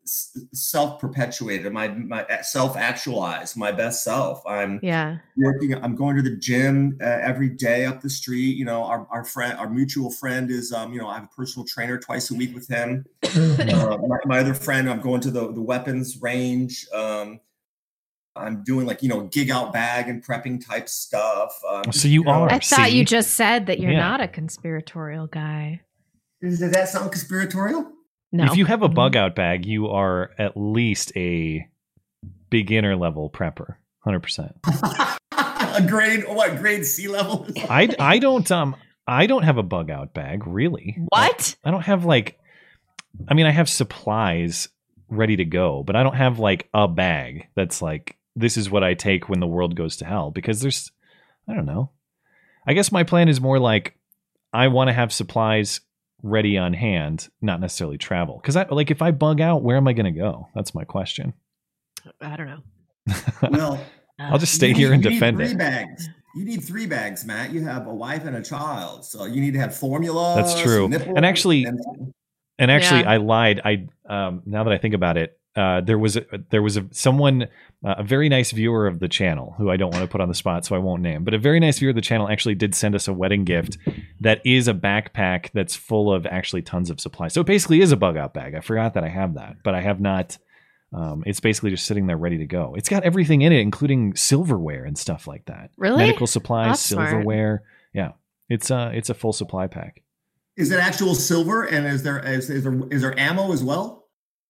[0.05, 4.43] self-perpetuated, my my self-actualized, my best self.
[4.47, 8.65] I'm yeah working i'm going to the gym uh, every day up the street you
[8.65, 11.67] know our, our friend our mutual friend is um you know i have a personal
[11.67, 15.53] trainer twice a week with him uh, my, my other friend i'm going to the,
[15.53, 17.41] the weapons range um
[18.37, 22.25] i'm doing like you know gig out bag and prepping type stuff um, So you
[22.25, 22.51] know, are.
[22.51, 22.99] i thought see?
[22.99, 24.01] you just said that you're Yeah.
[24.01, 25.81] not a conspiratorial guy
[26.43, 27.91] does that sound conspiratorial
[28.33, 31.67] no If you have a bug out bag, you are at least a
[32.51, 33.77] beginner level prepper.
[34.07, 35.19] 100%.
[35.75, 38.77] a grade what grade c level I I don't um
[39.07, 40.97] I don't have a bug out bag, really.
[41.09, 42.39] what I don't have like
[43.29, 44.69] I mean I have supplies
[45.09, 48.83] ready to go, but I don't have like a bag that's like this is what
[48.83, 50.91] I take when the world goes to hell because there's
[51.49, 51.91] I don't know.
[52.67, 53.97] I guess my plan is more like
[54.53, 55.81] I want to have supplies
[56.23, 58.41] ready on hand, not necessarily travel.
[58.45, 60.49] Cuz I like if I bug out, where am I going to go?
[60.55, 61.33] That's my question.
[62.21, 62.63] i don't know
[63.51, 63.81] well
[64.19, 65.59] I'll just stay you here need- and you need defend three it.
[65.59, 69.41] bags you need three bags matt you have a wife and a child so you
[69.41, 70.85] need to have formula That's true.
[70.87, 71.67] And actually-
[72.59, 73.11] And actually, Yeah.
[73.11, 73.61] I lied.
[73.65, 76.87] I um, now that I think about it, uh, there was a, there was a
[76.93, 77.43] someone,
[77.85, 80.29] uh, a very nice viewer of the channel who I don't want to put on
[80.29, 81.25] the spot, so I won't name.
[81.25, 83.77] But a very nice viewer of the channel actually did send us a wedding gift
[84.21, 87.35] that is a backpack that's full of actually tons of supplies.
[87.35, 88.55] So it basically is a bug out bag.
[88.55, 90.39] I forgot that I have that, but I have not.
[90.95, 92.75] Um, it's basically just sitting there ready to go.
[92.77, 95.71] It's got everything in it, including silverware and stuff like that.
[95.77, 95.97] Really?
[95.99, 97.11] Medical supplies, That's smart.
[97.11, 97.63] silverware.
[97.95, 98.13] Yeah,
[98.49, 100.03] it's uh, it's a full supply pack.
[100.57, 101.65] Is it actual silver?
[101.65, 104.02] And is there is, is there is there ammo as well?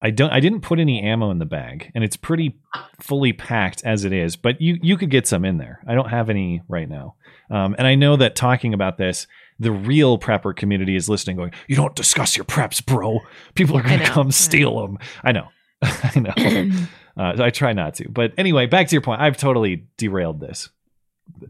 [0.02, 2.56] I don't I didn't put any ammo in the bag and it's pretty
[3.00, 5.80] fully packed as it is, but you you could get some in there.
[5.86, 7.14] I don't have any right now.
[7.50, 9.26] Um, and I know that talking about this,
[9.58, 13.20] the real prepper community is listening going, "You don't discuss your preps, bro.
[13.54, 15.48] People are going to come steal them." I know.
[15.82, 16.70] I know.
[17.14, 18.08] Uh, so I try not to.
[18.08, 19.20] But anyway, back to your point.
[19.20, 20.70] I've totally derailed this.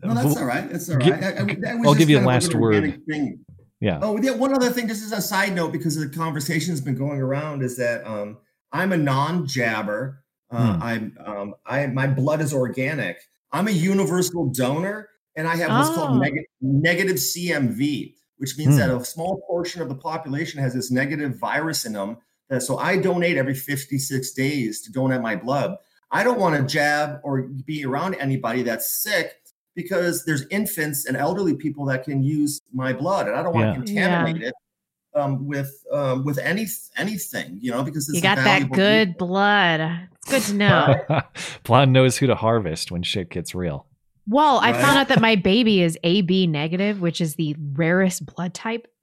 [0.02, 0.68] No, that's all right.
[0.68, 1.22] That's all Gi- right.
[1.22, 3.00] I, I I'll give you a last word.
[3.08, 3.44] thing.
[3.82, 3.98] Yeah.
[4.00, 4.30] Oh, yeah.
[4.30, 7.76] One other thing, just as a side note, because the conversation's been going around, is
[7.78, 8.38] that um,
[8.70, 10.22] I'm a non-jabber.
[10.50, 10.82] Uh, Hmm.
[10.82, 13.16] I'm um, I my blood is organic.
[13.50, 15.94] I'm a universal donor, and I have what's Oh.
[15.94, 18.76] called neg- negative CMV, which means Hmm.
[18.80, 22.18] that a small portion of the population has this negative virus in them.
[22.50, 25.76] That so I donate every 56 days to donate my blood.
[26.10, 29.41] I don't want to jab or be around anybody that's sick
[29.74, 33.66] because there's infants and elderly people that can use my blood, and I don't want
[33.66, 33.72] Yeah.
[33.72, 34.54] to contaminate it
[35.14, 36.66] um, with um, with any
[36.96, 40.94] anything, you know, because it's you got that valuable good blood it's good to know
[41.64, 43.86] Blonde knows who to harvest when shit gets real.
[44.28, 48.54] Well, I found out that my baby is AB negative, which is the rarest blood
[48.54, 48.86] type.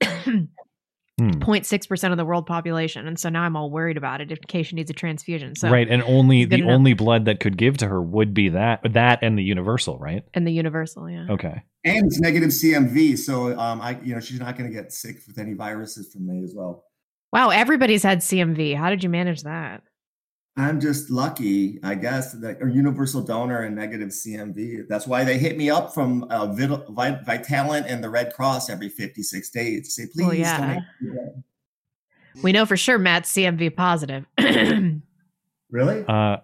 [1.20, 1.42] Hmm.
[1.42, 3.06] 0.6% of the world population.
[3.06, 5.54] And so now I'm all worried about it in case she needs a transfusion.
[5.54, 6.72] So, right, and only the to know.
[6.72, 10.24] only blood that could give to her would be that that and the universal, right?
[10.32, 11.26] and the universal, yeah.
[11.28, 11.62] Okay.
[11.84, 15.16] and it's negative CMV, so um, I you know she's not going to get sick
[15.26, 16.84] with any viruses from me as well.
[17.32, 18.74] Wow, everybody's had CMV.
[18.74, 19.82] How did you manage that?
[20.56, 24.88] I'm just lucky, I guess, that a universal donor and negative CMV.
[24.88, 28.68] That's why they hit me up from uh, Vit- Vi- Vitalant and the Red Cross
[28.68, 30.58] every 56 days to say, please Well, yeah.
[30.58, 30.82] donate.
[32.42, 34.26] We know for sure Matt's CMV positive.
[35.72, 36.00] Really?
[36.06, 36.38] Uh,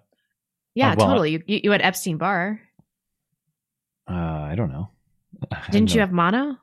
[0.76, 1.32] well- totally.
[1.32, 2.60] You, you you had Epstein Barr.
[4.08, 4.90] uh, I don't know.
[5.72, 6.02] Didn't you know.
[6.02, 6.56] have mono?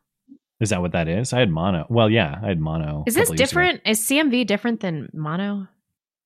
[0.62, 1.34] Is that what that is?
[1.34, 1.86] I had mono.
[1.90, 3.04] Well, yeah, I had mono.
[3.06, 3.60] Is this couple years ago.
[3.62, 3.82] different?
[3.86, 5.68] Is CMV different than mono?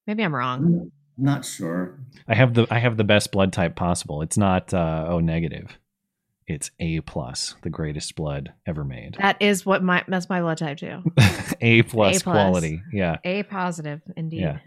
[0.06, 0.92] Maybe I'm wrong.
[1.18, 2.00] Not sure.
[2.28, 4.22] I have the I have the best blood type possible.
[4.22, 5.78] It's not uh, O negative.
[6.48, 9.18] It's A plus, the greatest blood ever made.
[9.20, 11.04] That is what my that's my blood type too.
[11.62, 12.82] A plus quality.
[12.94, 13.18] Yeah.
[13.26, 14.42] A positive, indeed.
[14.42, 14.60] Yeah.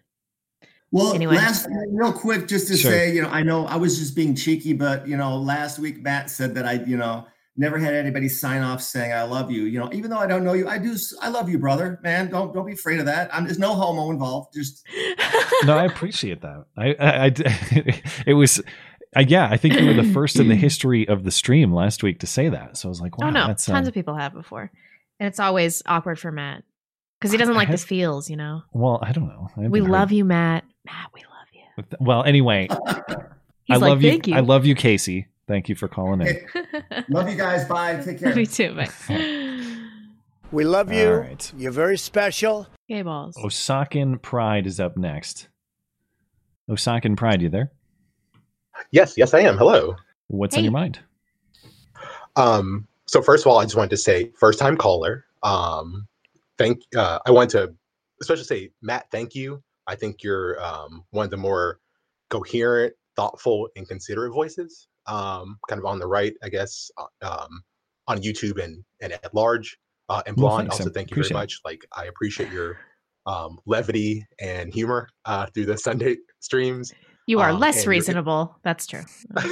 [0.93, 1.37] Well, Anyway.
[1.37, 2.91] last real quick, just to Sure.
[2.91, 6.03] say, you know, I know I was just being cheeky, but you know, last week
[6.03, 7.27] Matt said that I, you know,
[7.57, 9.65] never had anybody sign off saying I love you.
[9.65, 10.97] You know, even though I don't know you, I do.
[11.21, 11.99] i love you, brother.
[12.03, 13.35] Man, don't don't be afraid of that.
[13.35, 14.55] I'm, there's no homo involved.
[14.55, 14.85] Just
[15.65, 16.65] no, I appreciate that.
[16.77, 18.63] I, I, I- it was,
[19.15, 22.03] I, yeah, I think you were the first in the history of the stream last
[22.03, 22.77] week to say that.
[22.77, 24.71] So I was like, wow, oh no, that's tons uh, of people have before,
[25.19, 26.63] and it's always awkward for Matt
[27.21, 28.31] because he doesn't I like the have- feels.
[28.31, 29.49] You know, well, I don't know.
[29.57, 30.65] I we haven't love heard- you, Matt.
[30.87, 31.97] Matt, we love you.
[32.01, 32.69] Well, anyway,
[33.65, 34.35] He's I like, love thank you.
[34.35, 35.27] I love you, Casey.
[35.51, 36.47] Thank you for calling in.
[37.09, 37.65] Love you guys.
[37.65, 38.01] Bye.
[38.05, 38.37] Take care.
[38.37, 38.73] Me too.
[38.73, 38.89] Bye.
[40.53, 41.09] We love you.
[41.09, 41.53] All right.
[41.57, 42.67] You're very special.
[42.89, 43.37] Gay balls.
[43.37, 45.47] Osakan Pride is up next.
[46.69, 47.71] Osakan Pride, you there?
[48.91, 49.57] Yes, yes, I am.
[49.57, 49.95] Hello.
[50.27, 50.99] What's on your mind?
[52.35, 55.25] Um, so first of all, I just wanted to say, first time caller.
[55.45, 56.09] Um,
[56.59, 56.83] thank.
[56.97, 57.73] Uh, I want to
[58.21, 59.63] especially say, Matt, thank you.
[59.87, 61.79] I think you're um, one of the more
[62.29, 64.89] coherent, thoughtful, and considerate voices.
[65.07, 67.63] Um, kind of on the right, I guess, uh, um,
[68.07, 69.79] on YouTube and and at large.
[70.09, 70.69] Uh, and blonde.
[70.69, 71.35] I also, thank you very appreciate it.
[71.41, 71.61] much.
[71.65, 72.79] Like, I appreciate your
[73.27, 76.93] um, levity and humor uh, through the Sunday streams.
[77.29, 78.57] You are Um, less reasonable.
[78.65, 79.03] That's true.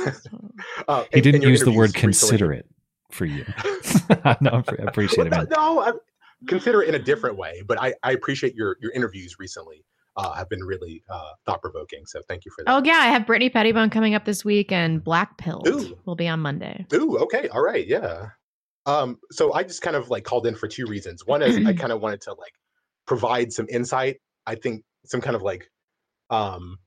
[0.88, 2.66] Uh, He and- didn't and use the word interviews recently considerate
[3.12, 3.44] for you.
[4.40, 5.92] no, I appreciate it, no, no, I
[6.48, 9.84] consider it in a different way, but I, I appreciate your your interviews recently.
[10.18, 12.04] Uh, have been really uh, thought provoking.
[12.04, 12.74] So thank you for that.
[12.74, 15.62] Oh yeah, I have Brittany Pettibone coming up this week, and Black Pill
[16.06, 16.84] will be on Monday.
[16.92, 18.30] Ooh, okay, all right, yeah.
[18.84, 21.24] Um, so I just kind of like called in for two reasons.
[21.24, 22.52] One is I kind of wanted to like
[23.06, 24.16] provide some insight.
[24.44, 25.70] I think some kind of like
[26.30, 26.78] um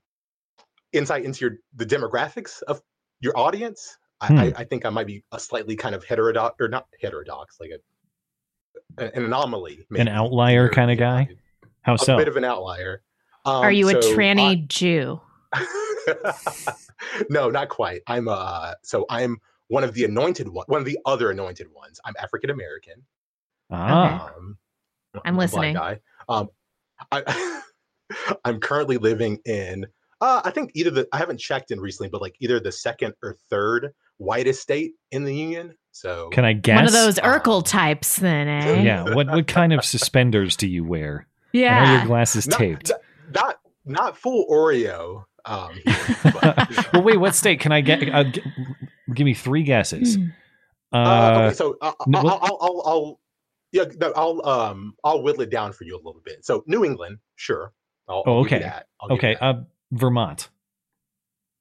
[0.92, 2.82] insight into your the demographics of
[3.20, 3.96] your audience.
[4.20, 4.38] I, Hmm.
[4.38, 7.70] I, I think I might be a slightly kind of heterodox or not heterodox, like
[7.70, 7.78] a
[8.98, 11.28] an anomaly, An outlier kind of guy?
[11.80, 12.14] How a so?
[12.14, 13.02] A bit of an outlier.
[13.44, 15.20] Um, Are you a so tranny Jew?
[17.28, 18.02] no, not quite.
[18.06, 19.38] I'm uh so I'm
[19.68, 22.00] one of the anointed one, one of the other anointed ones.
[22.04, 23.04] I'm African American.
[23.70, 24.32] Ah.
[24.36, 24.58] Um,
[25.24, 25.74] I'm a black listening.
[25.74, 26.00] guy.
[26.28, 26.48] Um,
[27.10, 27.62] I,
[28.44, 29.86] I'm currently living in.
[30.20, 33.14] Uh, I think either the I haven't checked in recently, but like either the second
[33.22, 35.74] or third whitest state in the union.
[35.90, 36.76] So Can I guess?
[36.76, 38.82] One of those Urkel types, then, eh?
[38.82, 39.14] Yeah.
[39.14, 41.26] What what kind of suspenders do you wear?
[41.54, 41.98] And are Yeah.
[41.98, 42.92] your glasses not, taped?
[43.34, 45.24] Not not full Oreo.
[45.44, 45.78] Um,
[46.92, 47.18] well, wait.
[47.18, 48.08] What state can I get?
[48.08, 48.42] Uh, g-
[49.14, 50.16] give me three guesses.
[50.92, 53.20] Uh, Uh, okay, so uh, no, I'll, what- I'll, I'll, I'll,
[53.72, 56.44] yeah, no, I'll, um, I'll whittle it down for you a little bit.
[56.44, 57.72] So New England, sure.
[58.08, 58.58] I'll, oh, I'll okay.
[58.58, 58.88] that.
[59.00, 59.38] I'll give you Okay.
[59.40, 59.54] Uh,
[59.92, 60.50] Vermont.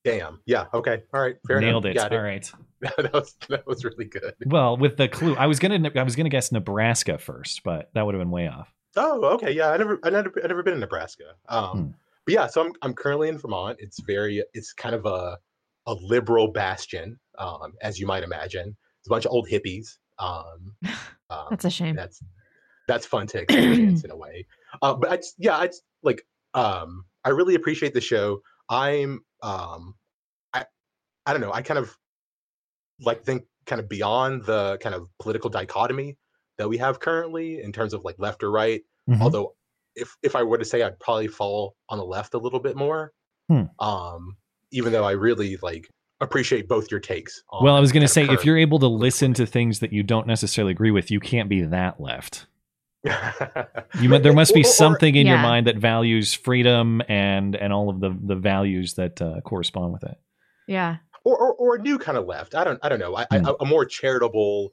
[0.04, 0.42] Damn.
[0.46, 0.66] Yeah.
[0.74, 1.04] Okay.
[1.14, 1.36] All right.
[1.48, 2.08] Fair Nailed enough.
[2.08, 2.10] it.
[2.10, 2.52] Got All right.
[2.82, 4.34] that was that was really good.
[4.48, 8.04] Well, with the clue, I was gonna I was gonna guess Nebraska first, but that
[8.06, 8.74] would have been way off.
[8.98, 9.52] Oh, okay.
[9.52, 11.36] Yeah, I never, I never, I never been in Nebraska.
[11.50, 11.92] Um, Hmm.
[12.26, 13.78] but yeah, so I'm, I'm currently in Vermont.
[13.80, 15.38] It's very, it's kind of a,
[15.88, 18.76] a liberal bastion, um, as you might imagine.
[19.00, 19.98] It's a bunch of old hippies.
[20.20, 20.76] Um,
[21.30, 21.96] um, That's a shame.
[21.96, 22.22] That's
[22.88, 24.46] that's fun to experience in a way.
[24.82, 26.22] Uh, but I just, yeah, I just, like,
[26.54, 28.42] um, I really appreciate the show.
[28.70, 29.96] I'm, um,
[30.54, 30.66] I,
[31.26, 31.54] I don't know.
[31.54, 31.96] I kind of
[33.00, 36.18] like think kind of beyond the kind of political dichotomy
[36.62, 38.82] that we have currently in terms of like left or right.
[39.10, 39.20] Mhm.
[39.22, 39.56] Although,
[39.96, 42.76] if if I were to say, I'd probably fall on the left a little bit
[42.76, 43.12] more.
[43.50, 43.64] Hmm.
[43.80, 44.38] Um,
[44.72, 45.90] even though I really like
[46.22, 47.44] appreciate both your takes.
[47.50, 49.92] On Well, I was going to say, if you're able to listen to things that
[49.92, 52.46] you don't necessarily agree with, you can't be that left.
[53.04, 58.00] You there must be something in your mind that values freedom and and all of
[58.00, 60.18] the the values that uh, correspond with it.
[60.68, 60.98] Yeah.
[61.26, 62.56] or, or, or a new kind of left.
[62.56, 63.16] I don't I don't know.
[63.16, 63.48] I, Hmm.
[63.48, 64.72] I, a more charitable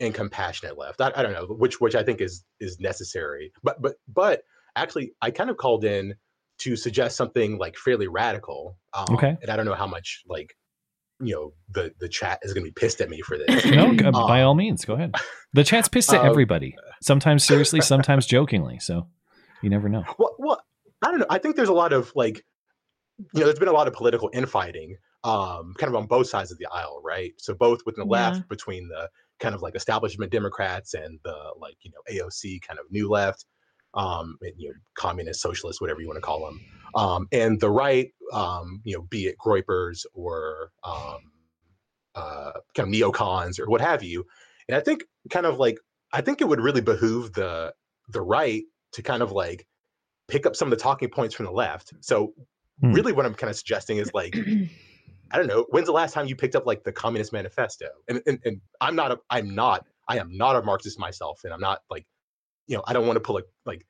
[0.00, 1.00] and compassionate left.
[1.00, 3.52] I, I don't know which which I think is is necessary.
[3.62, 4.42] But but but
[4.76, 6.14] actually, I kind of called in
[6.58, 8.78] to suggest something like fairly radical.
[8.94, 9.36] Um, Okay.
[9.42, 10.56] And I don't know how much like
[11.20, 13.66] you know the the chat is going to be pissed at me for this.
[13.66, 15.14] No, g- by Um, all means, go ahead.
[15.52, 16.76] The chat's pissed at um, everybody.
[17.02, 18.78] Sometimes seriously, sometimes jokingly.
[18.78, 19.08] So
[19.62, 20.04] you never know.
[20.18, 20.62] Well, well,
[21.02, 21.26] I don't know.
[21.30, 22.44] I think there's a lot of like,
[23.18, 26.52] you know, there's been a lot of political infighting, um, kind of on both sides
[26.52, 27.32] of the aisle, right?
[27.38, 28.28] So both within the Yeah.
[28.30, 29.08] left, between the
[29.40, 33.46] kind of like establishment Democrats and the like, you know, AOC kind of new left,
[33.94, 36.60] um, and, you know, communist, socialist, whatever you want to call them,
[36.94, 41.32] um, and the right, um, you know, be it Groypers or um,
[42.14, 44.24] uh, kind of neocons or what have you.
[44.68, 45.78] And I think kind of like
[46.12, 47.74] I think it would really behoove the
[48.08, 49.66] the right to kind of like
[50.28, 51.92] pick up some of the talking points from the left.
[52.00, 52.34] So
[52.80, 52.94] Hmm.
[52.94, 54.34] really what I'm kind of suggesting is like
[55.30, 57.86] I don't know, when's the last time you picked up like the Communist Manifesto?
[58.08, 61.52] And and, and I'm not a I'm not I am not a Marxist myself and
[61.52, 62.06] I'm not like
[62.66, 63.86] you know, I don't want to pull like like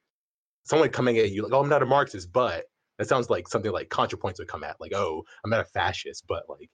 [0.65, 2.65] someone coming at you like, oh I'm not a Marxist, but
[2.99, 6.25] that sounds like something like ContraPoints would come at, like, oh, I'm not a fascist,
[6.29, 6.69] but like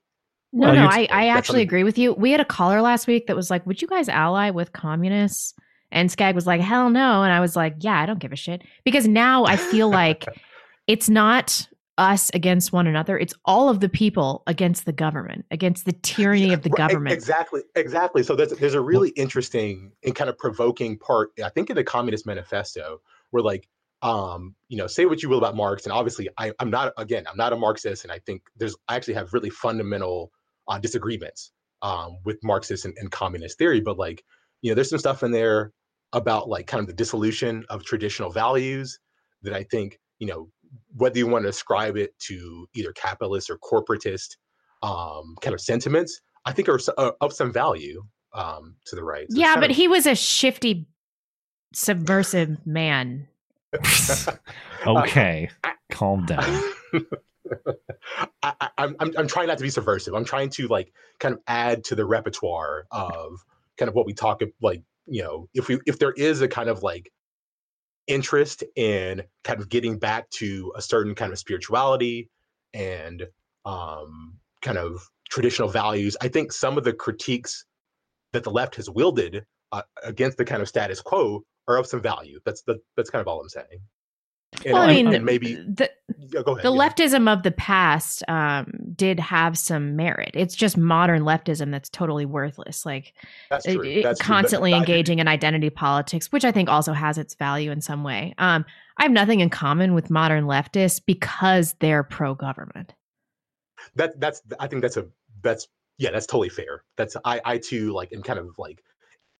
[0.51, 2.13] No, Well, no, I, I actually something- agree with you.
[2.13, 5.53] We had a caller last week that was like, Would you guys ally with communists?
[5.91, 7.21] And Skag was like, Hell no.
[7.23, 8.63] And I was like, Yeah, I don't give a shit.
[8.83, 10.25] Because now I feel like
[10.87, 11.67] it's not
[11.97, 13.17] us against one another.
[13.17, 17.13] It's all of the people against the government, against the tyranny of the Right, government.
[17.13, 18.23] Exactly, exactly.
[18.23, 21.83] So there's there's a really interesting and kind of provoking part, I think, in the
[21.83, 23.67] Communist Manifesto, where like,
[24.01, 27.25] um, you know, say what you will about Marx, and obviously, I, I'm not again,
[27.29, 30.31] I'm not a Marxist, and I think there's I actually have really fundamental
[30.67, 34.23] uh, disagreements um, with Marxist and, and communist theory, but like,
[34.61, 35.71] you know, there's some stuff in there
[36.13, 38.99] about like kind of the dissolution of traditional values
[39.43, 40.49] that I think, you know,
[40.95, 44.37] whether you want to ascribe it to either capitalist or corporatist
[44.83, 48.03] um, kind of sentiments, I think are s- uh, of some value
[48.33, 49.31] um, to the right.
[49.31, 50.87] So yeah, but of- he was a shifty,
[51.73, 53.27] subversive man.
[54.87, 55.49] Okay,
[55.91, 56.61] calm down.
[58.43, 60.13] I, I, I'm, I'm I'm trying not to be subversive.
[60.13, 63.43] I'm trying to like kind of add to the repertoire of
[63.77, 66.47] kind of what we talk of like you know if we if there is a
[66.47, 67.11] kind of like
[68.07, 72.29] interest in kind of getting back to a certain kind of spirituality
[72.73, 73.25] and
[73.65, 76.15] um kind of traditional values.
[76.21, 77.65] I think some of the critiques
[78.33, 82.01] that the left has wielded uh, against the kind of status quo are of some
[82.01, 82.39] value.
[82.45, 83.81] That's the, that's kind of all i'm saying.
[84.65, 85.89] And well, I mean, I'm maybe the,
[86.31, 86.89] yeah, go ahead the yeah.
[86.89, 90.31] leftism of the past um, did have some merit.
[90.33, 92.85] It's just modern leftism that's totally worthless.
[92.85, 93.13] Like
[93.49, 93.83] That's it- true.
[93.83, 94.13] it- true.
[94.19, 98.33] constantly engaging in identity politics, which I think also has its value in some way.
[98.37, 98.65] Um,
[98.97, 102.93] I have nothing in common with modern leftists because they're pro-government.
[103.95, 105.07] that that's I think that's a
[105.41, 105.67] that's
[105.97, 106.83] yeah that's totally fair.
[106.97, 108.81] That's I I too like am kind of like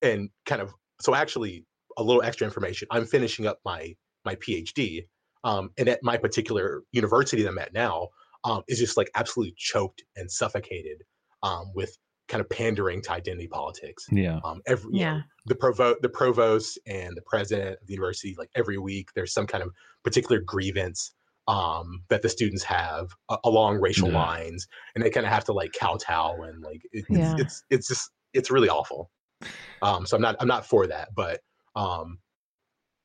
[0.02, 1.66] and kind of so actually
[1.98, 2.88] a little extra information.
[2.92, 5.08] I'm finishing up my my PhD,
[5.46, 8.10] um, and at my particular university that I'm at now
[8.43, 11.04] um, is just like absolutely choked and suffocated
[11.43, 14.06] um, with kind of pandering to identity politics.
[14.12, 14.39] Yeah.
[14.43, 15.22] Um, every you know, Yeah.
[15.46, 19.46] the provost the provost and the president of the university like every week there's some
[19.48, 19.70] kind of
[20.04, 21.14] particular grievance
[21.48, 24.18] um that the students have uh, along racial Yeah.
[24.26, 27.34] lines and they kind of have to like kowtow and like it, Yeah.
[27.38, 29.12] it's, it's it's just it's really awful
[29.84, 31.41] um so i'm not i'm not for that but
[31.76, 32.18] um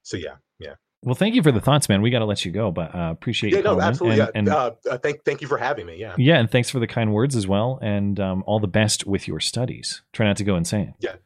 [0.03, 2.03] so yeah yeah Well, thank you for the thoughts, man.
[2.03, 4.49] We got to let you go, but uh, appreciate yeah you no absolutely And, and-
[4.51, 7.13] uh, uh, thank thank you for having me yeah yeah, and thanks for the kind
[7.15, 10.03] words as well, and um, all the best with your studies.
[10.13, 10.95] Try not to go insane.
[11.01, 11.19] yeah See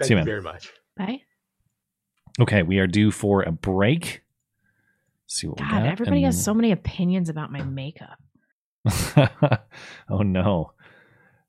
[0.00, 0.24] thank you, you man.
[0.26, 1.22] very much Bye.
[2.40, 4.22] Okay, we are due for a break.
[5.26, 5.86] see what we God, got.
[5.86, 8.18] everybody has so many opinions about my makeup.
[10.08, 10.72] oh no.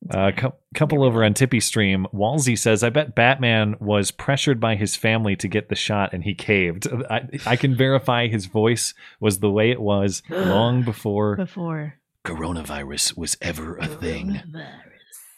[0.10, 4.96] A cou- couple over on TipeeeStream, Walsey says, "I bet Batman was pressured by his
[4.96, 6.88] family to get the shot, and he caved.
[7.10, 11.96] I, I can verify his voice was the way it was long before Before
[12.26, 14.42] Coronavirus was ever a thing.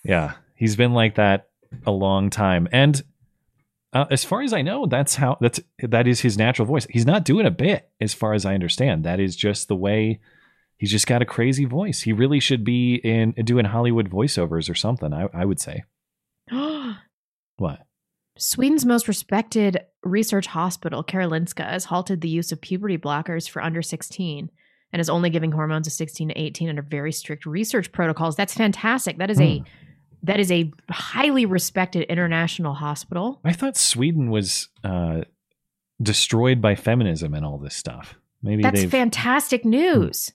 [0.03, 1.49] Yeah, he's been like that
[1.85, 3.01] a long time, and
[3.93, 6.87] uh, as far as I know, that's how that's that is his natural voice.
[6.89, 9.03] He's not doing a bit, as far as I understand.
[9.03, 10.19] That is just the way.
[10.81, 12.01] He's just got a crazy voice.
[12.01, 15.13] He really should be in doing Hollywood voiceovers or something.
[15.13, 15.83] I, I would say.
[17.57, 17.81] What?
[18.39, 23.83] Sweden's most respected research hospital, Karolinska, has halted the use of puberty blockers for under
[23.83, 24.49] 16
[24.91, 28.35] and is only giving hormones to 16 to 18 under very strict research protocols.
[28.35, 29.19] That's fantastic.
[29.19, 29.65] That is a Hmm.
[30.23, 33.39] that is a highly respected international hospital.
[33.45, 35.21] I thought Sweden was uh,
[36.01, 38.15] destroyed by feminism and all this stuff.
[38.41, 40.31] Maybe That's fantastic news.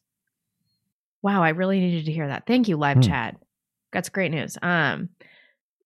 [1.26, 2.46] Wow, I really needed to hear that.
[2.46, 3.02] Thank you, live Hmm.
[3.02, 3.36] chat.
[3.92, 4.56] That's great news.
[4.62, 5.08] Um,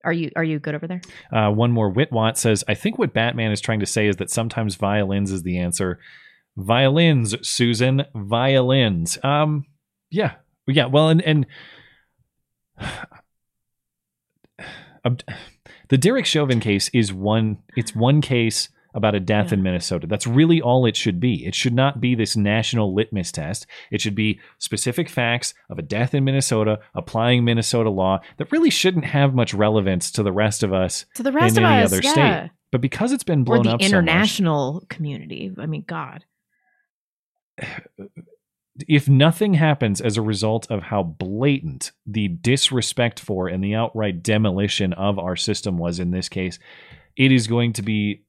[0.05, 1.01] are you are you good over there?
[1.33, 4.29] Uh, one more Witwat says, I think what Batman is trying to say is that
[4.29, 5.99] sometimes violins is the answer.
[6.59, 9.17] Violins, Susan, violins.
[9.25, 9.65] Um,
[10.11, 10.33] yeah,
[10.67, 10.85] yeah.
[10.85, 11.47] Well, and and
[15.89, 17.63] the Derek Chauvin case is one.
[17.79, 20.07] It's one case about a death in Minnesota.
[20.07, 21.47] That's really all it should be.
[21.47, 23.67] It should not be this national litmus test.
[23.91, 28.71] It should be specific facts of a death in Minnesota, applying Minnesota law that really
[28.71, 31.83] shouldn't have much relevance to the rest of us To the rest in of any
[31.83, 32.13] us, other yeah.
[32.13, 32.51] state.
[32.73, 35.53] But because it's been Or blown the up so much, international community.
[35.59, 36.25] I mean, God.
[38.89, 44.23] if nothing happens as a result of how blatant the disrespect for and the outright
[44.23, 46.59] demolition of our system was in this case,
[47.17, 48.23] it is going to be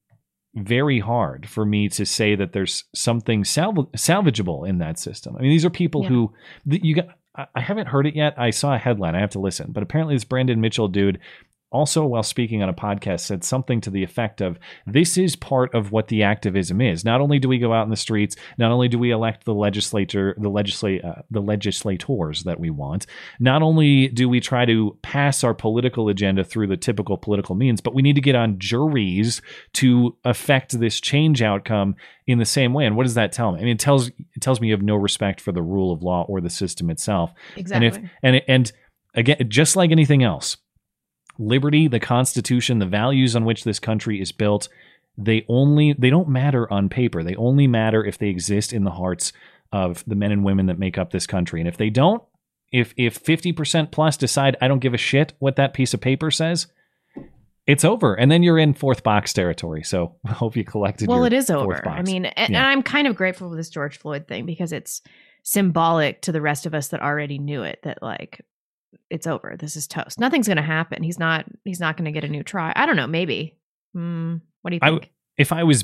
[0.56, 5.36] very hard for me to say that there's something salv- salvageable in that system.
[5.38, 6.10] I mean, these are people Yeah.
[6.10, 6.34] who
[6.66, 7.08] you got.
[7.36, 8.34] I- I haven't heard it yet.
[8.38, 9.16] I saw a headline.
[9.16, 11.20] I have to listen, but apparently this Brandon Mitchell dude
[11.72, 15.74] also, while speaking on a podcast, said something to the effect of this is part
[15.74, 17.06] of what the activism is.
[17.06, 19.54] Not only do we go out in the streets, not only do we elect the
[19.54, 23.06] legislator, the legislate, uh, the legislators that we want,
[23.40, 27.80] not only do we try to pass our political agenda through the typical political means,
[27.80, 29.42] but we need to get on juries
[29.74, 31.96] to affect this change outcome
[32.28, 32.86] in the same way.
[32.86, 33.60] And what does that tell me?
[33.60, 36.04] I mean, it tells it tells me you have no respect for the rule of
[36.04, 37.34] law or the system itself.
[37.56, 37.88] Exactly.
[37.88, 38.72] And if and and
[39.16, 40.58] again, just like anything else,
[41.42, 44.70] liberty, the Constitution, the values on which this country is built,
[45.18, 47.24] they only they don't matter on paper.
[47.24, 49.34] They only matter if they exist in the hearts
[49.72, 51.60] of the men and women that make up this country.
[51.60, 52.24] And if they don't,
[52.72, 56.32] if if 50% plus decide I don't give a shit what that piece of paper
[56.32, 56.68] says,
[57.68, 58.14] it's over.
[58.14, 59.84] And then you're in fourth box territory.
[59.84, 61.88] So I hope you collected well, it is over.
[61.88, 65.02] I mean, and, and I'm kind of grateful for this George Floyd thing because it's
[65.44, 68.46] symbolic to the rest of us that already knew it that like
[69.10, 69.56] it's over.
[69.60, 70.20] This is toast.
[70.20, 71.04] Nothing's going to happen.
[71.04, 71.46] He's not.
[71.64, 72.74] He's not going to get a new try.
[72.76, 73.08] I don't know.
[73.08, 73.58] Maybe.
[73.94, 74.36] Hmm.
[74.62, 75.02] what do you think?
[75.02, 75.84] w- if I was,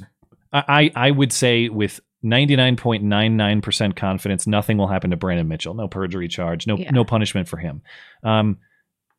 [0.54, 5.10] I I would say with ninety nine point nine nine percent confidence, nothing will happen
[5.12, 5.74] to Brandon Mitchell.
[5.74, 6.68] No perjury charge.
[6.68, 6.92] No Yeah.
[6.92, 7.82] no punishment for him.
[8.24, 8.58] Um,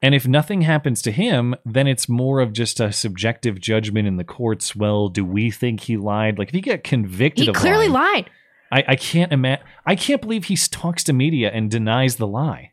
[0.00, 4.16] and if nothing happens to him, then it's more of just a subjective judgment in
[4.16, 4.76] the courts.
[4.76, 6.38] Well, do we think he lied?
[6.38, 8.30] Like if he got convicted, he of clearly lying, lied.
[8.70, 9.64] I, I can't imagine.
[9.84, 12.72] I can't believe he talks to media and denies the lie.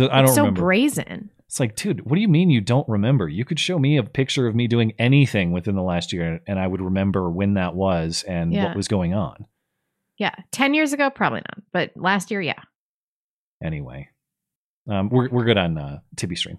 [0.00, 0.60] I don't it's so remember.
[0.60, 1.30] brazen.
[1.46, 3.26] It's like, dude, what do you mean you don't remember?
[3.28, 6.58] You could show me a picture of me doing anything within the last year, and
[6.58, 8.66] I would remember when that was and Yeah.
[8.66, 9.46] what was going on.
[10.18, 10.34] Yeah.
[10.50, 11.62] Ten years ago, probably not.
[11.72, 12.60] But last year, yeah.
[13.62, 14.08] Anyway,
[14.88, 16.58] um, we're we're good on uh, TipeeeStream.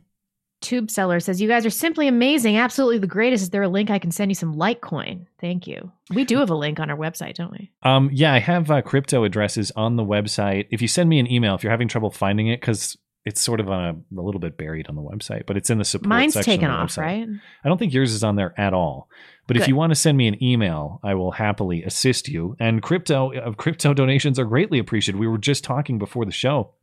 [0.62, 2.58] Tube Seller says, You guys are simply amazing.
[2.58, 3.44] Absolutely the greatest.
[3.44, 5.26] Is there a link I can send you some Litecoin?
[5.40, 5.90] Thank you.
[6.14, 7.72] We do have a link on our website, don't we?
[7.84, 10.68] Um, yeah, I have uh, crypto addresses on the website.
[10.70, 13.60] If you send me an email, if you're having trouble finding it, because it's sort
[13.60, 16.08] of on a, a little bit buried on the website, but it's in the support
[16.08, 16.98] Mine's section taken of the off, website.
[16.98, 17.28] right?
[17.64, 19.10] I don't think yours is on there at all.
[19.46, 22.56] But if you want to send me an email, I will happily assist you.
[22.60, 25.20] And crypto uh, crypto donations are greatly appreciated.
[25.20, 26.76] We were just talking before the show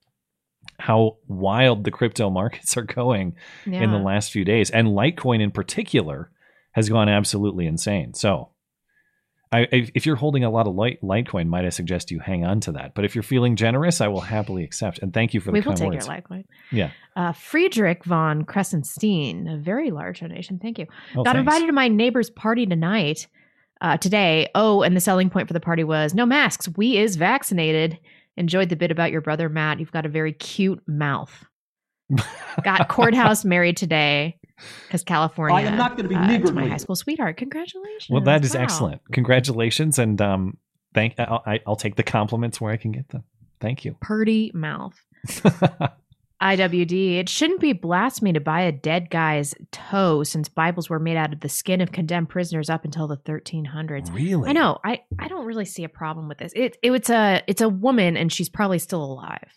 [0.78, 5.53] how wild the crypto markets are going in the last few days, and Litecoin in
[5.53, 6.30] particular
[6.72, 8.14] has gone absolutely insane.
[8.14, 8.51] So.
[9.57, 12.44] I, if if you're holding a lot of light, Litecoin, might I suggest you hang
[12.44, 12.94] on to that?
[12.94, 14.98] But if you're feeling generous, I will happily accept.
[14.98, 16.07] And thank you for the we will take words.
[16.07, 16.44] your Litecoin.
[16.70, 16.90] Yeah.
[17.14, 20.59] Uh, Friedrich von Kressenstein, a very large donation.
[20.59, 20.86] Thank you.
[21.16, 21.38] Oh, Got thanks.
[21.38, 23.26] invited to my neighbor's party tonight,
[23.80, 24.48] uh, today.
[24.54, 26.68] Oh, and the selling point for the party was no masks.
[26.76, 27.98] We is vaccinated.
[28.36, 29.80] Enjoyed the bit about your brother, Matt.
[29.80, 31.44] You've got a very cute mouth.
[32.62, 34.38] Got courthouse married today
[34.86, 35.57] because California.
[35.57, 37.36] I am not gonna be uh, to my high school sweetheart.
[37.36, 38.09] Congratulations.
[38.11, 38.62] Well, that is Wow.
[38.62, 39.02] excellent.
[39.12, 40.57] Congratulations, and um,
[40.94, 41.14] thank.
[41.18, 43.24] I'll, I- I'll take the compliments where I can get them.
[43.61, 43.96] Thank you.
[44.00, 44.94] Purdy mouth.
[46.42, 47.16] IWD.
[47.16, 51.32] It shouldn't be blasphemy to buy a dead guy's toe since Bibles were made out
[51.32, 54.12] of the skin of condemned prisoners up until the 1300s.
[54.12, 54.50] Really?
[54.50, 54.78] I know.
[54.84, 56.52] I, I don't really see a problem with this.
[56.54, 59.48] It, it it's a it's a woman and she's probably still alive.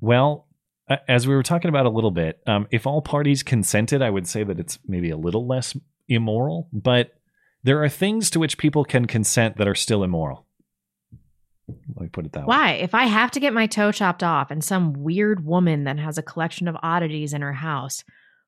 [0.00, 0.47] Well, a-
[1.06, 4.26] as we were talking about a little bit, um, if all parties consented, I would
[4.26, 5.76] say that it's maybe a little less
[6.08, 6.68] immoral.
[6.72, 7.14] But
[7.62, 10.46] there are things to which people can consent that are still immoral.
[11.68, 12.46] Let me put it that way.
[12.46, 12.70] Why?
[12.72, 16.16] If I have to get my toe chopped off and some weird woman that has
[16.16, 18.04] a collection of oddities in her house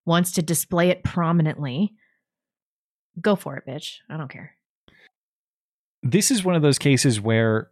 [0.06, 1.92] wants to display it prominently,
[3.20, 3.96] go for it, bitch.
[4.08, 4.56] I don't care.
[6.02, 7.70] this is one of those cases where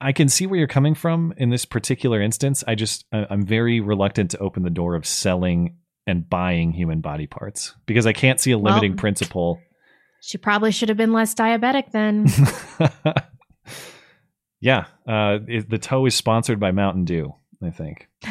[0.00, 2.62] I can see where you're coming from in this particular instance.
[2.66, 5.76] I just I'm very reluctant to open the door of selling
[6.06, 9.60] and buying human body parts because I can't see a Well- limiting principle.
[10.20, 12.26] She probably should have been less diabetic then.
[14.60, 17.34] yeah, uh, it, the toe is sponsored by Mountain Dew.
[17.62, 18.08] I think.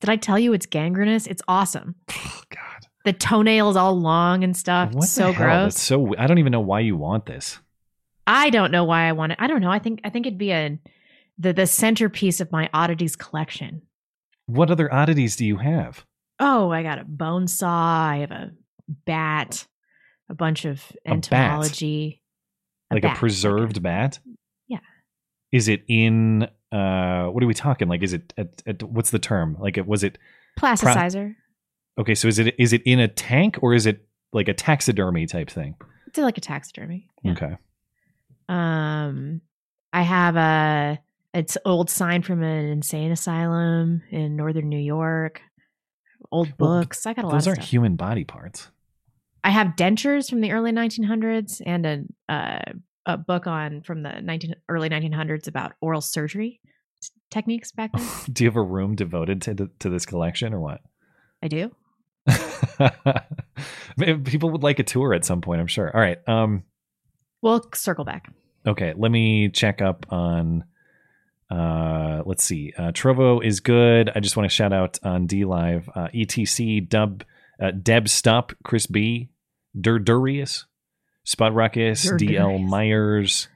[0.00, 1.26] Did I tell you it's gangrenous?
[1.26, 1.94] It's awesome.
[2.38, 4.92] Oh God, the toenails all long and stuff.
[4.92, 5.34] What It's so hell?
[5.64, 5.74] gross.
[5.74, 6.14] That's so.
[6.16, 7.58] I don't even know why you want this.
[8.26, 9.38] I don't know why I want it.
[9.40, 9.70] I don't know.
[9.70, 10.78] I think I think it'd be a
[11.38, 13.82] the the centerpiece of my oddities collection.
[14.46, 16.04] What other oddities do you have?
[16.38, 18.08] Oh, I got a bone saw.
[18.08, 18.50] I have a
[19.06, 19.66] bat,
[20.28, 21.12] a bunch of A bat?
[21.14, 22.22] entomology.
[22.90, 24.18] like a preserved bat?
[24.68, 24.78] Yeah.
[25.52, 26.48] Is it in?
[26.72, 27.88] uh What are we talking?
[27.88, 28.32] Like, is it?
[28.36, 29.56] At, at, what's the term?
[29.60, 30.18] Like, it was it?
[30.60, 31.34] plasticizer.
[31.98, 35.26] Okay, so is it is it in a tank or is it like a taxidermy
[35.26, 35.74] type thing?
[36.06, 37.08] It's like a taxidermy.
[37.26, 37.56] Okay.
[38.48, 39.40] Um,
[39.92, 40.98] I have a
[41.34, 45.42] it's old sign from an insane asylum in northern New York.
[46.30, 47.06] Old Well, books.
[47.06, 48.70] I got a lot Those aren't human body parts.
[49.44, 52.72] I have dentures from the early 1900s and a uh,
[53.06, 56.60] a book on from the 19 early 1900s about oral surgery
[57.30, 58.06] techniques back then.
[58.32, 60.80] Do you have a room devoted to to this collection or what?
[61.42, 61.70] I do.
[64.24, 65.94] People would like a tour at some point, I'm sure.
[65.94, 66.18] All right.
[66.28, 66.64] Um,
[67.46, 68.28] We'll circle back.
[68.66, 70.64] okay, let me check up on.
[71.48, 72.72] Uh, let's see.
[72.76, 74.10] Uh, Trovo is good.
[74.12, 76.80] I just want to shout out on DLive, uh, etc.
[76.80, 77.22] Dub,
[77.62, 79.28] uh, Deb Stop, Chris B,
[79.78, 80.64] Durdurius,
[81.22, 83.46] Spud Ruckus, DL Myers,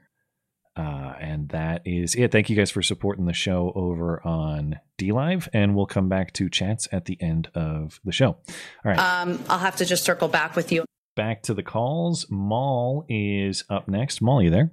[0.76, 2.30] uh, and that is it.
[2.30, 6.48] Thank you guys for supporting the show over on DLive, and we'll come back to
[6.48, 8.28] chats at the end of the show.
[8.28, 8.44] All
[8.84, 8.98] right.
[8.98, 10.84] Um, I'll have to just circle back with you.
[11.14, 12.26] Back to the calls.
[12.30, 14.20] Maul is up next.
[14.20, 14.72] Maul, you there?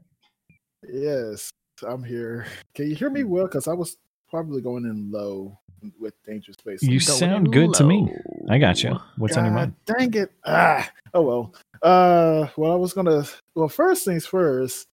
[0.88, 1.52] Yes,
[1.88, 2.48] I'm here.
[2.74, 3.46] Can you hear me well?
[3.46, 3.98] Because I was
[4.30, 5.58] probably going in low
[6.00, 6.84] with Dangerous Space.
[6.84, 8.12] You sound good to me.
[8.50, 8.98] I got you.
[9.18, 9.76] What's on your mind?
[9.86, 10.32] Dang it.
[10.46, 10.90] Ah.
[11.14, 11.54] Oh well.
[11.82, 14.88] Uh well I was gonna well first things first,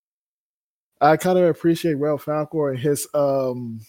[1.01, 3.81] I kind of appreciate Ralph Falcor and his um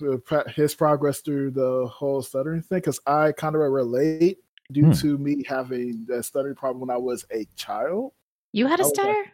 [0.00, 4.38] uh, his progress through the whole stuttering thing because I kind of relate
[4.72, 4.92] due Hmm.
[4.92, 8.12] to me having the stuttering problem when I was a child.
[8.52, 9.24] You had a was like- stutter?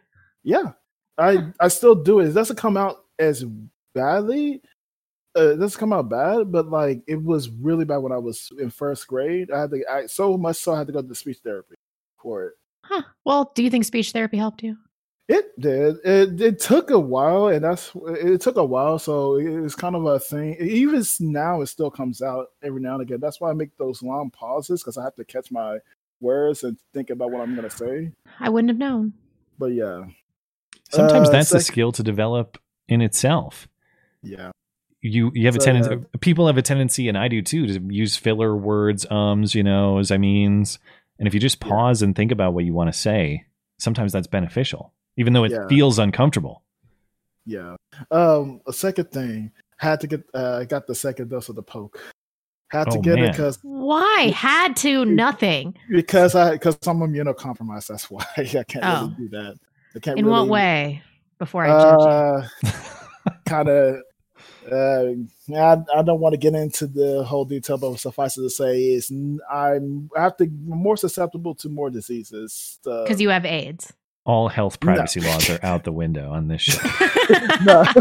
[0.43, 0.73] Yeah,
[1.17, 2.27] I I still do it.
[2.29, 3.45] It doesn't come out as
[3.93, 4.61] badly.
[5.35, 8.51] Uh, it doesn't come out bad, but like it was really bad when I was
[8.59, 9.49] in first grade.
[9.51, 11.75] I had to, I so much so I had to go to the speech therapy
[12.21, 12.53] for it.
[12.85, 13.01] Huh.
[13.25, 14.77] Well, do you think speech therapy helped you?
[15.29, 15.97] It did.
[16.03, 18.99] It it took a while, and that's it took a while.
[18.99, 20.55] So it's kind of a thing.
[20.59, 23.19] Even now, it still comes out every now and again.
[23.21, 25.77] That's why I make those long pauses because I have to catch my
[26.19, 28.11] words and think about what I'm gonna say.
[28.39, 29.13] I wouldn't have known.
[29.57, 30.05] But yeah,
[30.89, 33.67] Sometimes Uh, that's a skill to develop in itself.
[34.21, 34.51] yeah.
[35.05, 35.89] You you have a tendency.
[35.91, 36.19] yeah.
[36.21, 39.97] People have a tendency, and I do too, to use filler words, ums, you know,
[39.97, 40.79] as I means.
[41.19, 43.43] And if you just pause and think about what you want to say,
[43.79, 45.67] sometimes that's beneficial, even though it Yeah.
[45.67, 46.63] feels uncomfortable.
[47.45, 47.75] Yeah.
[48.11, 51.63] Um, a second thing, had to get uh I got the second dose of the
[51.63, 51.99] poke.
[52.69, 54.31] Had to Oh, get it because Why?
[54.35, 55.75] Had to nothing.
[55.89, 57.87] because I because I'm immunocompromised.
[57.87, 59.01] That's why I can't Oh.
[59.03, 59.55] really do that.
[59.95, 60.17] I can't.
[60.17, 61.03] In really, what way?
[61.37, 62.47] Before I judge.
[62.65, 63.95] Uh, kind of.
[64.71, 65.11] Uh,
[65.53, 68.81] I, I don't want to get into the whole detail, but suffice it to say,
[68.93, 72.79] is n- I'm I have to more susceptible to more diseases.
[72.87, 73.91] Uh, Because you have AIDS.
[74.25, 76.79] All health privacy laws are out the window on this show.
[77.65, 77.83] no.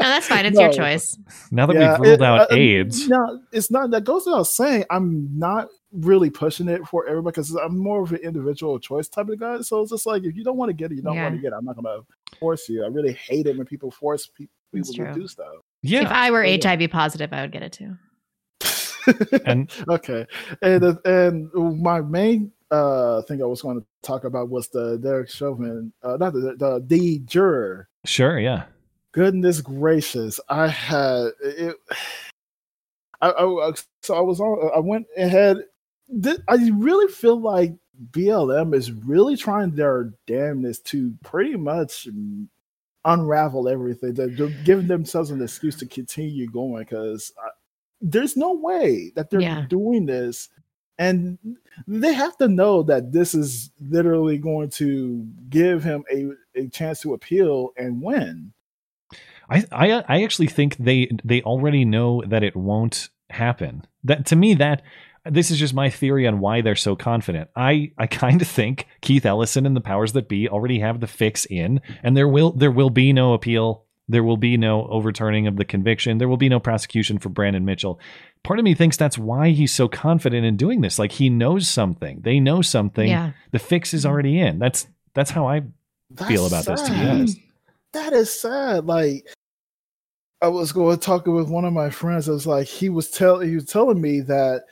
[0.00, 0.44] No, that's fine.
[0.46, 1.16] It's your choice.
[1.52, 3.92] Now that Yeah, we've ruled it- out uh, AIDS, No, it's not.
[3.92, 4.84] That goes without saying.
[4.90, 9.28] I'm not really pushing it for everybody because I'm more of an individual choice type
[9.28, 9.60] of guy.
[9.60, 11.40] So it's just like if you don't want to get it, you don't want to
[11.40, 11.56] get it.
[11.56, 11.98] I'm not gonna
[12.40, 12.82] force you.
[12.82, 15.22] I really hate it when people force pe- That's people to true.
[15.22, 15.54] do stuff.
[15.82, 16.56] yeah, If I were Yeah.
[16.60, 17.96] HIV positive, I would get it too.
[19.46, 20.26] and okay,
[20.62, 21.48] and uh, and
[21.80, 26.16] my main uh thing I was going to talk about was the Derek Chauvin, uh,
[26.18, 27.88] not the the, the juror.
[28.04, 28.64] sure, yeah.
[29.12, 31.76] Goodness gracious, I had it.
[33.20, 33.72] I, I
[34.02, 34.70] so I was on.
[34.74, 35.58] I went ahead.
[36.18, 37.74] Did, I really feel like
[38.10, 42.08] BLM is really trying their damnness to pretty much
[43.04, 44.14] unravel everything.
[44.14, 47.32] They're, they're giving themselves an excuse to continue going because
[48.00, 49.66] there's no way that they're Yeah.
[49.68, 50.48] doing this,
[50.98, 51.38] and
[51.86, 57.00] they have to know that this is literally going to give him a, a chance
[57.00, 58.52] to appeal and win.
[59.48, 63.86] I, I I actually think they they already know that it won't happen.
[64.04, 64.82] That to me that
[65.24, 67.50] this is just my theory on why they're so confident.
[67.54, 71.06] I I kind of think Keith Ellison and the powers that be already have the
[71.06, 73.81] fix in, and there will there will be no appeal.
[74.08, 76.18] There will be no overturning of the conviction.
[76.18, 78.00] There will be no prosecution for Brandon Mitchell.
[78.42, 80.98] Part of me thinks that's why he's so confident in doing this.
[80.98, 82.20] Like he knows something.
[82.22, 83.08] They know something.
[83.08, 83.32] Yeah.
[83.52, 84.58] The fix is already in.
[84.58, 85.62] That's that's how I
[86.26, 86.90] feel about That's this.
[86.90, 87.38] To be honest.
[87.92, 88.86] That is sad.
[88.86, 89.26] Like
[90.42, 92.28] I was going talking with one of my friends.
[92.28, 94.64] I was like, he was telling he was telling me that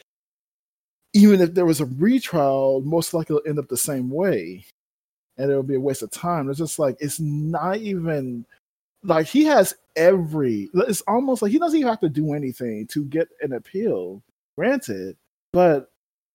[1.15, 4.65] even if there was a retrial, most likely it'll end up the same way,
[5.39, 6.51] and it'll be a waste of time.
[6.51, 8.45] It's just like it's not even
[9.03, 10.69] like he has every.
[10.75, 14.23] It's almost like he doesn't even have to do anything to get an appeal
[14.57, 15.17] granted,
[15.53, 15.91] but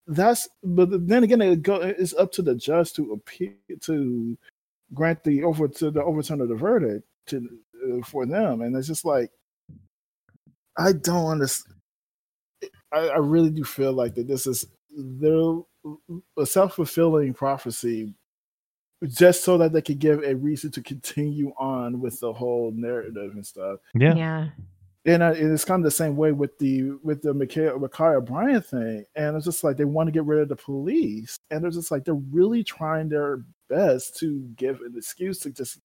[0.08, 3.52] that's but then again it go it's up to the judge to appeal
[3.82, 4.38] to
[4.94, 7.48] grant the over to the overturn of the verdict to
[7.92, 9.32] uh, for them and it's just like
[10.78, 11.76] i don't understand
[12.92, 14.66] I, I really do feel like that this is
[14.96, 15.60] their
[16.38, 18.14] a self-fulfilling prophecy
[19.08, 23.32] just so that they could give a reason to continue on with the whole narrative
[23.34, 24.16] and stuff Yeah.
[24.16, 24.48] Yeah.
[25.06, 28.66] and uh, it's kind of the same way with the with the Ma'Khia, Ma'Khia Bryant
[28.66, 31.76] thing, and it's just like they want to get rid of the police, and it's
[31.76, 35.80] just like they're really trying their best to give an excuse to just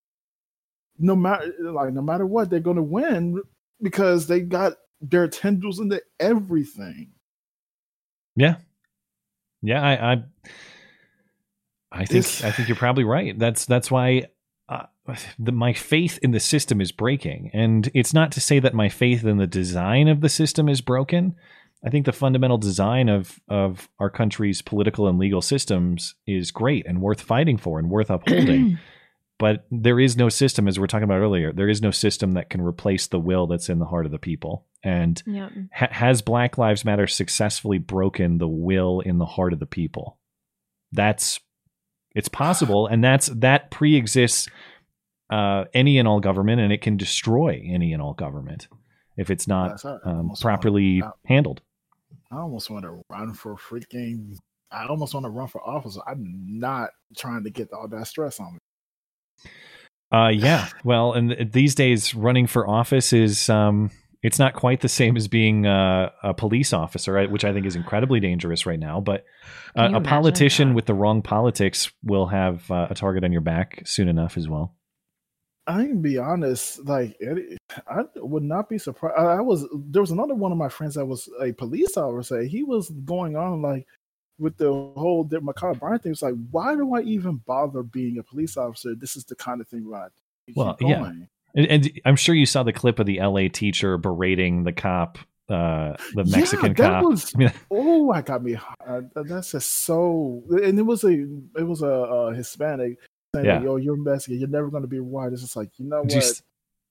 [0.99, 3.43] no matter like no matter what they're going to win
[3.83, 7.11] because they got their tendrils into everything.
[8.37, 8.57] Yeah,
[9.63, 9.83] yeah.
[9.83, 10.23] I, I,
[11.93, 13.39] I think It's- I think you're probably right.
[13.39, 14.27] That's that's why
[14.69, 14.87] uh,
[15.39, 18.89] the, my faith in the system is breaking, and it's not to say that my
[18.89, 21.35] faith in the design of the system is broken.
[21.85, 26.87] I think the fundamental design of of our country's political and legal systems is great
[26.87, 28.79] and worth fighting for and worth upholding.
[29.39, 31.53] but there is no system, as we we're talking about earlier.
[31.53, 34.19] There is no system that can replace the will that's in the heart of the
[34.19, 34.67] people.
[34.85, 35.53] And Yep.
[35.73, 40.19] ha- has Black Lives Matter successfully broken the will in the heart of the people?
[40.93, 41.41] That's
[42.15, 44.49] it's possible, and that's that pre-exists
[45.31, 48.69] uh, any and all government, and it can destroy any and all government
[49.17, 51.61] if it's not um, properly wanna- handled.
[52.33, 54.37] I almost want to run for freaking.
[54.71, 55.99] I almost want to run for office.
[56.07, 59.51] I'm not trying to get all that stress on me.
[60.13, 60.69] Uh, yeah.
[60.85, 63.91] Well, and th- these days, running for office is um,
[64.23, 67.77] it's not quite the same as being uh, a police officer, which I think is
[67.77, 69.01] incredibly dangerous right now.
[69.01, 69.25] But
[69.77, 70.03] uh, a imagine?
[70.05, 74.37] politician with the wrong politics will have uh, a target on your back soon enough
[74.37, 74.75] as well.
[75.67, 76.85] I can be honest.
[76.85, 79.19] Like, it, I would not be surprised.
[79.19, 82.43] I, I was there was another one of my friends that was a police officer.
[82.43, 83.87] He was going on like
[84.39, 86.13] with the whole the Ma'Khia Bryant thing.
[86.13, 88.95] It's like, why do I even bother being a police officer?
[88.95, 90.09] This is the kind of thing where I
[90.47, 90.91] keep Well, going.
[90.91, 91.27] yeah.
[91.55, 95.19] And, and I'm sure you saw the clip of the LA teacher berating the cop,
[95.49, 97.05] uh, the Yeah, Mexican that cop.
[97.05, 98.57] was- I mean, Oh, I got me.
[98.87, 100.43] Uh, that's just so.
[100.51, 101.11] And it was a
[101.57, 102.99] it was a, uh Hispanic
[103.35, 103.63] saying, Yeah.
[103.63, 104.39] "Yo, you're Mexican.
[104.39, 106.25] You're never going to be white." It's just like you know Did what.
[106.25, 106.33] you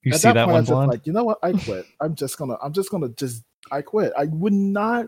[0.04, 1.40] you At see that point, one, like, you know what?
[1.44, 1.86] I quit.
[2.00, 2.58] I'm just gonna.
[2.62, 3.44] I'm just gonna just.
[3.72, 4.14] I quit.
[4.18, 5.08] I would not.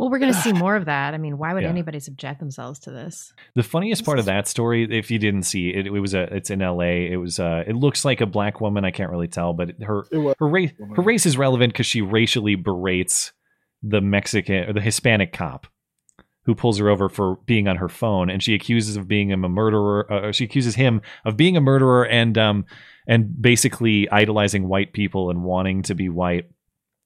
[0.00, 1.12] Well, we're going to see more of that.
[1.12, 1.68] I mean, why would Yeah.
[1.68, 3.34] anybody subject themselves to this?
[3.54, 6.48] The funniest part of that story, if you didn't see it, it was a it's
[6.48, 7.12] in L.A.
[7.12, 8.86] It was uh, it looks like a black woman.
[8.86, 10.06] I can't really tell, but her
[10.38, 13.32] her race her race is relevant because she racially berates
[13.82, 15.66] the Mexican or the Hispanic cop
[16.46, 19.44] who pulls her over for being on her phone, and she accuses of being him
[19.44, 20.10] a murderer.
[20.10, 22.64] Uh, she accuses him of being a murderer and um
[23.06, 26.46] and basically idolizing white people and wanting to be white.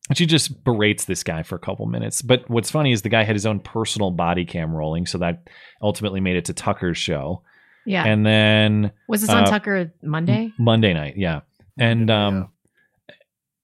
[0.08, 2.20] And she just berates this guy for a couple minutes.
[2.20, 5.48] But what's funny is the guy had his own personal body cam rolling, so that
[5.80, 7.42] ultimately made it to Tucker's show.
[7.86, 8.04] Yeah.
[8.04, 10.52] And then Was this on uh, Tucker Monday?
[10.58, 11.40] Monday night, yeah.
[11.78, 12.50] And um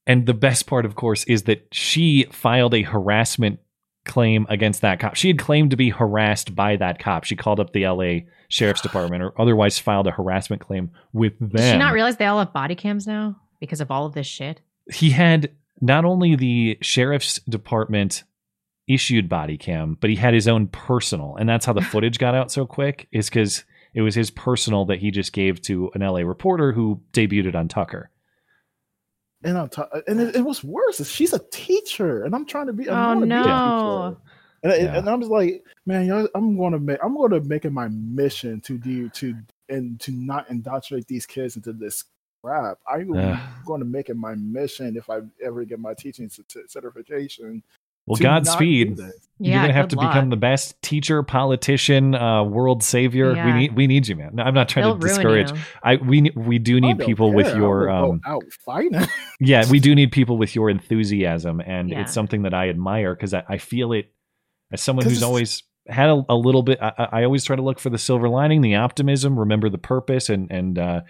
[0.07, 3.61] and the best part of course is that she filed a harassment
[4.05, 5.15] claim against that cop.
[5.15, 7.25] She had claimed to be harassed by that cop.
[7.25, 11.51] She called up the LA Sheriff's Department or otherwise filed a harassment claim with them.
[11.51, 14.27] Did she not realize they all have body cams now because of all of this
[14.27, 14.62] shit?
[14.93, 15.51] he had
[15.81, 18.24] not only the sheriff's department
[18.89, 22.35] issued body cam, but he had his own personal, and that's how the footage got
[22.35, 23.09] out so quick.
[23.12, 27.01] Is because it was his personal that he just gave to an LA reporter who
[27.12, 28.11] debuted it on Tucker.
[29.43, 31.05] And I'm t- and it, it was worse.
[31.11, 32.89] She's a teacher, and I'm trying to be.
[32.89, 33.43] I Oh, wanna be a no.
[34.16, 34.20] teacher.
[34.62, 34.98] And, I- Yeah.
[34.98, 36.98] and I was like, man, y'all, I'm going to make.
[37.02, 39.35] I'm going to make it my mission to do to
[39.70, 42.05] and to not indoctrinate these kids into this
[42.43, 42.79] crap.
[42.89, 43.39] I'm Ugh.
[43.67, 46.31] going to make it my mission if I ever get my teaching
[46.69, 47.62] certification.
[48.07, 48.97] Well, Godspeed.
[48.97, 49.29] do this.
[49.39, 53.33] You're gonna have good to become the best teacher, politician, uh, world savior.
[53.33, 54.31] We need we need you, man.
[54.35, 55.53] No, I'm not trying They'll to discourage.
[55.83, 57.55] I we we do need people with care.
[57.55, 59.01] I your um, out fighting.
[59.41, 62.01] yeah we do need people with your enthusiasm and Yeah.
[62.03, 64.12] it's something that i admire because I, I feel it
[64.73, 67.79] as someone who's always had a, a little bit I, I always try to look
[67.79, 71.01] for the silver lining the optimism remember the purpose and and uh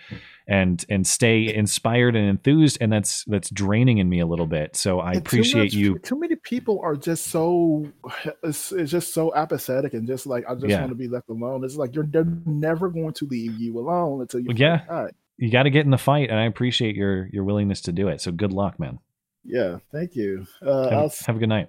[0.48, 4.74] and and stay inspired and enthused and that's that's draining in me a little bit
[4.76, 7.86] so i And too appreciate much- you Too many people are just so
[8.42, 10.80] it's, it's just so apathetic and just like I just Yeah.
[10.80, 11.62] want to be left alone.
[11.64, 14.48] It's like you're they're never going to leave you alone until you.
[14.56, 14.84] Yeah.
[14.88, 15.10] die.
[15.38, 18.08] you got to get in the fight and i appreciate your your willingness to do
[18.08, 18.98] it so good luck man
[19.44, 19.78] yeah.
[19.90, 20.46] Thank you.
[20.60, 21.68] Uh, have, I'll, have a good night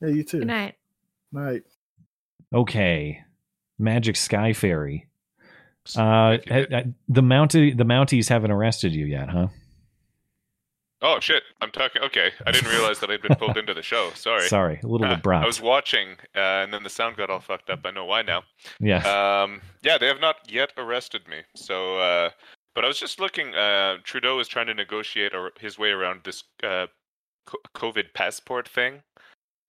[0.00, 0.38] yeah, you too.
[0.38, 0.74] Good night.
[1.32, 1.62] Night.
[2.54, 3.22] Okay
[3.78, 5.06] magic sky fairy
[5.96, 9.48] uh, ha- the mountie the mounties haven't arrested you yet huh
[11.02, 11.42] Oh shit!
[11.62, 12.02] I'm talking.
[12.02, 14.10] Okay, I didn't realize that I'd been pulled into the show.
[14.14, 14.46] Sorry.
[14.48, 15.44] Sorry, a little Uh, abrupt.
[15.44, 17.80] I was watching, uh, and then the sound got all fucked up.
[17.86, 18.42] I know why now.
[18.80, 18.98] Yeah.
[19.42, 19.62] Um.
[19.82, 21.38] Yeah, they have not yet arrested me.
[21.56, 22.28] So, uh,
[22.74, 23.54] but I was just looking.
[23.54, 26.88] Uh, Trudeau is trying to negotiate his way around this uh,
[27.74, 29.00] COVID passport thing.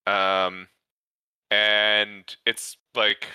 [0.08, 0.68] Um,
[1.52, 3.28] and it's like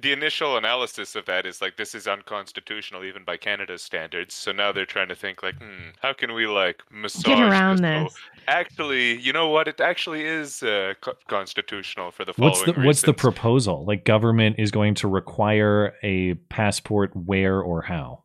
[0.00, 4.34] the initial analysis of that is like this is unconstitutional even by Canada's standards.
[4.34, 8.12] So now they're trying to think like, hmm, how can we like massage around this?
[8.12, 8.20] this.
[8.48, 9.68] Actually, you know what?
[9.68, 13.84] It actually is uh, co- constitutional for the following What's the what's the proposal?
[13.84, 18.23] Like government is going to require a passport where or how?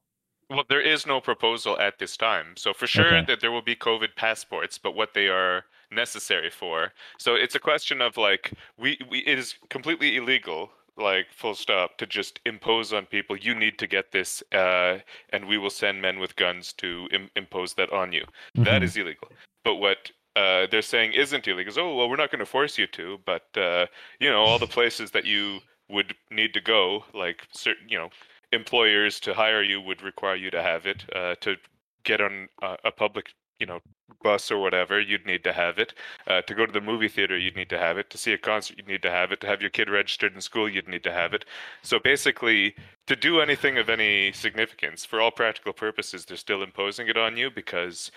[0.49, 2.55] Well, there is no proposal at this time.
[2.57, 3.25] So for sure Okay.
[3.27, 6.93] that there will be COVID passports, but what they are necessary for.
[7.19, 11.97] So it's a question of like we, we it is completely illegal, like full stop,
[11.99, 13.37] to just impose on people.
[13.37, 14.99] You need to get this, uh,
[15.29, 18.25] and we will send men with guns to Im- impose that on you.
[18.63, 18.83] That Mhm.
[18.83, 19.31] is illegal.
[19.63, 22.77] But what uh, they're saying isn't illegal is, oh well, we're not going to force
[22.77, 23.85] you to, but uh,
[24.19, 25.59] you know all the places that you
[25.89, 28.09] would need to go, like certain, you know
[28.51, 31.55] employers to hire you would require you to have it uh, to
[32.03, 33.79] get on uh, a public you know
[34.23, 35.93] bus or whatever you'd need to have it.
[36.27, 38.09] Uh, to go to the movie theater you'd need to have it.
[38.09, 39.41] To see a concert you'd need to have it.
[39.41, 41.45] To have your kid registered in school you'd need to have it.
[41.83, 42.75] So basically
[43.07, 47.37] to do anything of any significance for all practical purposes they're still imposing it on
[47.37, 48.11] you because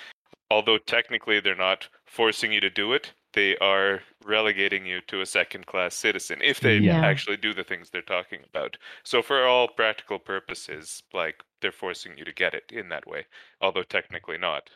[0.50, 5.26] although technically they're not forcing you to do it they are relegating you to a
[5.26, 7.04] second class citizen if they Yeah.
[7.04, 12.16] actually do the things they're talking about so for all practical purposes like they're forcing
[12.18, 13.26] you to get it in that way
[13.60, 14.70] although technically not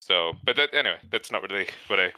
[0.00, 2.12] so but that anyway that's not really what i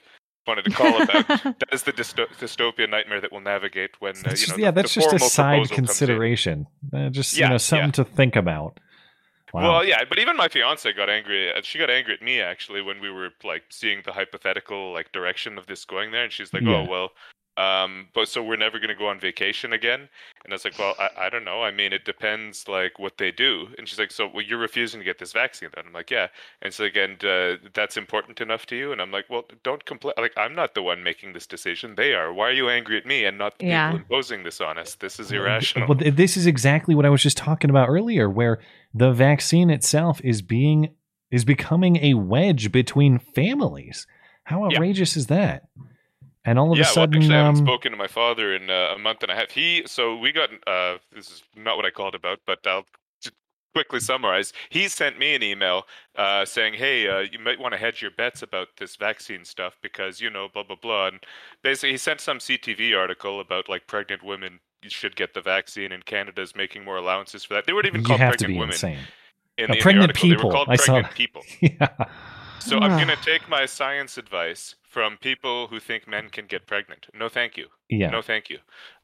[0.47, 4.31] wanted to call about that is the dysto- dystopian nightmare that we'll navigate when uh,
[4.31, 5.75] you just- know yeah, the- the that's just a side proposal comes in.
[5.87, 6.67] consideration.
[6.95, 7.59] Uh, just you Yeah, know yeah.
[7.59, 8.79] something to think about.
[9.53, 9.63] Wow.
[9.63, 11.53] Well, yeah, but even my fiance got angry.
[11.53, 15.13] uh, She got angry at me actually when we were like seeing the hypothetical like
[15.13, 16.79] direction of this going there, and she's like, Yeah.
[16.79, 17.11] "Oh well,
[17.57, 20.09] um, but so we're never going to go on vacation again."
[20.45, 21.63] And I was like, "Well, I, I don't know.
[21.63, 25.01] I mean, it depends like what they do." And she's like, "So well, you're refusing
[25.01, 26.29] to get this vaccine?" Then I'm like, "Yeah."
[26.63, 28.93] And so again, uh, that's important enough to you?
[28.93, 30.15] And I'm like, "Well, don't complain.
[30.19, 31.95] Like, I'm not the one making this decision.
[31.97, 32.33] They are.
[32.33, 33.91] Why are you angry at me and not the Yeah.
[33.93, 34.95] people imposing this on us?
[34.95, 38.29] This is irrational." Well, th- this is exactly what I was just talking about earlier,
[38.31, 38.61] where
[38.95, 40.95] the vaccine itself is being
[41.29, 44.07] is becoming a wedge between families.
[44.45, 44.67] How Yeah.
[44.77, 45.65] outrageous is that?
[46.47, 48.55] And all of yeah, a sudden, well, actually, I haven't um, spoken to my father
[48.55, 49.51] in uh, a month and a half.
[49.51, 50.49] He, so we got.
[50.67, 52.87] Uh, this is not what I called about, but I'll
[53.75, 54.55] quickly summarize.
[54.71, 55.83] He sent me an email
[56.17, 59.77] uh, saying, "Hey, uh, you might want to hedge your bets about this vaccine stuff
[59.83, 61.21] because you know, blah blah blah." And
[61.63, 66.07] basically, he sent some CTV article about like pregnant women should get the vaccine, and
[66.07, 67.67] Canada's making more allowances for that.
[67.67, 68.73] They weren't even you called have to pregnant be women.
[68.75, 68.99] insane.
[69.59, 70.15] In, the, in the pregnant.
[70.23, 70.51] They were people.
[70.51, 71.17] called I saw pregnant that.
[71.17, 71.43] people.
[71.61, 71.89] Yeah.
[72.61, 76.67] So I'm going to take my science advice from people who think men can get
[76.67, 77.07] pregnant.
[77.15, 77.67] No, thank you.
[77.89, 78.11] Yeah.
[78.11, 78.59] No, thank you.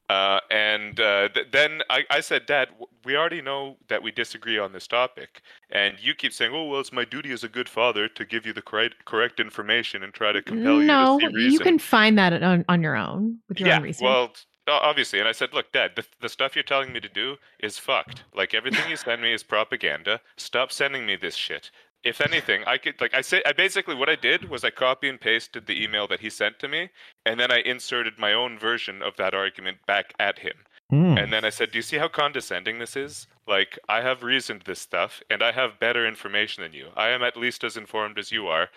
[0.09, 2.69] Uh, and uh, th- then I, I said, Dad,
[3.05, 5.41] we already know that we disagree on this topic.
[5.71, 8.45] And you keep saying, oh, well, it's my duty as a good father to give
[8.45, 11.47] you the correct, correct information and try to compel no, you to see reason.
[11.47, 14.03] No, you can find that on, on your own with your yeah, own research.
[14.03, 14.33] well,
[14.67, 15.19] obviously.
[15.19, 18.23] And I said, look, Dad, the, the stuff you're telling me to do is fucked.
[18.35, 20.21] Like everything you send me is propaganda.
[20.37, 21.71] Stop sending me this shit.
[22.03, 25.07] If anything, I could like I say I basically what I did was I copy
[25.07, 26.89] and pasted the email that he sent to me,
[27.25, 30.55] and then I inserted my own version of that argument back at him.
[30.89, 31.17] Hmm.
[31.17, 33.27] And then I said, "Do you see how condescending this is?
[33.47, 36.87] Like I have reasoned this stuff, and I have better information than you.
[36.95, 38.69] I am at least as informed as you are,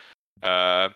[0.42, 0.90] uh,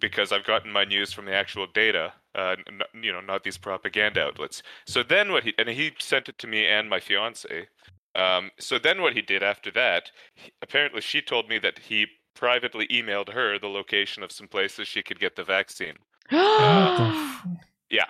[0.00, 2.12] because I've gotten my news from the actual data.
[2.34, 4.62] Uh, n- you know, not these propaganda outlets.
[4.86, 7.68] So then what he and he sent it to me and my fiance.
[8.16, 12.06] Um, so then what he did after that, he- apparently she told me that he
[12.34, 15.94] privately emailed her the location of some places she could get the vaccine.
[16.32, 17.42] oh
[17.90, 18.06] Yeah.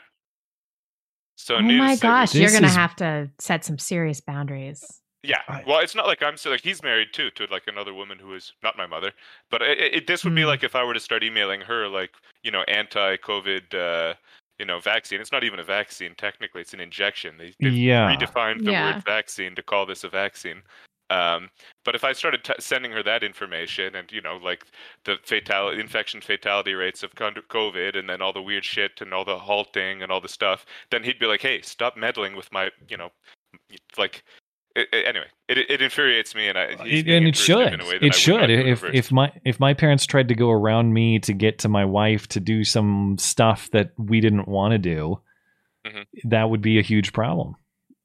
[1.36, 5.00] So needless my gosh, you're gonna is- have to set some serious boundaries.
[5.22, 8.16] Yeah, well, it's not like I'm so like he's married too to like another woman
[8.18, 9.10] who is not my mother,
[9.50, 10.46] but it, it, this would be Hmm.
[10.48, 12.10] like if I were to start emailing her like
[12.44, 14.14] you know anti-COVID uh,
[14.58, 15.20] you know vaccine.
[15.20, 17.36] It's not even a vaccine technically; it's an injection.
[17.38, 18.14] They, they've Yeah.
[18.14, 18.94] redefined the Yeah.
[18.94, 20.62] word vaccine to call this a vaccine.
[21.08, 21.50] Um,
[21.84, 24.64] but if I started t- sending her that information and you know like
[25.04, 29.24] the fatality, infection fatality rates of COVID, and then all the weird shit and all
[29.24, 32.70] the halting and all the stuff, then he'd be like, "Hey, stop meddling with my
[32.88, 33.12] you know."
[33.96, 34.24] Like
[34.76, 37.72] it, it- anyway, it, it infuriates me, and I he's It- and it should.
[37.72, 38.40] in a way that It would should.
[38.40, 38.96] not do in If reverse.
[38.98, 42.28] if my if my parents tried to go around me to get to my wife
[42.28, 45.20] to do some stuff that we didn't want to do,
[45.86, 46.04] Mhm.
[46.24, 47.56] that would be a huge problem.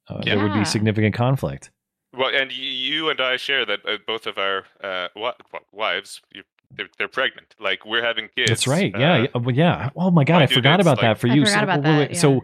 [0.08, 1.70] Uh, There would be significant conflict.
[2.16, 5.34] well, and you and I share that uh, both of our uh, wi-
[5.72, 7.54] wives, you, they're, they're pregnant.
[7.60, 8.50] Like we're having kids.
[8.50, 8.94] That's right.
[8.94, 9.16] uh, Yeah.
[9.22, 9.26] yeah.
[9.34, 9.90] Well, yeah.
[9.96, 11.44] Oh my god, my I forgot about like- that for I you.
[11.44, 12.36] forgot so, about that, wait, so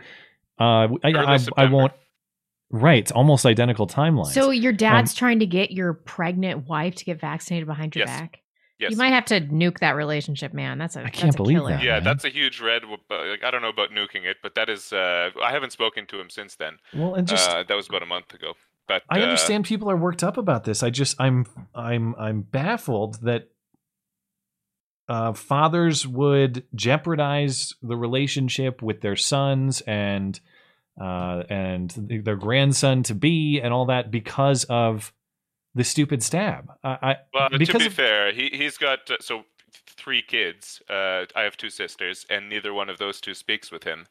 [0.60, 1.92] uh, I, I, I, I won't.
[2.70, 2.98] Right.
[2.98, 4.32] It's almost identical timelines.
[4.32, 8.06] So your dad's Um, trying to get your pregnant wife to get vaccinated behind your
[8.06, 8.20] Yes.
[8.20, 8.40] back.
[8.78, 8.90] Yes.
[8.92, 10.78] You might have to nuke that relationship, man.
[10.78, 11.70] That's a I can't that's a believe killer.
[11.72, 11.82] that.
[11.82, 12.04] yeah, man.
[12.04, 12.82] that's a huge red.
[12.84, 14.92] uh, Like, I don't know about nuking it, but that is.
[14.92, 16.74] Uh, I haven't spoken to him since then.
[16.94, 18.52] well, and just uh, that was about a month ago.
[18.86, 20.82] But I uh, understand people are worked up about this.
[20.84, 23.48] I just I'm I'm I'm baffled that
[25.08, 30.38] uh, fathers would jeopardize the relationship with their sons and
[31.00, 31.90] uh, and
[32.24, 35.12] their grandson to be and all that because of
[35.74, 36.70] the stupid stab.
[36.82, 39.44] I, I Well, to be of- fair, he he's got uh, so
[39.86, 40.82] three kids.
[40.88, 44.06] Uh, I have two sisters, and neither one of those two speaks with him.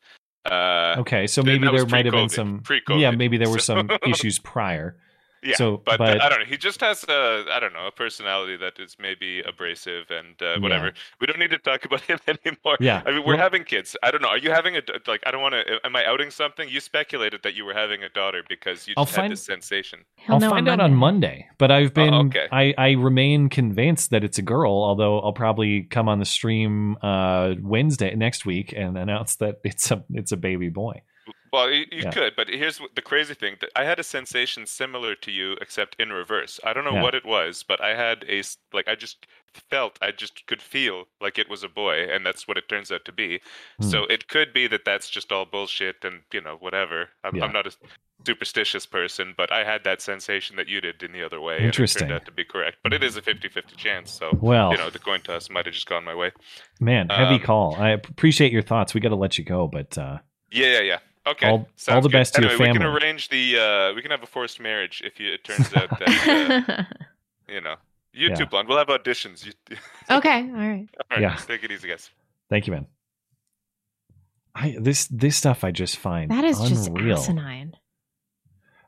[0.49, 2.63] Uh, okay, so maybe there might have been some.
[2.89, 4.97] Yeah, maybe there were so- some issues prior.
[5.43, 6.45] Yeah, So, but, but, I don't know.
[6.45, 10.59] He just has a I don't know a personality that is maybe abrasive and uh,
[10.59, 10.87] whatever.
[10.87, 10.91] Yeah.
[11.21, 12.77] We don't need to talk about him anymore.
[12.79, 13.95] Yeah, I mean we're well- having kids.
[14.03, 14.29] I don't know.
[14.29, 15.21] Are you having a like?
[15.25, 15.79] I don't want to.
[15.85, 16.67] Am I outing something?
[16.69, 19.45] You speculated that you were having a daughter because you I'll just had find- this
[19.45, 19.99] sensation.
[20.27, 22.47] I'll find out on Monday, but I've been Oh, okay.
[22.51, 26.97] I, I remain convinced that it's a girl, although I'll probably come on the stream
[27.01, 31.01] uh Wednesday next week and announce that it's a it's a baby boy.
[31.53, 32.11] Well, you, you Yeah.
[32.11, 35.95] could, but here's the crazy thing: that I had a sensation similar to you, except
[35.99, 36.59] in reverse.
[36.63, 37.01] I don't know Yeah.
[37.03, 38.43] what it was, but I had a
[38.73, 39.25] like I just
[39.69, 42.91] felt, I just could feel like it was a boy, and that's what it turns
[42.91, 43.39] out to be.
[43.81, 44.11] So Hmm.
[44.11, 47.09] it could be that that's just all bullshit, and you know whatever.
[47.23, 47.45] I'm, Yeah.
[47.45, 47.71] I'm not a
[48.25, 52.03] superstitious person, but I had that sensation that you did in the other way, Interesting.
[52.03, 52.77] and it turned out to be correct.
[52.83, 55.73] But it is a 50-50 chance, so Well- you know the coin toss might have
[55.75, 56.31] just gone my way.
[56.79, 57.75] Man, heavy Um, call.
[57.75, 58.93] I appreciate your thoughts.
[58.93, 60.19] We got to let you go, but uh
[60.51, 60.99] Yeah, yeah, yeah.
[61.27, 61.47] Okay.
[61.47, 62.13] All- all the good.
[62.13, 63.59] best to your anyway, We can arrange the.
[63.59, 66.95] Uh, we can have a forced marriage if you, it turns out that uh,
[67.51, 67.75] you know
[68.13, 68.35] you Yeah.
[68.35, 68.67] two blonde.
[68.67, 69.45] We'll have auditions.
[69.45, 69.51] You,
[70.11, 70.87] okay, all right.
[70.99, 71.35] all right, Yeah.
[71.35, 72.09] Take it easy, guys.
[72.49, 72.87] thank you, man.
[74.55, 77.17] I this this stuff I just find That is just unreal.
[77.17, 77.73] asinine.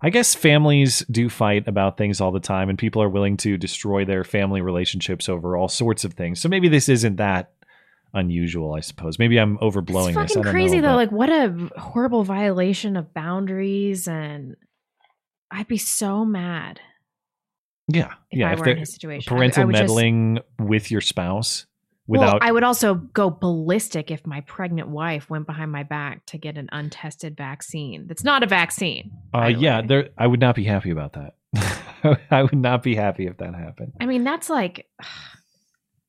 [0.01, 3.57] I guess families do fight about things all the time, and people are willing to
[3.57, 6.39] destroy their family relationships over all sorts of things.
[6.39, 7.51] So maybe this isn't that
[8.13, 9.19] unusual, I suppose.
[9.19, 10.15] Maybe I'm overblowing It's this.
[10.15, 10.95] I fucking don't crazy know, though.
[10.95, 14.55] Like, what a horrible violation of boundaries, and
[15.51, 16.79] I'd be so mad.
[17.87, 18.49] yeah, if yeah.
[18.49, 21.65] I if were in his situation, parental I just- meddling with your spouse
[22.09, 26.25] well, without I would also go ballistic if my pregnant wife went behind my back
[26.27, 28.07] to get an untested vaccine.
[28.07, 29.11] That's not a vaccine.
[29.31, 30.09] Uh, yeah, there.
[30.17, 31.35] I would not be happy about that.
[32.31, 33.93] I would not be happy if that happened.
[33.99, 34.87] I mean, that's like.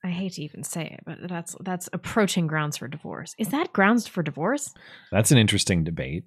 [0.02, 3.34] I hate to even say it, but that's that's approaching grounds for divorce.
[3.38, 4.72] Is that grounds for divorce?
[5.12, 6.24] That's an interesting debate.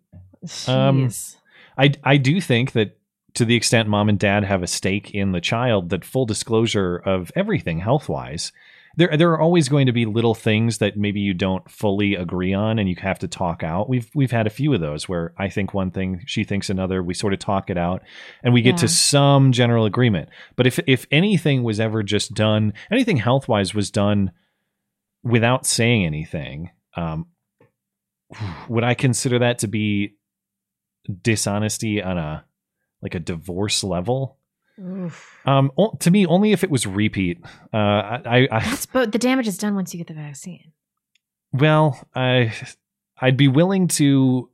[0.67, 1.09] Um,
[1.77, 2.97] I I do think that
[3.33, 6.97] to the extent mom and dad have a stake in the child, that full disclosure
[6.97, 8.51] of everything health wise.
[8.95, 12.53] There, there are always going to be little things that maybe you don't fully agree
[12.53, 13.89] on, and you have to talk out.
[13.89, 17.01] We've we've had a few of those where I think one thing, she thinks another.
[17.01, 18.03] We sort of talk it out,
[18.43, 20.29] and we get to some general agreement.
[20.55, 24.31] But if if anything was ever just done, anything health wise was done
[25.23, 27.27] without saying anything, um,
[28.69, 30.15] would I consider that to be
[31.21, 32.45] dishonesty on a
[33.01, 34.37] like a divorce level?
[35.45, 37.39] Um, o- to me, only if it was repeat.
[37.73, 40.71] Uh, I, I, That's but the damage is done once you get the vaccine.
[41.51, 42.53] well, I,
[43.21, 44.49] I'd be willing to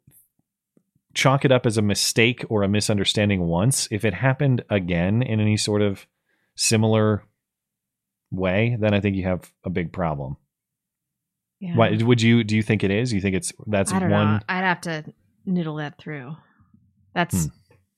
[1.14, 3.88] chalk it up as a mistake or a misunderstanding once.
[3.92, 6.06] If it happened again in any sort of
[6.56, 7.24] similar
[8.32, 10.36] way, then I think you have a big problem.
[11.62, 11.76] Yeah.
[11.76, 12.44] Why would you?
[12.44, 13.12] Do you think it is?
[13.12, 14.28] You think it's that's I don't one?
[14.36, 14.40] know.
[14.48, 15.04] I'd have to
[15.46, 16.36] noodle that through.
[17.14, 17.50] That's Hmm.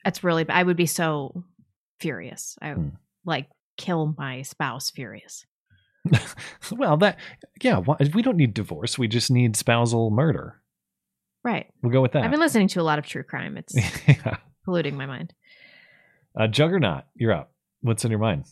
[0.03, 0.49] that's really.
[0.49, 1.43] I would be so
[2.02, 2.57] furious.
[2.61, 2.91] I would
[3.26, 3.48] like
[3.78, 5.45] kill my spouse furious.
[6.72, 7.18] well, that
[7.61, 7.78] yeah.
[7.78, 8.98] Why, we don't need divorce.
[8.98, 10.61] We just need spousal murder.
[11.44, 11.68] Right.
[11.82, 12.23] We'll go with that.
[12.23, 13.57] I've been listening to a lot of true crime.
[13.57, 13.76] It's
[14.07, 14.38] yeah.
[14.65, 15.34] polluting my mind.
[16.40, 17.52] Uh, Juggernaut, you're up.
[17.82, 18.45] What's on your mind?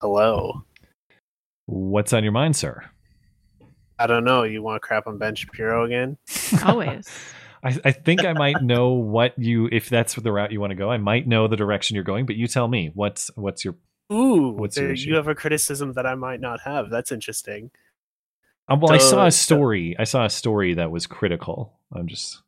[0.00, 0.64] Hello.
[1.66, 2.84] What's on your mind, sir?
[3.98, 4.44] I don't know.
[4.44, 6.18] You want to crap on Ben Shapiro again?
[6.64, 7.08] Always.
[7.66, 10.74] I, I think I might know what you if that's the route you want to
[10.76, 10.90] go.
[10.90, 13.74] I might know the direction you're going, but you tell me what's what's your
[14.12, 15.08] Ooh, What's your there- issue?
[15.10, 16.90] you have a criticism that I might not have.
[16.90, 17.72] That's interesting.
[18.68, 19.96] Um, well, I saw a story.
[19.98, 21.78] I saw a story that was critical.
[21.92, 22.42] I'm just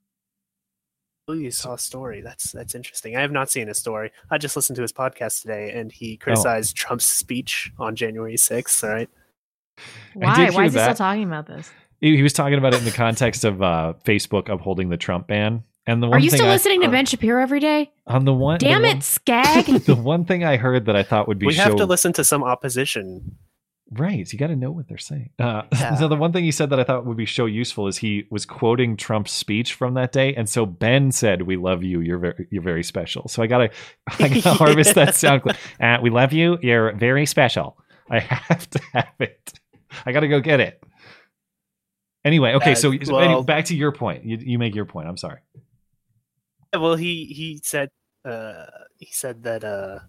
[1.30, 2.22] Oh, you saw a story.
[2.22, 3.16] That's that's interesting.
[3.16, 4.12] I have not seen a story.
[4.30, 8.82] I just listened to his podcast today, and he criticized Trump's speech on January sixth.
[8.82, 9.10] All right.
[10.14, 10.24] Why?
[10.24, 11.70] Why hear is he still talking about this?
[12.00, 15.26] He, he was talking about it in the context of uh, Facebook upholding the Trump
[15.26, 15.64] ban.
[15.86, 17.90] And the one Are you thing still I- listening to Ben Shapiro every day?
[18.06, 18.58] on the one?
[18.58, 19.64] the Damn one- it, Skag!
[19.84, 22.12] the one thing I heard that I thought would be We have so to listen
[22.14, 23.36] to some opposition.
[23.90, 24.30] Right.
[24.30, 25.30] You got to know what they're saying.
[25.38, 25.94] Uh, Yeah.
[25.98, 28.26] so the one thing he said that I thought would be so useful is he
[28.30, 32.00] was quoting Trump's speech from that day, and so Ben said, "We love you.
[32.00, 33.70] You're very, you're very special." So I gotta,
[34.18, 35.56] I gotta harvest that sound clip.
[35.80, 36.58] Uh, we love you.
[36.60, 37.78] You're very special.
[38.10, 39.54] I have to have it.
[40.04, 40.82] I gotta go get it.
[42.24, 42.74] Anyway, okay.
[42.74, 44.24] So well- back to your point.
[44.24, 45.08] You, you make your point.
[45.08, 45.40] I'm sorry.
[46.72, 47.90] Well, he he said
[48.24, 48.66] uh,
[48.96, 50.00] he said that uh,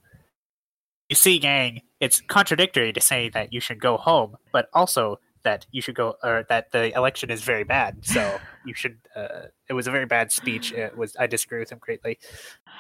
[1.09, 5.65] You see, gang, it's contradictory to say that you should go home, but also that
[5.71, 8.05] you should go or that the election is very bad.
[8.05, 8.97] So you should.
[9.15, 10.73] Uh, it was a very bad speech.
[10.73, 11.15] It was.
[11.17, 12.19] I disagree with him greatly.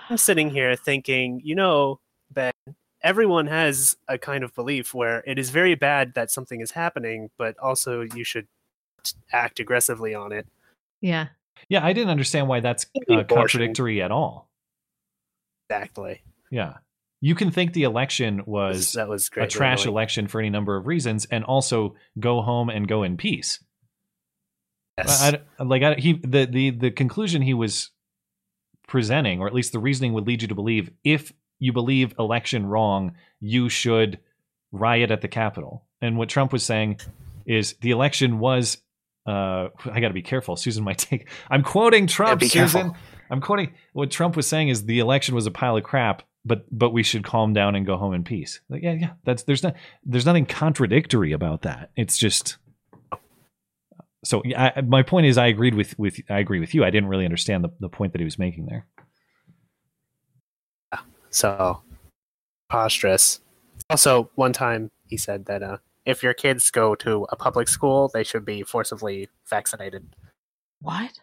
[0.09, 1.99] I'm sitting here thinking, you know,
[2.31, 2.51] Ben,
[3.01, 7.29] everyone has a kind of belief where it is very bad that something is happening,
[7.37, 8.47] but also you should
[9.31, 10.47] act aggressively on it.
[11.01, 11.27] Yeah.
[11.67, 14.49] Yeah, I didn't understand why that's uh, contradictory at all.
[15.69, 16.23] Exactly.
[16.49, 16.75] Yeah.
[17.21, 19.93] You can think the election was that was a trash annoying.
[19.93, 23.61] election for any number of reasons, and also go home and go in peace.
[24.97, 25.21] Yes.
[25.21, 27.91] I, I- like I, he the, the the conclusion he was
[28.87, 32.65] presenting, or at least the reasoning would lead you to believe, if you believe election
[32.65, 34.19] wrong, you should
[34.71, 35.85] riot at the Capitol.
[36.01, 37.01] And what Trump was saying
[37.45, 38.77] is the election was.
[39.25, 40.55] Uh, I got to be careful.
[40.55, 41.29] Susan might take.
[41.49, 42.39] I'm quoting Trump.
[42.39, 42.81] be Susan.
[42.81, 42.97] careful.
[43.29, 46.65] I'm quoting what Trump was saying is the election was a pile of crap, but
[46.71, 48.59] but we should calm down and go home in peace.
[48.69, 49.11] Like, yeah, yeah.
[49.23, 51.91] That's there's not there's nothing contradictory about that.
[51.95, 52.57] It's just
[54.23, 56.83] so yeah, I, my point is I agreed with with I agree with you.
[56.83, 58.87] I didn't really understand the, the point that he was making there.
[61.29, 61.81] So
[62.69, 63.39] preposterous.
[63.89, 65.77] Also, one time he said that uh,
[66.09, 70.15] if your kids go to a public school, they should be forcibly vaccinated.
[70.81, 71.19] What?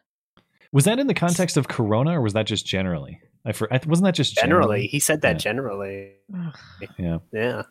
[0.73, 3.21] Was that in the context of Corona or was that just generally?
[3.45, 4.87] I for, wasn't that just Generally, generally?
[4.89, 5.39] he said that Yeah.
[5.39, 6.13] generally.
[6.99, 7.19] Yeah.
[7.33, 7.63] Yeah.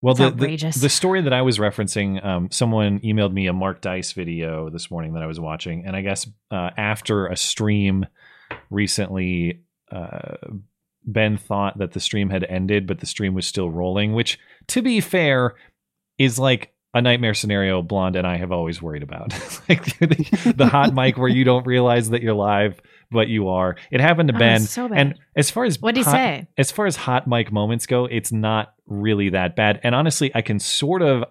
[0.00, 3.80] Well, the, the the story that I was referencing, um, someone emailed me a Mark
[3.80, 8.06] Dice video this morning that I was watching, and I guess uh, after a stream
[8.70, 10.36] recently, uh,
[11.04, 14.12] Ben thought that the stream had ended, but the stream was still rolling.
[14.12, 14.38] Which,
[14.68, 15.54] to be fair,
[16.18, 19.32] is like a nightmare scenario Blonde and I have always worried about,
[19.68, 22.80] like the, the hot mic where you don't realize that you're live,
[23.10, 23.76] but you are.
[23.90, 24.98] It happened to Oh, Ben, so bad.
[24.98, 26.48] and as far as What'd he say?
[26.56, 29.80] as far as hot mic moments go, it's not really that bad.
[29.82, 31.24] And honestly, I can sort of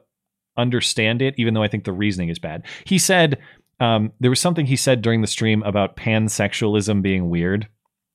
[0.55, 2.64] understand it, even though I think the reasoning is bad.
[2.85, 3.38] He said
[3.80, 7.68] um, there was something he said during the stream about pansexualism being weird.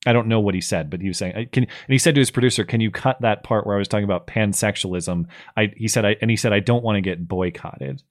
[0.05, 2.21] I don't know what he said, but he was saying, "Can?" And he said to
[2.21, 5.25] his producer, "Can you cut that part where I was talking about pansexualism?"
[5.55, 8.03] I he said, "I," and he said, "I don't want to get boycotted."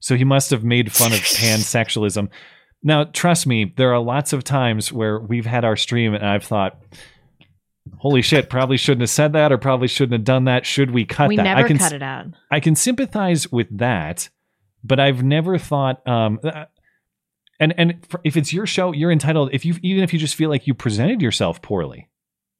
[0.00, 2.28] So he must have made fun of pansexualism.
[2.82, 6.44] Now, trust me, there are lots of times where we've had our stream and I've
[6.44, 6.78] thought,
[7.96, 10.66] holy shit, probably shouldn't have said that or probably shouldn't have done that.
[10.66, 11.42] Should we cut we that?
[11.44, 12.26] never I can, cut it out.
[12.50, 14.28] I can sympathize with that,
[14.82, 16.66] but I've never thought, um, uh,
[17.60, 19.50] and and for, if it's your show, you're entitled.
[19.52, 22.08] If you even if you just feel like you presented yourself poorly,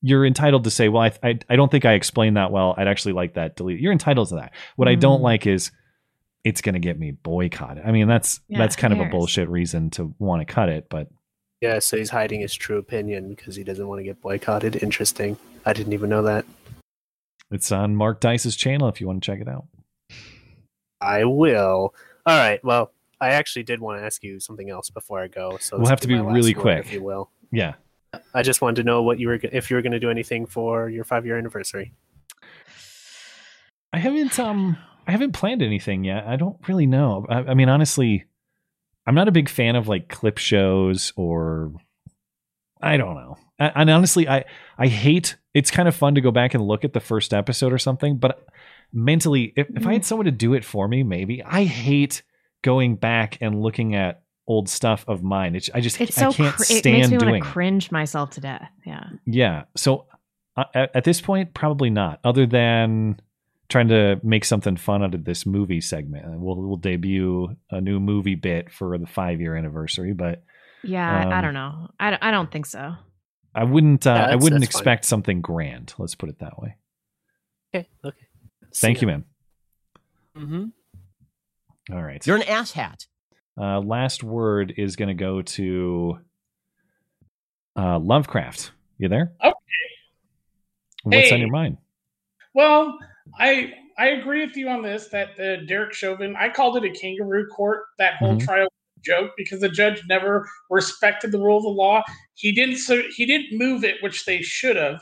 [0.03, 2.75] you're entitled to say, well, I I, I don't think I explained that well.
[2.77, 3.83] I'd actually like that deleted.
[3.83, 4.53] You're entitled to that.
[4.77, 5.25] What I don't Mm.
[5.25, 5.71] like is
[6.45, 7.85] it's going to get me boycotted.
[7.87, 10.89] I mean, that's Yeah, that's kind of a bullshit reason to want to cut it,
[10.91, 11.09] but
[11.63, 14.83] Yeah, so he's hiding his true opinion because he doesn't want to get boycotted.
[14.83, 15.39] Interesting.
[15.65, 16.45] I didn't even know that.
[17.51, 19.65] it's on Mark Dice's channel if you want to check it out.
[21.01, 21.95] I will.
[22.27, 22.63] All right.
[22.65, 22.91] Well,
[23.25, 25.57] I actually did want to ask you something else before I go.
[25.59, 26.87] So We'll have to be really quick.
[26.87, 27.31] if you will.
[27.51, 27.75] Yeah.
[28.33, 30.47] I just wanted to know what you were if you were going to do anything
[30.47, 31.93] for your five year anniversary.
[33.93, 34.77] I haven't um
[35.07, 36.27] I haven't planned anything yet.
[36.27, 37.27] I don't really know.
[37.29, 38.25] I, I mean, honestly,
[39.07, 41.73] I'm not a big fan of like clip shows or
[42.81, 43.37] I don't know.
[43.59, 44.45] And honestly, I
[44.79, 45.37] I hate.
[45.55, 48.19] It's kind of fun to go back and look at the first episode or something,
[48.19, 48.45] but
[48.93, 52.23] mentally, if, if I had someone to do it for me, maybe I hate
[52.65, 55.55] going back and looking at old stuff of mine.
[55.55, 58.31] It's, I just It's I can't cr- it makes me doing want to cringe myself
[58.31, 58.69] to death.
[58.85, 59.05] Yeah.
[59.25, 59.63] Yeah.
[59.77, 60.07] So
[60.57, 62.19] uh, at, at this point, probably not.
[62.25, 63.21] Other than
[63.69, 67.81] trying to make something fun out of this movie segment, And we'll we'll debut a
[67.81, 70.13] new movie bit for the five year anniversary.
[70.13, 70.43] But
[70.83, 71.89] Yeah, I, I Um, don't know.
[72.01, 72.95] I, don't- I don't think so.
[73.55, 74.05] I wouldn't.
[74.07, 74.81] Uh, Yeah, I wouldn't that's fine.
[74.81, 75.95] expect something grand.
[75.97, 76.77] Let's put it that way.
[77.75, 77.89] Okay.
[78.05, 78.27] Okay.
[78.75, 79.25] Thank you, man.
[80.37, 80.65] Mm-hmm.
[81.93, 82.25] All right.
[82.27, 83.07] You're an asshat.
[83.61, 86.19] Uh, last word is going to go to
[87.77, 88.73] uh, Lovecraft.
[88.99, 89.33] You there?
[89.43, 89.55] Okay.
[91.05, 91.79] What's on your mind?
[92.55, 92.97] Well,
[93.39, 96.91] I I agree with you on this that the Derek Chauvin I called it a
[96.91, 98.45] kangaroo court that whole Mhm.
[98.45, 98.69] trial
[99.05, 102.03] joke because the judge never respected the rule of the law.
[102.35, 105.01] He didn't so he didn't move it, which they should have.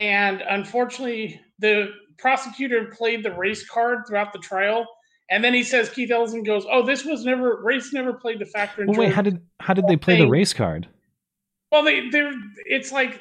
[0.00, 4.86] And unfortunately, the prosecutor played the race card throughout the trial.
[5.30, 8.46] And then he says Keith Ellison goes, "Oh, this was never race never played the
[8.46, 9.12] factor in." Well, wait.
[9.12, 10.88] How did how did they play the race card?
[11.72, 12.32] well, they they're
[12.66, 13.20] it's like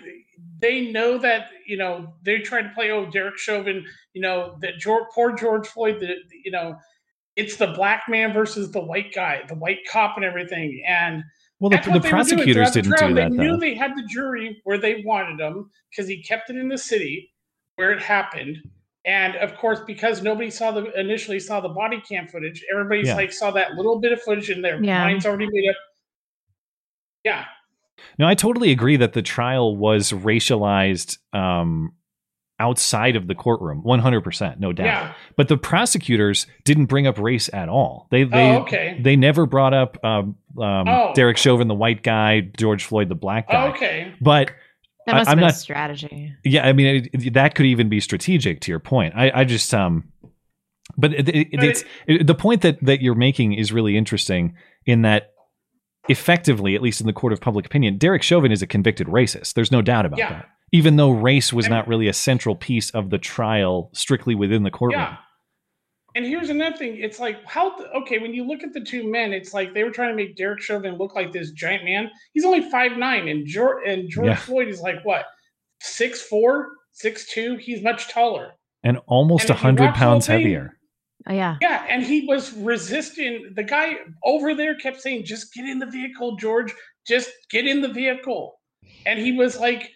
[0.60, 4.78] they know that you know they try to play oh Derek Chauvin, you know that
[4.80, 6.76] George, poor George Floyd, the you know
[7.36, 11.24] it's the black man versus the white guy, the white cop and everything, and
[11.60, 13.10] Well, the, the what they were doing prosecutors didn't trial.
[13.10, 16.50] do that They knew they had the jury where they wanted them because he kept
[16.50, 17.32] it in the city
[17.76, 18.58] where it happened,
[19.06, 23.16] And of course, because nobody saw the initially saw the body cam footage, everybody's Yeah.
[23.16, 25.04] like saw that little bit of footage in their Yeah.
[25.04, 25.76] minds already made up.
[27.24, 27.46] Yeah,
[28.20, 31.94] No, I totally agree that the trial was racialized um,
[32.60, 34.86] outside of the courtroom, one hundred percent, no doubt.
[34.86, 35.14] Yeah.
[35.38, 38.08] But the prosecutors didn't bring up race at all.
[38.12, 38.98] They they Oh, okay.
[39.02, 41.12] they never brought up um, um, Oh.
[41.16, 43.68] Derek Chauvin, the white guy, George Floyd, the black guy.
[43.70, 44.14] okay.
[44.22, 44.52] But
[45.06, 45.56] That I- must I'm have been not.
[45.56, 46.34] strategy.
[46.44, 48.62] Yeah, I mean it, that could even be strategic.
[48.62, 50.06] To your point, I, I just um,
[50.98, 54.56] but it, it, it's it, the point that that you're making is really interesting
[54.86, 55.32] in that
[56.10, 59.54] effectively, at least in the court of public opinion, Derek Chauvin is a convicted racist.
[59.54, 60.30] There's no doubt about Yeah.
[60.30, 60.46] that.
[60.72, 64.72] Even though race was not really a central piece of the trial, strictly within the
[64.72, 65.02] courtroom.
[65.02, 65.18] Yeah.
[66.16, 66.98] And here's another thing.
[66.98, 69.92] It's like how okay when you look at the two men, it's like they were
[69.92, 72.12] trying to make Derek Chauvin look like this giant man.
[72.34, 74.36] He's only five nine, and George and George Yeah.
[74.36, 75.26] Floyd is like what
[75.82, 77.58] six four, six two.
[77.58, 78.52] He's much taller.
[78.84, 80.78] and almost And a hundred watch the whole pounds thing- heavier.
[81.26, 81.56] Oh, yeah.
[81.62, 83.54] Yeah, and he was resisting.
[83.56, 83.96] The guy
[84.26, 86.74] over there kept saying, "Just get in the vehicle, George.
[87.08, 88.60] Just get in the vehicle."
[89.06, 89.90] And he was like,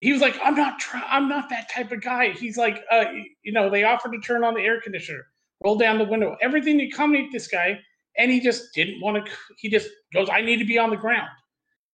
[0.00, 3.04] he was like, "I'm not try- I'm not that type of guy." He's like, uh,
[3.42, 5.26] you know, they offered to turn on the air conditioner,
[5.66, 7.78] roll down the window, everything to accommodate this guy,
[8.16, 9.32] and he just didn't want to.
[9.58, 11.28] He just goes, "I need to be on the ground."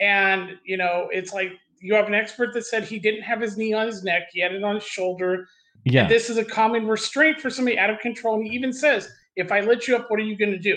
[0.00, 3.56] And you know, it's like you have an expert that said he didn't have his
[3.56, 5.46] knee on his neck; he had it on his shoulder.
[5.84, 6.02] Yeah.
[6.02, 8.36] And this is a common restraint for somebody out of control.
[8.36, 10.76] And he even says, if I let you up, what are you going to do?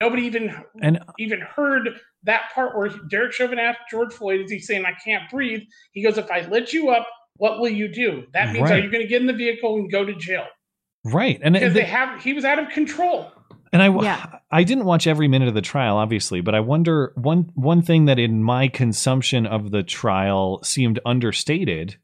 [0.00, 1.88] Nobody even And even heard
[2.24, 5.60] that part where Derek Chauvin asked George Floyd, is he saying, I can't breathe?
[5.92, 7.06] He goes, if I let you up,
[7.36, 8.24] what will you do?
[8.32, 10.46] That means, are you going to get in the vehicle and go to jail?
[11.04, 13.32] Right, and Because the- they have, he was out of control.
[13.72, 17.52] And I, I didn't watch every minute of the trial, obviously, but I wonder one
[17.54, 21.94] one thing that in my consumption of the trial seemed understated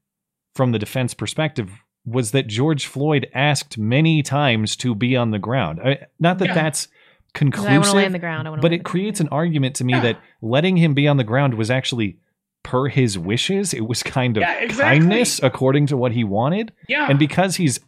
[0.54, 1.70] from the defense perspective
[2.04, 5.80] was that George Floyd asked many times to be on the ground.
[5.84, 6.54] I, not that Yeah.
[6.54, 8.46] that's I conclusive, lay on the ground.
[8.46, 11.24] I but lay it creates an argument to me that letting him be on the
[11.24, 12.18] ground was actually
[12.62, 13.74] per his wishes.
[13.74, 15.00] It was kind of Yeah, exactly.
[15.00, 16.72] kindness according to what he wanted.
[16.88, 17.08] Yeah.
[17.10, 17.80] And because he's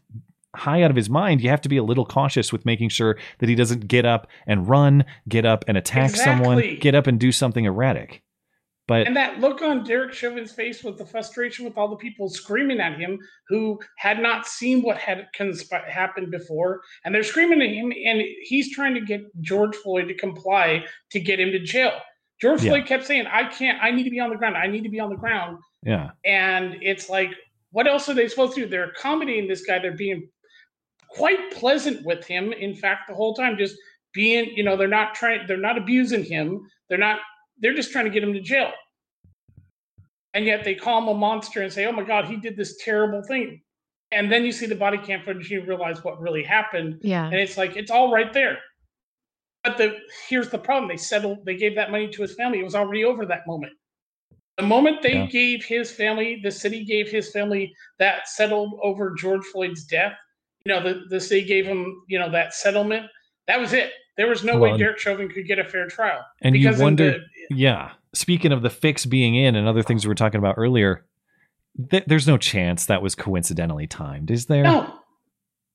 [0.58, 3.16] high out of his mind, you have to be a little cautious with making sure
[3.38, 7.18] that he doesn't get up and run, get up and attack someone, get up and
[7.18, 8.22] do something erratic.
[8.86, 12.30] But And that look on Derek Chauvin's face with the frustration with all the people
[12.30, 13.18] screaming at him
[13.48, 16.80] who had not seen what had consp- happened before.
[17.04, 21.20] And they're screaming at him, and he's trying to get George Floyd to comply to
[21.20, 21.92] get him to jail.
[22.40, 22.70] George Yeah.
[22.70, 24.56] Floyd kept saying, I can't, I need to be on the ground.
[24.56, 25.58] I need to be on the ground.
[25.84, 26.12] yeah.
[26.24, 27.30] And it's like,
[27.72, 28.68] what else are they supposed to do?
[28.68, 29.78] They're accommodating this guy.
[29.80, 30.30] They're being
[31.10, 32.52] quite pleasant with him.
[32.52, 33.76] In fact, the whole time, just
[34.12, 36.60] being, you know, they're not trying, they're not abusing him.
[36.88, 37.20] They're not,
[37.58, 38.72] they're just trying to get him to jail.
[40.34, 42.76] And yet they call him a monster and say, oh my God, he did this
[42.84, 43.60] terrible thing.
[44.12, 46.98] And then you see the body cam footage, you realize what really happened.
[47.02, 47.26] Yeah.
[47.26, 48.58] And it's like, it's all right there.
[49.64, 49.98] But the
[50.28, 50.88] here's the problem.
[50.88, 52.60] They settled, they gave that money to his family.
[52.60, 53.72] It was already over that moment.
[54.56, 55.26] The moment they Yeah.
[55.26, 60.16] gave his family, the city gave his family that settled over George Floyd's death.
[60.68, 63.06] You know, the, the city gave him, you know, that settlement.
[63.46, 63.90] That was it.
[64.18, 66.20] There was no Well, way Derek Chauvin could get a fair trial.
[66.42, 67.92] And you wonder, the- yeah.
[68.12, 71.06] Speaking of the fix being in and other things we were talking about earlier,
[71.90, 74.62] th- there's no chance that was coincidentally timed, is there?
[74.62, 74.92] No,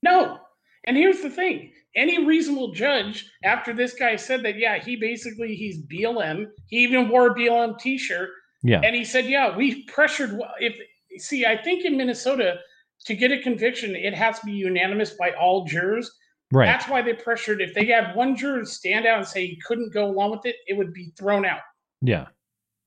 [0.04, 0.38] no.
[0.84, 5.56] And here's the thing: any reasonable judge, after this guy said that, yeah, he basically
[5.56, 6.46] he's BLM.
[6.68, 8.30] He even wore a BLM T-shirt.
[8.62, 8.82] Yeah.
[8.84, 10.40] And he said, yeah, we pressured.
[10.60, 10.76] If
[11.18, 12.58] see, I think in Minnesota,
[13.06, 16.12] to get a conviction, it has to be unanimous by all jurors.
[16.52, 16.66] Right.
[16.66, 17.62] That's why they pressured.
[17.62, 20.56] If they had one juror stand out and say he couldn't go along with it,
[20.68, 21.62] it would be thrown out.
[22.02, 22.28] Yeah.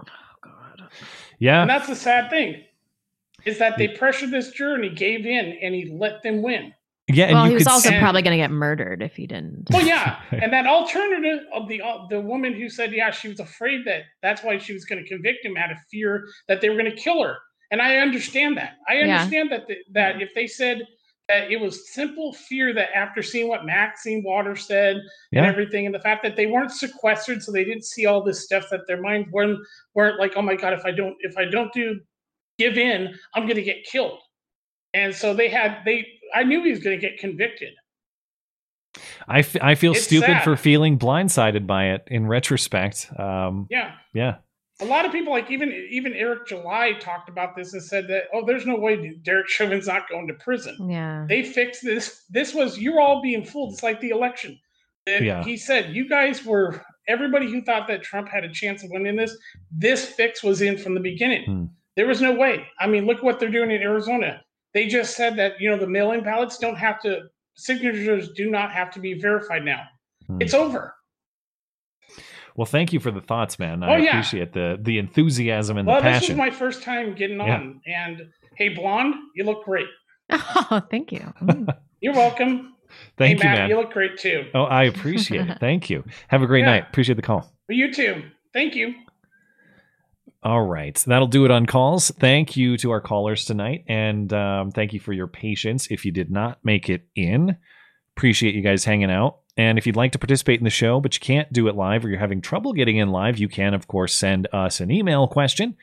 [0.02, 0.06] Oh
[0.43, 0.88] God.
[1.38, 1.62] Yeah.
[1.62, 2.62] And that's the sad thing,
[3.44, 6.72] is that they pressured this juror and he gave in and he let them win.
[7.09, 9.14] Yeah, and well, you he was could also see- probably going to get murdered if
[9.14, 9.68] he didn't.
[9.70, 13.38] Well, yeah, and that alternative of the uh, the woman who said, yeah, she was
[13.38, 16.68] afraid that that's why she was going to convict him out of fear that they
[16.68, 17.36] were going to kill her,
[17.70, 18.76] and I understand that.
[18.88, 19.16] I Yeah.
[19.18, 20.82] understand that the, that if they said
[21.28, 24.98] that it was simple fear that after seeing what Maxine Waters said
[25.32, 25.40] Yeah.
[25.40, 28.44] and everything, and the fact that they weren't sequestered, so they didn't see all this
[28.44, 29.59] stuff that their minds weren't
[29.94, 32.01] weren't like, oh my god, if I don't if I don't do
[32.59, 34.20] give in, I'm going to get killed,
[34.94, 36.06] and so they had they.
[36.34, 37.72] I knew he was going to get convicted.
[39.28, 40.44] I, f- I feel It's stupid sad.
[40.44, 43.10] for feeling blindsided by it in retrospect.
[43.18, 43.93] Um, Yeah.
[44.14, 44.36] yeah.
[44.80, 48.24] A lot of people like even even Eric July talked about this and said that
[48.34, 50.90] oh there's no way Derek Chauvin's not going to prison.
[50.90, 51.24] Yeah.
[51.28, 52.24] They fixed this.
[52.28, 53.72] This was you're all being fooled.
[53.72, 54.58] It's like the election.
[55.06, 55.42] And Yeah.
[55.42, 59.16] He said you guys were everybody who thought that Trump had a chance of winning
[59.16, 59.36] this.
[59.70, 61.44] This fix was in from the beginning.
[61.44, 61.64] Hmm.
[61.94, 62.66] There was no way.
[62.78, 64.42] I mean, look what they're doing in Arizona.
[64.74, 67.22] They just said that you know the mail-in ballots don't have to
[67.54, 69.84] signatures do not have to be verified now.
[70.26, 70.42] Hmm.
[70.42, 70.95] It's over.
[72.56, 73.82] Well, thank you for the thoughts, man.
[73.84, 74.08] Oh, I yeah.
[74.10, 76.36] appreciate the the enthusiasm and the well, this was passion.
[76.38, 77.56] my first time getting Yeah.
[77.56, 78.22] on, and
[78.56, 79.86] hey, blonde, you look great.
[80.70, 81.20] Oh, thank you.
[81.42, 81.68] Mm.
[82.00, 82.74] You're welcome.
[83.16, 83.70] Thank hey, you, Matt, man.
[83.70, 84.46] You look great too.
[84.54, 85.58] Oh, I appreciate it.
[85.60, 86.04] Thank you.
[86.28, 86.66] Have a great Yeah.
[86.72, 86.84] night.
[86.88, 87.52] Appreciate the call.
[87.68, 88.22] You too.
[88.52, 88.94] Thank you.
[90.42, 90.96] All right.
[90.96, 92.10] So that'll do it on calls.
[92.10, 93.84] Thank you to our callers tonight.
[93.88, 95.88] And um, thank you for your patience.
[95.90, 97.56] If you did not make it in,
[98.16, 99.38] appreciate you guys hanging out.
[99.56, 102.04] And if you'd like to participate in the show, but you can't do it live
[102.04, 105.26] or you're having trouble getting in live, you can, of course, send us an email
[105.26, 105.76] question.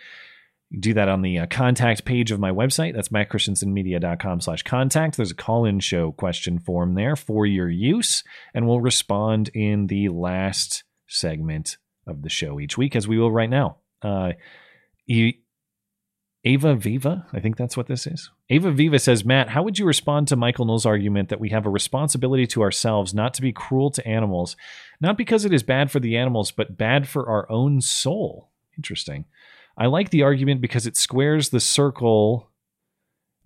[0.79, 2.95] Do that on the uh, contact page of my website.
[2.95, 5.17] That's mattchristiansenmedia.com slash contact.
[5.17, 8.23] There's a call-in show question form there for your use,
[8.53, 11.77] and we'll respond in the last segment
[12.07, 13.77] of the show each week, as we will right now.
[14.01, 14.33] Uh,
[15.07, 15.42] E-
[16.45, 18.29] Ava Viva, I think that's what this is.
[18.49, 21.65] Ava Viva says, Matt, how would you respond to Michael Knowles' argument that we have
[21.65, 24.57] a responsibility to ourselves not to be cruel to animals,
[24.99, 28.49] not because it is bad for the animals, but bad for our own soul?
[28.77, 29.23] Interesting.
[29.77, 32.49] I like the argument because it squares the circle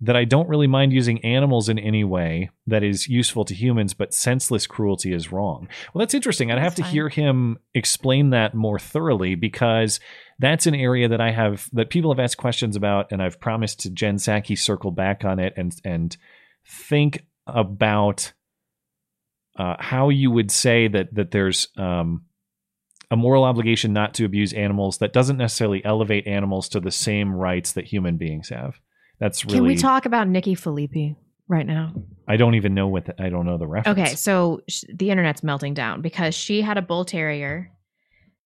[0.00, 3.94] that I don't really mind using animals in any way that is useful to humans,
[3.94, 5.68] but senseless cruelty is wrong.
[5.92, 6.50] Well, that's interesting.
[6.50, 9.98] I'd have to hear him explain that more thoroughly because
[10.38, 13.80] that's an area that I have that people have asked questions about, and I've promised
[13.80, 16.16] to Jen Psaki circle back on it and and
[16.64, 18.32] think about
[19.56, 22.24] uh, how you would say that that there's um,
[23.10, 27.34] a moral obligation not to abuse animals that doesn't necessarily elevate animals to the same
[27.34, 28.78] rights that human beings have.
[29.20, 31.16] That's really Can we talk about Nikki Phillippi
[31.48, 31.92] right now?
[32.26, 33.98] I don't even know what the, I don't know the reference.
[33.98, 37.72] Okay, so sh- the internet's melting down because she had a bull terrier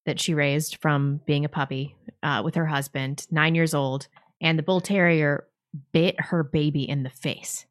[0.07, 4.09] that she raised from being a puppy uh, with her husband, nine years old,
[4.40, 5.47] and the bull terrier
[5.93, 7.66] bit her baby in the face.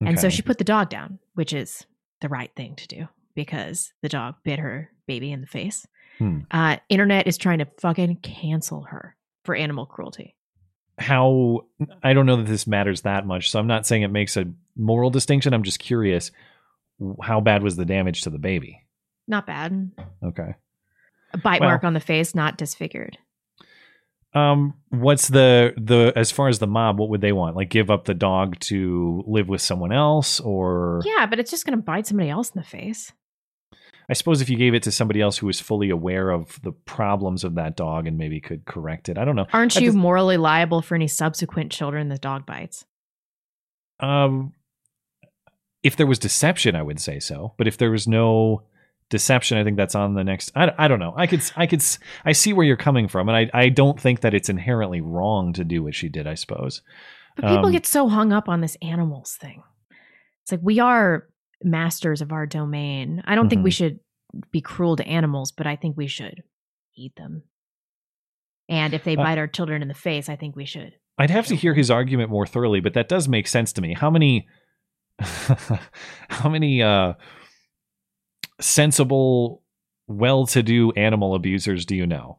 [0.00, 1.86] And so she put the dog down, which is
[2.20, 5.86] the right thing to do because the dog bit her baby in the face.
[6.18, 6.40] Hmm.
[6.50, 10.36] Uh, internet is trying to fucking cancel her for animal cruelty.
[10.98, 11.66] How
[12.02, 14.46] I don't know that this matters that much, so I'm not saying it makes a
[14.76, 15.52] moral distinction.
[15.54, 16.30] I'm just curious
[17.22, 18.80] how bad was the damage to the baby?
[19.26, 19.90] Not bad.
[20.22, 20.54] Okay.
[21.32, 23.18] A bite Well- mark on the face, not disfigured.
[24.34, 27.54] Um what's the the as far as the mob, what would they want?
[27.54, 31.64] Like give up the dog to live with someone else or Yeah, but it's just
[31.64, 33.12] going to bite somebody else in the face.
[34.08, 36.72] I suppose if you gave it to somebody else who was fully aware of the
[36.72, 39.16] problems of that dog and maybe could correct it.
[39.16, 39.46] I don't know.
[39.52, 42.84] Aren't you just- morally liable for any subsequent children the dog bites?
[44.00, 44.52] Um,
[45.82, 47.54] if there was deception, I would say so.
[47.56, 48.62] But if there was no
[49.10, 50.50] deception, I think that's on the next.
[50.56, 51.14] I, I don't know.
[51.16, 51.82] I could I could
[52.24, 55.52] I see where you're coming from, and I I don't think that it's inherently wrong
[55.54, 56.26] to do what she did.
[56.26, 56.82] I suppose.
[57.36, 59.62] But people Um, get so hung up on this animals thing.
[60.42, 61.26] It's like we are
[61.64, 63.22] masters of our domain.
[63.24, 63.74] I don't think we Mhm.
[63.76, 64.00] should
[64.50, 66.42] be cruel to animals, but I think we should
[66.96, 67.42] eat them.
[68.68, 70.94] And if they Uh, bite our children in the face, I think we should.
[71.18, 73.94] I'd have to hear his argument more thoroughly, but that does make sense to me.
[73.94, 74.48] How many,
[76.28, 77.14] how many uh,
[78.60, 79.62] sensible,
[80.06, 82.38] well-to-do animal abusers do you know?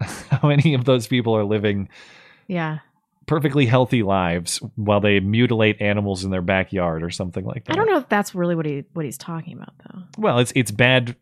[0.00, 1.88] how many of those people are living
[2.46, 2.78] Yeah.
[3.28, 7.72] Perfectly healthy lives while they mutilate animals in their backyard or something like that?
[7.72, 10.02] I don't know if that's really what he what he's talking about though.
[10.16, 11.14] Well, it's it's bad.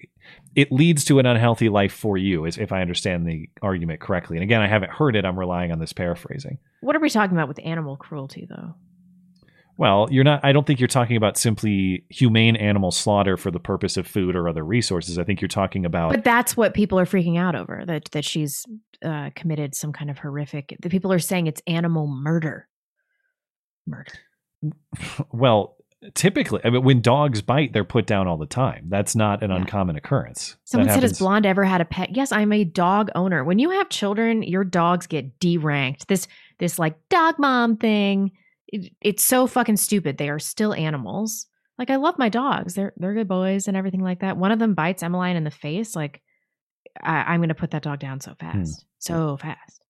[0.55, 4.39] It leads to an unhealthy life for you, is if I understand the argument correctly.
[4.39, 5.27] And again, I haven't heard it.
[5.27, 6.59] I'm relying on this paraphrasing.
[6.81, 8.75] What are we talking about with animal cruelty though?
[9.79, 10.41] Well, you're not.
[10.43, 14.35] I don't think you're talking about simply humane animal slaughter for the purpose of food
[14.35, 15.19] or other resources.
[15.19, 16.13] I think you're talking about.
[16.13, 18.65] But that's what people are freaking out over that that she's
[19.05, 20.77] uh, committed some kind of horrific.
[20.81, 22.69] The people are saying it's animal murder.
[23.87, 24.13] Murder.
[25.33, 25.77] well,
[26.15, 28.87] typically, I mean, when dogs bite, they're put down all the time.
[28.89, 30.57] That's not an uncommon occurrence.
[30.65, 33.45] Someone That said, "Has Blonde ever had a pet?" Yes, I'm a dog owner.
[33.45, 36.07] When you have children, your dogs get deranked.
[36.07, 36.29] This
[36.59, 38.33] this like dog mom thing.
[38.69, 40.19] It, it's so fucking stupid.
[40.19, 41.47] They are still animals.
[41.79, 42.75] Like I love my dogs.
[42.75, 44.37] They're they're good boys and everything like that.
[44.37, 45.95] One of them bites Emmeline in the face.
[45.95, 46.23] Like
[47.03, 49.83] I, I'm gonna put that dog down so fast, so fast.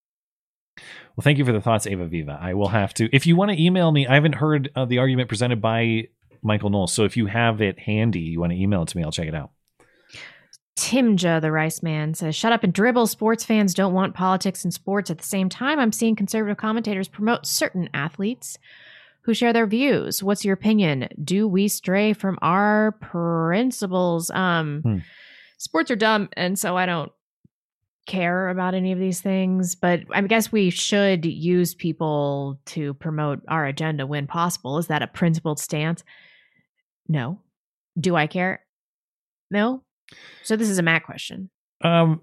[1.16, 2.39] Well, thank you for the thoughts, Ava Viva.
[2.41, 3.09] I will have to.
[3.15, 6.09] If you want to email me, I haven't heard uh, the argument presented by
[6.43, 6.93] Michael Knowles.
[6.93, 9.27] So if you have it handy, you want to email it to me, I'll check
[9.27, 9.53] it out.
[10.78, 13.07] Timja, the rice man, says, Shut up and dribble.
[13.07, 15.11] Sports fans don't want politics and sports.
[15.11, 18.59] At the same time, I'm seeing conservative commentators promote certain athletes
[19.23, 20.23] who share their views.
[20.23, 21.09] What's your opinion?
[21.24, 24.31] Do we stray from our principles?
[24.31, 24.99] Um, Hmm.
[25.59, 27.11] Sports are dumb, and so I don't
[28.07, 33.43] care about any of these things, but I guess we should use people to promote
[33.49, 34.78] our agenda when possible.
[34.78, 36.05] Is that a principled stance?
[37.09, 37.41] No.
[37.99, 38.65] Do I care?
[39.51, 39.83] No.
[40.45, 41.51] So this is a Matt question.
[41.83, 42.23] Um,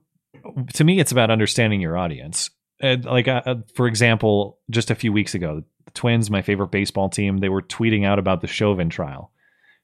[0.73, 2.49] to me, it's about understanding your audience.
[2.81, 6.71] And like, uh, uh, for example, just a few weeks ago, the Twins, my favorite
[6.71, 9.31] baseball team, they were tweeting out about the Chauvin trial.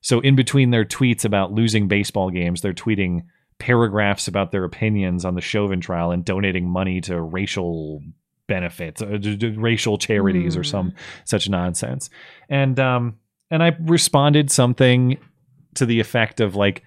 [0.01, 3.23] So in between their tweets about losing baseball games, they're tweeting
[3.59, 8.01] paragraphs about their opinions on the Chauvin trial and donating money to racial
[8.47, 10.93] benefits, uh, d- d- racial charities, or some
[11.25, 12.09] such nonsense.
[12.49, 13.17] And um,
[13.51, 15.17] and I responded something
[15.75, 16.83] to the effect of like,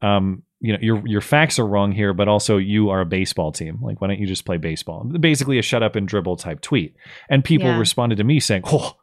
[0.00, 3.52] um, you know, your your facts are wrong here, but also you are a baseball
[3.52, 3.78] team.
[3.82, 5.04] Like, why don't you just play baseball?
[5.04, 6.96] Basically, a shut up and dribble type tweet.
[7.28, 7.78] And people Yeah.
[7.78, 8.96] responded to me saying, "Oh,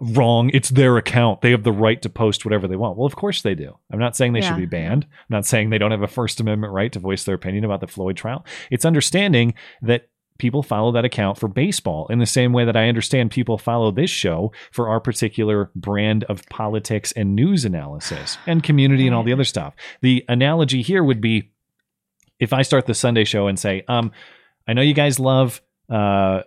[0.00, 0.50] wrong.
[0.52, 1.40] It's their account.
[1.40, 3.76] They have the right to post whatever they want." Well, of course they do.
[3.92, 4.48] I'm not saying they Yeah.
[4.48, 5.04] should be banned.
[5.04, 7.80] I'm not saying they don't have a First Amendment right to voice their opinion about
[7.80, 8.44] the Floyd trial.
[8.70, 12.88] It's understanding that people follow that account for baseball in the same way that I
[12.88, 18.60] understand people follow this show for our particular brand of politics and news analysis and
[18.60, 19.74] community and all the other stuff.
[20.02, 21.52] The analogy here would be
[22.40, 24.10] if I start the Sunday show and say, um,
[24.66, 26.40] I know you guys love uh,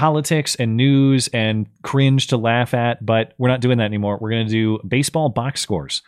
[0.00, 4.16] politics and news and cringe to laugh at, but we're not doing that anymore.
[4.18, 6.00] We're going to do baseball box scores.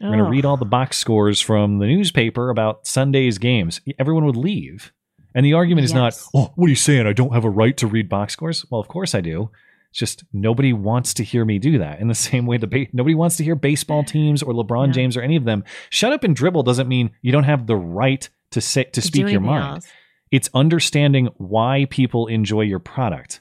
[0.00, 3.80] We're going to read all the box scores from the newspaper about Sunday's games.
[3.98, 4.92] Everyone would leave.
[5.34, 7.06] And the argument is not, oh, what are you saying?
[7.06, 8.66] I don't have a right to read box scores?
[8.70, 9.50] Well, of course I do.
[9.90, 12.00] It's just nobody wants to hear me do that.
[12.00, 15.16] In the same way, the ba- nobody wants to hear baseball teams or LeBron James
[15.16, 15.64] or any of them.
[15.88, 19.28] Shut up and dribble doesn't mean you don't have the right to say to speak
[19.28, 19.76] your mind.
[19.76, 19.86] else.
[20.30, 23.40] It's understanding why people enjoy your product.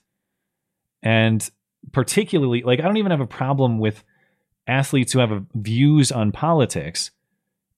[1.03, 1.47] And
[1.91, 4.03] particularly, like I don't even have a problem with
[4.67, 7.11] athletes who have a, views on politics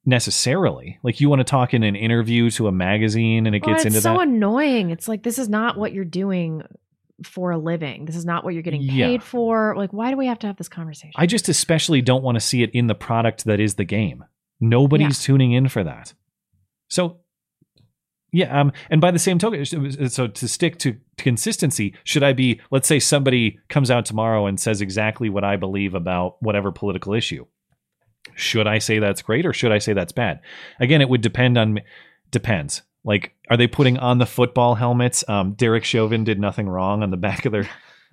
[0.05, 0.99] necessarily.
[1.03, 3.85] Like you want to talk in an interview to a magazine and it Well, gets
[3.85, 4.15] into so that.
[4.17, 4.89] So annoying.
[4.89, 6.63] It's like this is not what you're doing
[7.23, 8.05] for a living.
[8.05, 9.07] This is not what you're getting Yeah.
[9.07, 9.75] paid for.
[9.77, 11.13] Like, why do we have to have this conversation?
[11.17, 14.23] I just especially don't want to see it in the product that is the game.
[14.61, 16.13] Nobody's tuning in for that.
[16.89, 17.17] So,
[18.31, 18.59] yeah.
[18.59, 22.87] Um, and by the same token, so to stick to consistency, should I be, let's
[22.87, 27.45] say somebody comes out tomorrow and says exactly what I believe about whatever political issue.
[28.35, 30.41] Should I say that's great or should I say that's bad?
[30.79, 31.79] Again, it would depend on,
[32.31, 32.83] depends.
[33.03, 35.23] Like, are they putting on the football helmets?
[35.27, 37.67] Um, Derek Chauvin did nothing wrong on the back of their.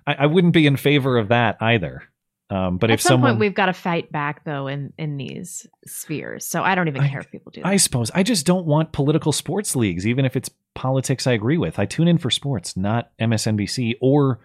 [0.07, 2.03] I, I wouldn't be in favor of that either.
[2.49, 5.17] Um, but At if some someone, point, we've got to fight back though in in
[5.17, 6.45] these spheres.
[6.45, 7.67] So I don't even care if people do that.
[7.67, 11.57] I suppose I just don't want political sports leagues, even if it's politics I agree
[11.57, 11.77] with.
[11.77, 14.39] I tune in for sports, not MSNBC or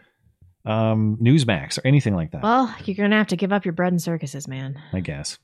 [0.65, 2.43] um, Newsmax or anything like that.
[2.43, 4.81] well, you're gonna have to give up your bread and circuses, man.
[4.93, 5.39] I guess.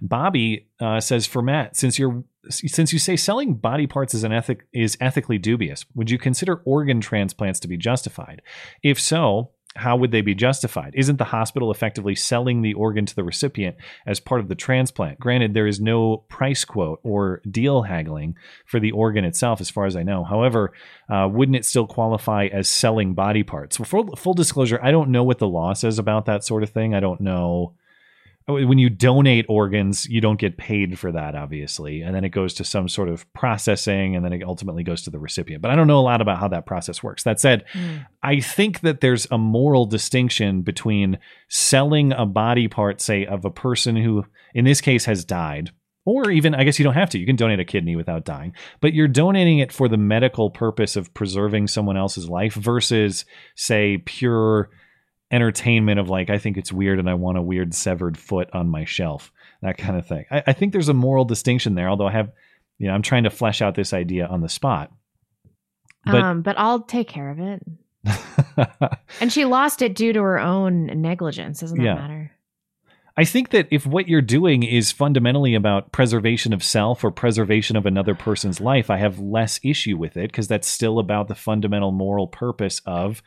[0.00, 4.32] Bobby uh, says for Matt, since you're since you say selling body parts is an
[4.32, 8.40] ethic is ethically dubious, would you consider organ transplants to be justified?
[8.82, 9.50] If so,
[9.80, 10.92] how would they be justified?
[10.94, 13.76] Isn't the hospital effectively selling the organ to the recipient
[14.06, 15.18] as part of the transplant?
[15.18, 18.36] Granted, there is no price quote or deal haggling
[18.66, 20.24] for the organ itself, as far as I know.
[20.24, 20.72] However,
[21.08, 23.78] uh, wouldn't it still qualify as selling body parts?
[23.78, 26.70] Well, full, full disclosure, I don't know what the law says about that sort of
[26.70, 26.94] thing.
[26.94, 27.74] I don't know
[28.48, 32.00] Oh, when you donate organs, you don't get paid for that, obviously.
[32.00, 35.10] And then it goes to some sort of processing and then it ultimately goes to
[35.10, 35.62] the recipient.
[35.62, 37.22] But I don't know a lot about how that process works.
[37.22, 38.06] That said, mm.
[38.22, 41.18] I think that there's a moral distinction between
[41.48, 45.70] selling a body part, say, of a person who, in this case, has died.
[46.06, 47.18] Or even, I guess you don't have to.
[47.18, 50.96] You can donate a kidney without dying, but you're donating it for the medical purpose
[50.96, 54.70] of preserving someone else's life versus, say, pure
[55.30, 58.68] entertainment of like I think it's weird and I want a weird severed foot on
[58.68, 59.32] my shelf,
[59.62, 60.24] that kind of thing.
[60.30, 62.32] I, I think there's a moral distinction there, although I have,
[62.78, 64.92] you know, I'm trying to flesh out this idea on the spot.
[66.04, 67.62] But um, but I'll take care of it.
[69.20, 71.60] and she lost it due to her own negligence.
[71.60, 71.94] Doesn't that Yeah.
[71.94, 72.32] matter?
[73.16, 77.76] I think that if what you're doing is fundamentally about preservation of self or preservation
[77.76, 81.34] of another person's life, I have less issue with it because that's still about the
[81.34, 83.22] fundamental moral purpose of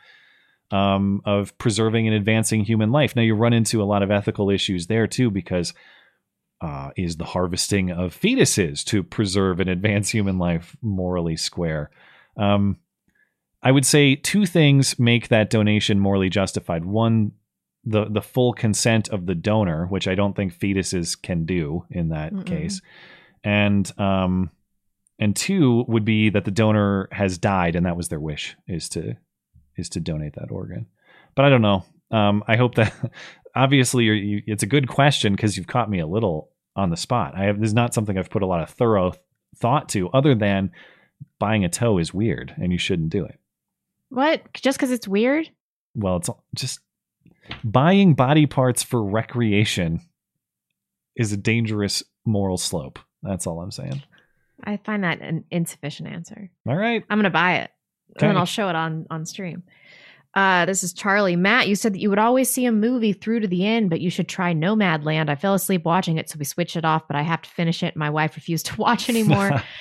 [0.74, 3.14] um, of preserving and advancing human life.
[3.14, 5.72] Now you run into a lot of ethical issues there too because
[6.60, 11.90] uh, is the harvesting of fetuses to preserve and advance human life morally square?
[12.36, 12.78] Um,
[13.62, 16.84] I would say two things make that donation morally justified.
[16.84, 17.32] One,
[17.84, 22.08] the the full consent of the donor, which I don't think fetuses can do in
[22.08, 22.46] that Mm-mm.
[22.46, 22.82] case,
[23.44, 24.50] and um,
[25.20, 28.88] and two would be that the donor has died and that was their wish is
[28.90, 29.16] to
[29.76, 30.86] is to donate that organ.
[31.34, 31.84] But I don't know.
[32.10, 32.92] Um, I hope that
[33.54, 36.96] obviously you're, you, it's a good question because you've caught me a little on the
[36.96, 37.34] spot.
[37.36, 39.12] I have this is not something I've put a lot of thorough
[39.56, 40.72] thought to, other than
[41.38, 43.38] buying a toe is weird and you shouldn't do it.
[44.08, 44.52] What?
[44.54, 45.50] Just because it's weird?
[45.94, 46.80] Well, it's just
[47.62, 50.00] buying body parts for recreation
[51.16, 52.98] is a dangerous moral slope.
[53.22, 54.02] That's all I'm saying.
[54.62, 56.50] I find that an insufficient answer.
[56.66, 57.04] All right.
[57.08, 57.70] I'm gonna buy it.
[58.16, 58.26] Okay.
[58.26, 59.62] And then I'll show it on on stream.
[60.34, 61.36] Uh, this is Charlie.
[61.36, 64.00] Matt, you said that you would always see a movie through to the end, but
[64.00, 65.28] you should try Nomadland.
[65.28, 67.84] I fell asleep watching it, so we switched it off, but I have to finish
[67.84, 67.96] it.
[67.96, 69.62] My wife refused to watch anymore.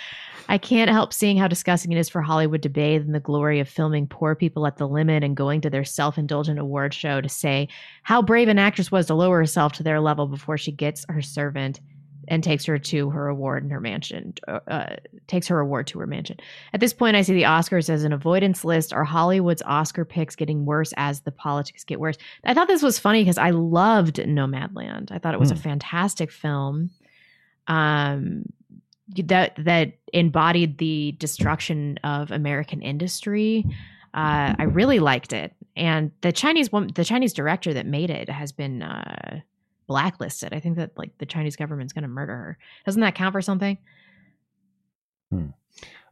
[0.49, 3.61] I can't help seeing how disgusting it is for Hollywood to bathe in the glory
[3.61, 7.21] of filming poor people at the limit and going to their self indulgent award show
[7.21, 7.69] to say
[8.03, 11.21] how brave an actress was to lower herself to their level before she gets her
[11.21, 11.79] servant
[12.27, 14.95] and takes her to her award in her mansion, uh, uh,
[15.27, 16.37] takes her award to her mansion.
[16.73, 18.93] At this point, I see the Oscars as an avoidance list.
[18.93, 22.17] Are Hollywood's Oscar picks getting worse as the politics get worse?
[22.43, 25.11] I thought this was funny because I loved Nomadland.
[25.11, 25.61] I thought it was a Hmm.
[25.61, 26.89] fantastic film.
[27.67, 28.43] Um,
[29.15, 33.65] that that embodied the destruction of American industry.
[34.13, 38.29] Uh, I really liked it, and the Chinese woman, the Chinese director that made it,
[38.29, 39.39] has been uh,
[39.87, 40.53] blacklisted.
[40.53, 42.57] I think that like the Chinese government's going to murder her.
[42.85, 43.77] Doesn't that count for something?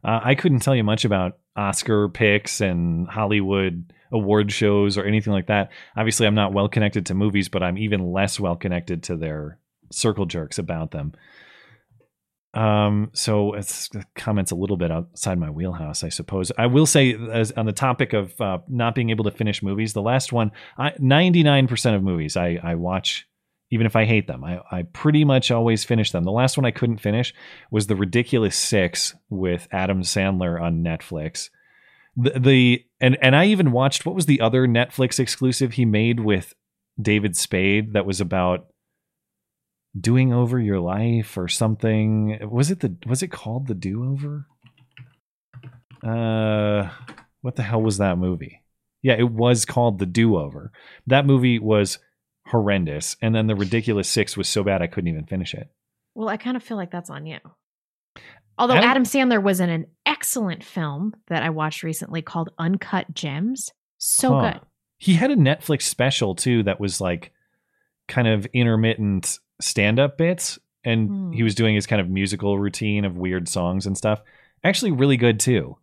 [0.04, 5.32] Uh, I couldn't tell you much about Oscar picks and Hollywood award shows or anything
[5.32, 5.70] like that.
[5.96, 9.58] Obviously, I'm not well connected to movies, but I'm even less well connected to their
[9.90, 11.12] circle jerks about them.
[12.54, 16.52] Um, so it's comments a little bit outside my wheelhouse, I suppose.
[16.58, 19.94] I will say, as on the topic of uh, not being able to finish movies,
[19.94, 23.26] the last one, I, 99% of movies I, I watch,
[23.72, 26.24] even if I hate them, I, I pretty much always finish them.
[26.24, 27.32] The last one I couldn't finish
[27.70, 31.48] was The Ridiculous Six with Adam Sandler on Netflix.
[32.14, 36.20] The, the and and I even watched what was the other Netflix exclusive he made
[36.20, 36.52] with
[37.00, 38.66] David Spade that was about
[39.98, 42.38] doing over your life or something.
[42.50, 44.46] Was it the was it called The Do Over?
[46.06, 46.90] Uh
[47.40, 48.60] what the hell was that movie?
[49.00, 50.72] Yeah, it was called The Do Over.
[51.06, 51.98] That movie was
[52.46, 55.68] horrendous and then The Ridiculous 6 was so bad I couldn't even finish it.
[56.14, 57.38] Well, I kind of feel like that's on you.
[58.58, 63.14] Although Adam- Adam, Sandler was in an excellent film that I watched recently called Uncut
[63.14, 63.70] Gems.
[63.98, 64.52] So Huh.
[64.52, 64.60] good.
[64.98, 67.32] He had a Netflix special too that was like
[68.08, 70.58] kind of intermittent stand up bits.
[70.84, 71.32] And Hmm.
[71.32, 74.20] he was doing his kind of musical routine of weird songs and stuff.
[74.64, 75.78] Actually, really good too.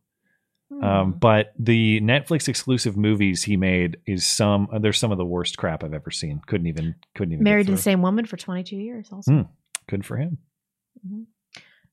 [0.84, 4.68] Um, but the Netflix exclusive movies he made is some.
[4.72, 6.42] Uh, there's some of the worst crap I've ever seen.
[6.46, 6.96] Couldn't even.
[7.16, 7.44] Couldn't even.
[7.44, 9.10] Married to the same woman for 22 years.
[9.12, 9.42] Also, Hmm,
[9.90, 10.38] good for him.
[11.08, 11.26] Mhm.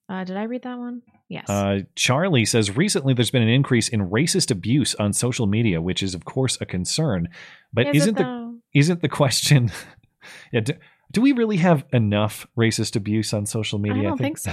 [0.09, 1.03] uh, did I read that one?
[1.29, 1.49] Yes.
[1.49, 6.03] Uh, Charlie says recently there's been an increase in racist abuse on social media, which
[6.03, 7.29] is of course a concern.
[7.73, 8.55] But Is isn't the though?
[8.75, 9.73] isn't the question?
[10.53, 10.75] yeah, do,
[11.13, 14.03] do we really have enough racist abuse on social media?
[14.03, 14.53] I don't think so,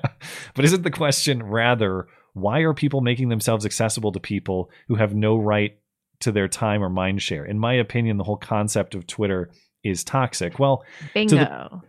[0.54, 2.06] but isn't the question rather
[2.36, 5.78] why are people making themselves accessible to people who have no right
[6.20, 7.46] to their time or mind share?
[7.46, 9.50] In my opinion, the whole concept of Twitter
[9.82, 10.58] is toxic.
[10.58, 10.84] Well,
[11.14, 11.82] to the- Bingo.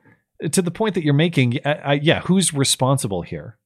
[0.51, 3.57] to the point that you're making, I, I, yeah, who's responsible here?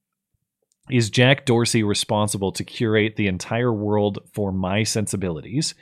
[0.90, 5.76] Is Jack Dorsey responsible to curate the entire world for my sensibilities?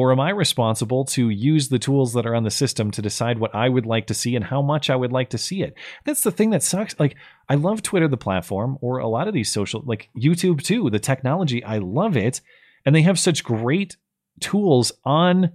[0.00, 3.38] Or am I responsible to use the tools that are on the system to decide
[3.38, 5.74] what I would like to see and how much I would like to see it?
[6.06, 6.98] That's the thing that sucks.
[6.98, 7.16] Like,
[7.50, 10.98] I love Twitter, the platform, or a lot of these social, like YouTube too, the
[10.98, 11.62] technology.
[11.62, 12.40] I love it.
[12.86, 13.98] And they have such great
[14.40, 15.50] tools on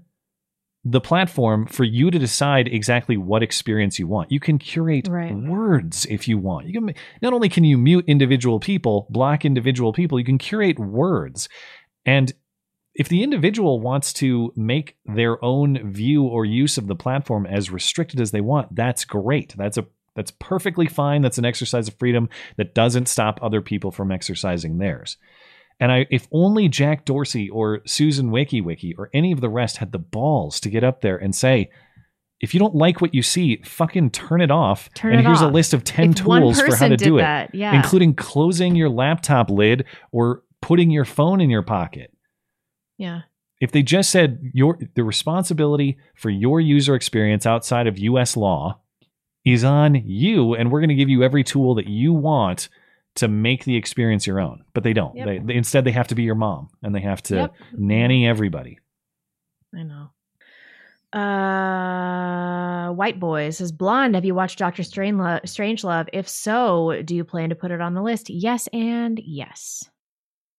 [0.84, 4.32] the platform for you to decide exactly what experience you want.
[4.32, 6.68] You can curate words if you want.
[6.68, 6.94] You can
[7.24, 11.50] not only can you mute individual people, block individual people, you can curate words.
[12.06, 12.32] And
[12.96, 17.70] if the individual wants to make their own view or use of the platform as
[17.70, 19.54] restricted as they want, that's great.
[19.58, 19.86] That's a
[20.16, 21.22] that's perfectly fine.
[21.22, 25.18] That's an exercise of freedom that doesn't stop other people from exercising theirs.
[25.78, 29.78] And I, if only Jack Dorsey or Susan Wiki Wiki or any of the rest
[29.78, 31.70] had the balls to get up there and say,
[32.40, 34.90] if you don't like what you see, fucking turn it off.
[34.94, 37.50] Turn and it here's a list of 10 If tools for how to do it,
[37.54, 37.76] yeah.
[37.76, 42.15] including closing your laptop lid or putting your phone in your pocket.
[42.98, 43.22] Yeah.
[43.62, 48.80] If they just said your the responsibility for your user experience outside of US law
[49.46, 52.70] is on you and we're going to give you every tool that you want
[53.16, 54.66] to make the experience your own.
[54.74, 55.16] But they don't.
[55.16, 55.26] Yep.
[55.26, 57.54] They, they instead they have to be your mom and they have to Yep.
[57.78, 58.80] nanny everybody.
[59.74, 60.10] I know.
[61.18, 65.44] Uh, White Boy says, Blonde, have you watched Doctor Strangelove?
[65.44, 66.10] Strangelove?
[66.12, 68.30] If so, do you plan to put it on the list?
[68.30, 69.90] Yes, and yes.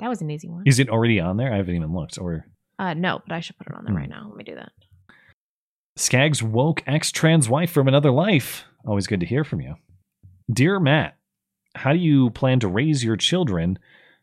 [0.01, 0.64] That was an easy one.
[0.66, 1.52] Is it already on there?
[1.52, 2.18] I haven't even looked.
[2.18, 2.47] Or
[2.78, 4.01] Uh, no, but I should put it on there Hmm.
[4.01, 4.27] right now.
[4.28, 4.73] Let me do that.
[5.97, 8.64] Skaggs woke ex trans wife from another life.
[8.85, 9.77] Always good to hear from you.
[10.52, 11.16] Dear Matt,
[11.74, 13.78] how do you plan to raise your children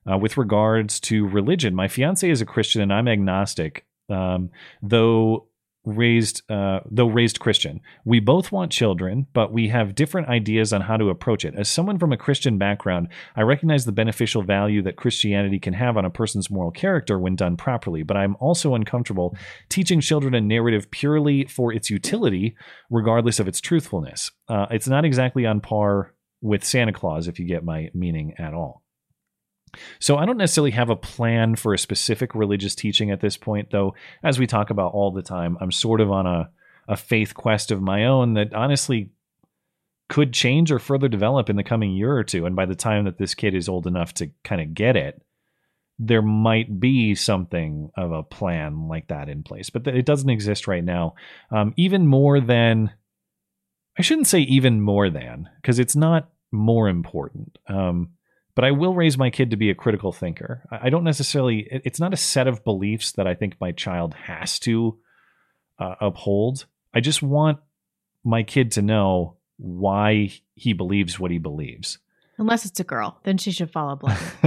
[0.09, 1.73] uh, with regards to religion.
[1.73, 4.49] My fiance is a Christian and I'm agnostic, um,
[4.81, 5.47] though
[5.85, 7.81] raised uh, though raised Christian.
[8.05, 11.55] We both want children, but we have different ideas on how to approach it.
[11.55, 15.97] As someone from a Christian background, I recognize the beneficial value that Christianity can have
[15.97, 19.35] on a person's moral character when done properly, but I'm also uncomfortable
[19.69, 22.55] teaching children a narrative purely for its utility,
[22.89, 24.31] regardless of its truthfulness.
[24.47, 28.53] Uh, it's not exactly on par with Santa Claus, if you get my meaning at
[28.53, 28.82] all.
[29.99, 33.71] So I don't necessarily have a plan for a specific religious teaching at this point,
[33.71, 33.95] though.
[34.23, 36.49] As we talk about all the time, I'm sort of on a
[36.87, 39.11] a faith quest of my own that honestly
[40.09, 42.45] could change or further develop in the coming year or two.
[42.45, 45.21] And by the time that this kid is old enough to kind of get it,
[45.97, 49.69] there might be something of a plan like that in place.
[49.69, 51.15] But it doesn't exist right now.
[51.51, 52.91] Um, even more than,
[53.97, 57.57] I shouldn't say even more than, because it's not more important.
[57.67, 58.09] Um,
[58.55, 60.63] but I will raise my kid to be a critical thinker.
[60.71, 64.59] I don't necessarily, it's not a set of beliefs that I think my child has
[64.59, 64.99] to
[65.79, 66.65] uh, uphold.
[66.93, 67.59] I just want
[68.23, 71.97] my kid to know why he believes what he believes.
[72.37, 74.19] Unless it's a girl, then she should follow blind.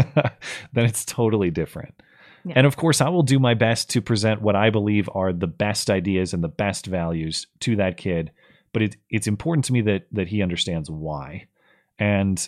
[0.72, 1.94] then it's totally different.
[2.44, 2.54] Yeah.
[2.56, 5.46] And of course, I will do my best to present what I believe are the
[5.46, 8.30] best ideas and the best values to that kid.
[8.72, 11.48] But it, it's important to me that that he understands why.
[11.98, 12.46] And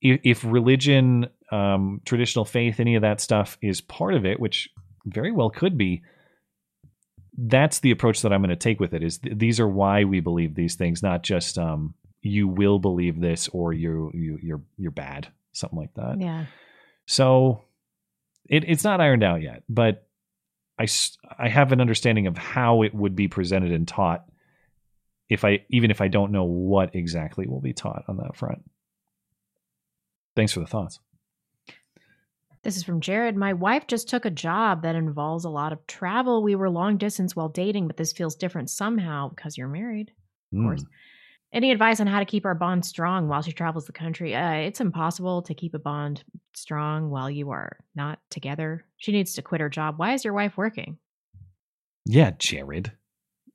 [0.00, 4.70] if, if religion, um, traditional faith, any of that stuff is part of it, which
[5.06, 6.02] very well could be,
[7.36, 9.02] that's the approach that I'm going to take with it.
[9.02, 13.20] Is th- these are why we believe these things, not just um, you will believe
[13.20, 16.20] this or you you you're you're bad, something like that.
[16.20, 16.46] yeah.
[17.06, 17.62] So
[18.48, 20.06] it, it's not ironed out yet, but
[20.78, 20.86] I
[21.38, 24.24] I have an understanding of how it would be presented and taught
[25.28, 28.68] if I even if I don't know what exactly will be taught on that front.
[30.38, 31.00] Thanks for the thoughts.
[32.62, 33.34] This is from Jared.
[33.34, 36.44] My wife just took a job that involves a lot of travel.
[36.44, 40.12] We were long distance while dating, but this feels different somehow because you're married.
[40.52, 40.84] Of course.
[41.52, 44.32] Any advice on how to keep our bond strong while she travels the country?
[44.36, 46.22] Uh, it's impossible to keep a bond
[46.54, 48.84] strong while you are not together.
[48.96, 49.98] She needs to quit her job.
[49.98, 50.98] Why is your wife working?
[52.06, 52.92] Yeah, Jared.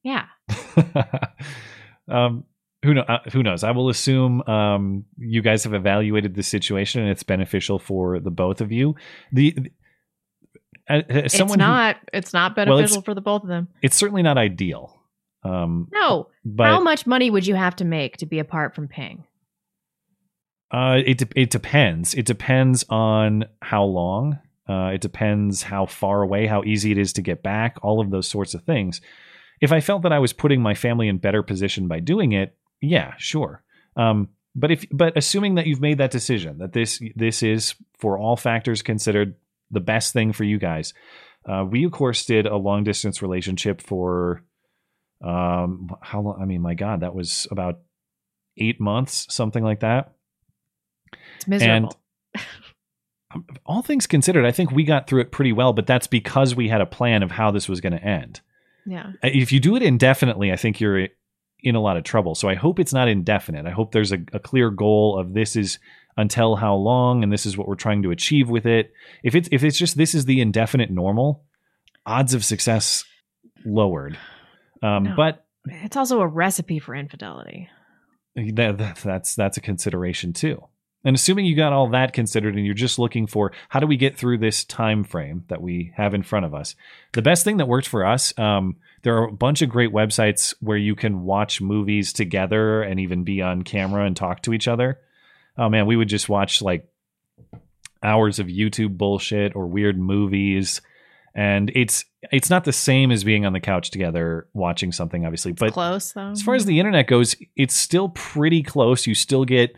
[0.03, 0.25] Yeah.
[2.09, 2.43] um,
[2.83, 3.01] who know?
[3.01, 3.63] Uh, who knows?
[3.63, 8.31] I will assume um, you guys have evaluated the situation and it's beneficial for the
[8.31, 8.95] both of you.
[9.31, 9.71] The, the
[10.87, 11.97] as, as It's someone who- not.
[12.11, 13.69] it's not Well, beneficial it's- for the both of them.
[13.81, 14.99] it's certainly not ideal.
[15.43, 16.27] Um, No.
[16.45, 19.25] but How much money would you have to make to be apart from Ping?
[20.71, 22.13] Uh, it de- it depends.
[22.15, 24.39] It depends on how long.
[24.67, 27.77] Uh, it depends how far away, how easy it is to get back.
[27.83, 29.01] All of those sorts of things.
[29.61, 32.55] If I felt that I was putting my family in better position by doing it,
[32.83, 33.63] yeah, sure.
[33.95, 38.17] Um, but if but assuming that you've made that decision, that this this is for
[38.17, 39.35] all factors considered
[39.71, 40.93] the best thing for you guys.
[41.47, 44.43] Uh, we of course did a long distance relationship for
[45.23, 46.39] um how long?
[46.41, 47.79] I mean, my God, that was about
[48.57, 50.13] eight months, something like that.
[51.37, 51.97] It's miserable.
[52.35, 56.53] And all things considered, I think we got through it pretty well, but that's because
[56.53, 58.41] we had a plan of how this was going to end.
[58.85, 59.13] yeah.
[59.23, 61.07] If you do it indefinitely, I think you're
[61.63, 62.35] in a lot of trouble.
[62.35, 63.65] So I hope it's not indefinite.
[63.65, 65.79] I hope there's a, a clear goal of this is
[66.17, 68.93] until how long and this is what we're trying to achieve with it.
[69.23, 71.43] If it's if it's just this is the indefinite normal,
[72.05, 73.05] odds of success
[73.65, 74.17] lowered.
[74.81, 75.13] Um, No.
[75.15, 77.69] But It's also a recipe for infidelity.
[78.35, 80.63] that, that that's that's a consideration too.
[81.05, 83.97] And assuming you got all that considered and you're just looking for how do we
[83.97, 86.75] get through this time frame that we have in front of us,
[87.11, 90.53] the best thing that worked for us, um, there are a bunch of great websites
[90.61, 94.67] where you can watch movies together and even be on camera and talk to each
[94.67, 94.99] other.
[95.57, 96.87] Oh man, we would just watch like
[98.01, 100.81] hours of YouTube bullshit or weird movies.
[101.35, 105.51] And it's it's not the same as being on the couch together watching something, obviously.
[105.51, 106.29] but Close though.
[106.29, 109.07] as far as the internet goes, it's still pretty close.
[109.07, 109.75] You still get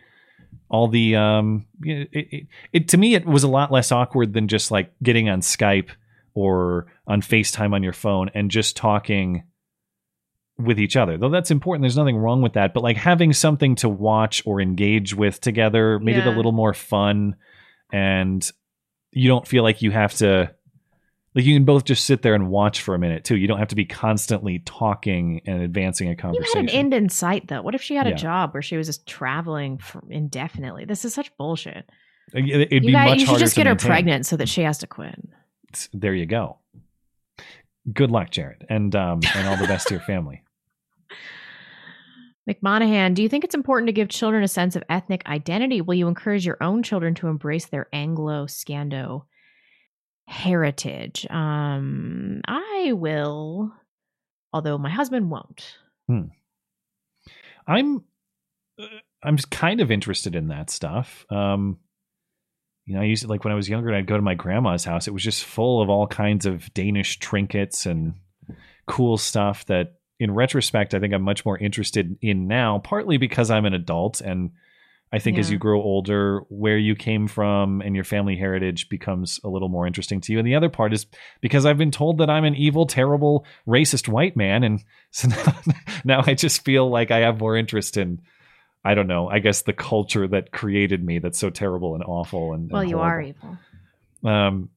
[0.69, 4.47] all the um it, it, it to me it was a lot less awkward than
[4.47, 5.89] just like getting on Skype
[6.33, 9.43] or on FaceTime on your phone and just talking
[10.57, 11.17] with each other.
[11.17, 14.61] Though that's important, there's nothing wrong with that, but like having something to watch or
[14.61, 17.35] engage with together made it a little more fun
[17.91, 18.49] and
[19.11, 20.54] you don't feel like you have to
[21.35, 23.35] like you can both just sit there and watch for a minute too.
[23.35, 26.63] You don't have to be constantly talking and advancing a conversation.
[26.63, 27.61] You had an end in sight though.
[27.61, 28.13] What if she had Yeah.
[28.13, 30.85] a job where she was just traveling for indefinitely?
[30.85, 31.89] This is such bullshit.
[32.33, 33.87] It'd you be much you should just get her maintain.
[33.89, 35.15] pregnant so that she has to quit.
[35.93, 36.57] There you go.
[37.93, 40.41] Good luck, Jared, and um, and all the best to your family.
[42.49, 45.81] McMonahan, do you think it's important to give children a sense of ethnic identity?
[45.81, 49.23] Will you encourage your own children to embrace their Anglo Scando
[50.27, 51.25] heritage?
[51.29, 53.73] Um, I will,
[54.53, 55.77] although my husband won't.
[56.07, 56.27] Hmm.
[57.67, 58.03] I'm
[58.79, 58.85] uh,
[59.23, 61.25] I'm just kind of interested in that stuff.
[61.29, 61.79] Um,
[62.85, 64.85] you know, I used to, like when I was younger I'd go to my grandma's
[64.85, 68.13] house, it was just full of all kinds of Danish trinkets and
[68.87, 73.49] cool stuff that in retrospect I think I'm much more interested in now, partly because
[73.49, 74.51] I'm an adult and
[75.11, 79.39] I think as you grow older, where you came from and your family heritage becomes
[79.43, 80.39] a little more interesting to you.
[80.39, 81.05] And the other part is
[81.39, 84.63] because I've been told that I'm an evil, terrible, racist white man.
[84.63, 85.61] And so now,
[86.03, 88.21] now I just feel like I have more interest in,
[88.83, 92.53] I don't know, I guess the culture that created me that's so terrible and awful.
[92.53, 93.57] And, Well, and you are evil.
[94.23, 94.69] Um,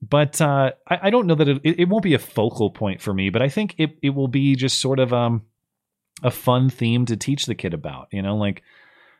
[0.00, 3.02] but uh, I, I don't know that it, it, it won't be a focal point
[3.02, 5.42] for me, but I think it, it will be just sort of um,
[6.22, 8.08] a fun theme to teach the kid about.
[8.10, 8.62] You know, like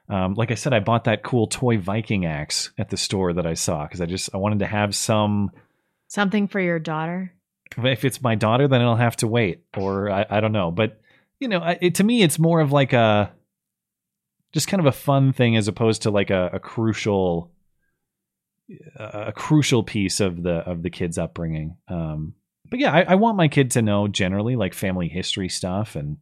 [0.09, 3.47] um, like I said, I bought that cool toy Viking axe at the store that
[3.47, 5.51] I saw because I just I wanted to have some.
[6.09, 7.33] Something for your daughter.
[7.77, 10.71] If it's my daughter, then it'll have to wait, or I, I don't know.
[10.71, 11.01] But
[11.41, 13.33] you know, it, to me, it's more of like a
[14.53, 17.51] just kind of a fun thing as opposed to like a, a crucial
[18.97, 21.77] a crucial piece of the of the kid's upbringing.
[21.89, 22.35] Um,
[22.69, 26.19] but yeah, I, I want my kid to know generally like family history stuff and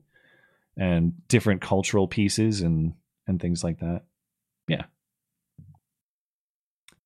[0.76, 2.94] and different cultural pieces and
[3.26, 4.02] and things like that.
[4.68, 4.84] Yeah.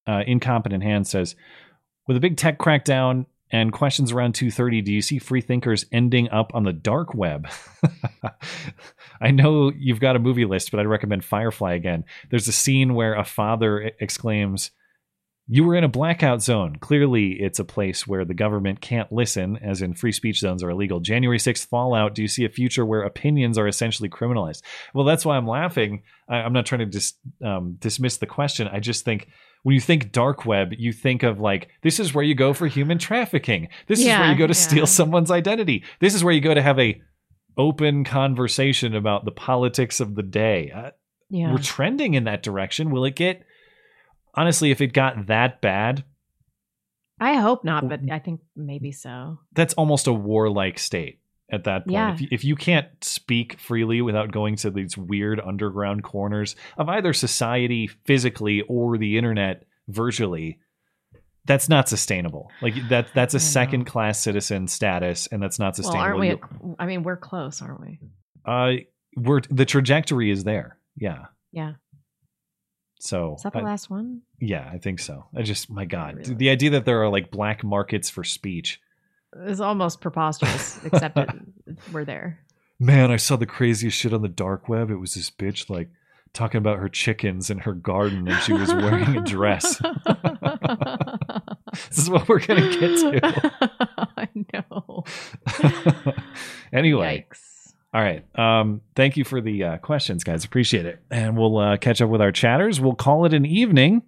[0.07, 1.37] Uh, Incompetent Hand says,
[2.07, 6.31] with a big tech crackdown and questions around 230, do you see free thinkers ending
[6.31, 7.49] up on the dark web?
[9.21, 12.05] I know you've got a movie list, but I'd recommend Firefly again.
[12.31, 14.71] There's a scene where a father exclaims,
[15.51, 16.77] you were in a blackout zone.
[16.77, 20.69] Clearly, it's a place where the government can't listen, as in free speech zones are
[20.69, 21.01] illegal.
[21.01, 24.61] January 6th Fallout, do you see a future where opinions are essentially criminalized?
[24.93, 26.03] Well, that's why I'm laughing.
[26.29, 28.69] I, I'm not trying to dis, um, dismiss the question.
[28.69, 29.29] I just think
[29.63, 32.67] when you think dark web, you think of like, this is where you go for
[32.67, 33.69] human trafficking.
[33.87, 34.61] This is where you go to yeah.
[34.69, 35.83] steal someone's identity.
[35.99, 37.01] This is where you go to have a
[37.57, 40.71] open conversation about the politics of the day.
[40.75, 40.91] Uh,
[41.31, 41.53] Yeah.
[41.53, 42.91] We're trending in that direction.
[42.91, 43.45] Will it get
[44.35, 46.05] honestly, if it got that bad,
[47.21, 49.39] I hope not, but I think maybe so.
[49.53, 51.93] that's almost a warlike state at that point.
[51.93, 52.13] Yeah.
[52.15, 56.89] If, you, if you can't speak freely without going to these weird underground corners of
[56.89, 60.59] either society physically or the internet virtually,
[61.45, 62.51] that's not sustainable.
[62.61, 66.03] Like that that's a second class citizen status and that's not Well, sustainable.
[66.03, 66.75] aren't we?
[66.79, 67.99] I mean, we're close, aren't we?
[68.45, 68.73] uh
[69.17, 70.79] we're the trajectory is there.
[70.97, 71.25] Yeah.
[71.51, 71.73] Yeah.
[73.01, 74.23] So Is that the I- last one?
[74.41, 75.27] Yeah, I think so.
[75.37, 78.81] I just my god, the idea that there are like black markets for speech.
[79.37, 81.29] is almost preposterous, except it,
[81.93, 82.41] we're there.
[82.81, 84.91] Man, I saw the craziest shit on the dark web.
[84.91, 85.89] It was this bitch like
[86.33, 89.79] talking about her chickens in her garden and she was wearing a dress.
[91.89, 93.53] this is what we're going to get to.
[94.17, 95.05] I know.
[96.73, 97.27] anyway.
[97.95, 98.25] All right.
[98.39, 100.45] Um, thank you for the uh, questions, guys.
[100.45, 101.01] Appreciate it.
[101.11, 102.81] And we'll uh, catch up with our chatters.
[102.81, 104.03] We'll call it an evening.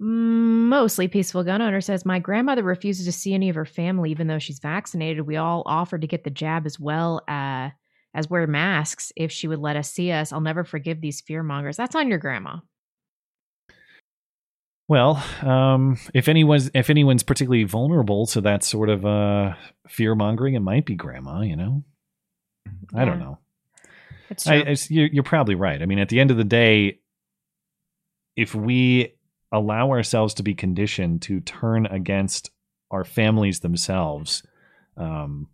[0.00, 4.28] Mostly peaceful gun owner says my grandmother refuses to see any of her family even
[4.28, 5.26] though she's vaccinated.
[5.26, 7.70] We all offered to get the jab as well uh,
[8.14, 10.32] as wear masks if she would let us see us.
[10.32, 11.76] I'll never forgive these fear mongers.
[11.76, 12.58] That's on your grandma.
[14.86, 19.54] Well, um, if anyone's if anyone's particularly vulnerable to that sort of uh,
[19.86, 21.42] fear mongering, it might be grandma.
[21.42, 21.84] You know,
[22.94, 23.38] I don't know.
[24.30, 24.52] It's true.
[24.66, 25.80] I- you're, you're probably right.
[25.82, 27.00] I mean, at the end of the day,
[28.36, 29.14] if we
[29.52, 32.50] allow ourselves to be conditioned to turn against
[32.90, 34.42] our families themselves,
[34.96, 35.48] um,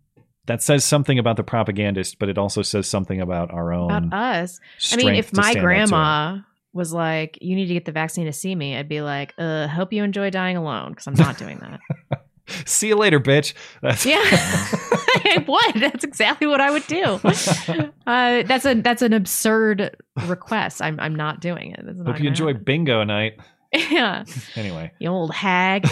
[0.45, 3.91] that says something about the propagandist, but it also says something about our own.
[3.91, 4.59] About us.
[4.91, 5.61] I mean, if my stand up to it.
[5.63, 6.37] grandma
[6.73, 9.67] was like, "You need to get the vaccine to see me," I'd be like, "Uh,
[9.67, 11.79] hope you enjoy dying alone," because I'm not doing that.
[12.65, 13.53] See you later, bitch.
[13.81, 15.81] That's- Yeah, I would.
[15.81, 17.03] That's exactly what I would do.
[18.07, 19.95] Uh, that's a that's an absurd
[20.27, 20.81] request.
[20.81, 21.83] I'm I'm not doing it.
[21.85, 23.33] Not Hope you enjoy bingo night.
[23.73, 24.23] Yeah.
[24.55, 25.85] Anyway, You old hag.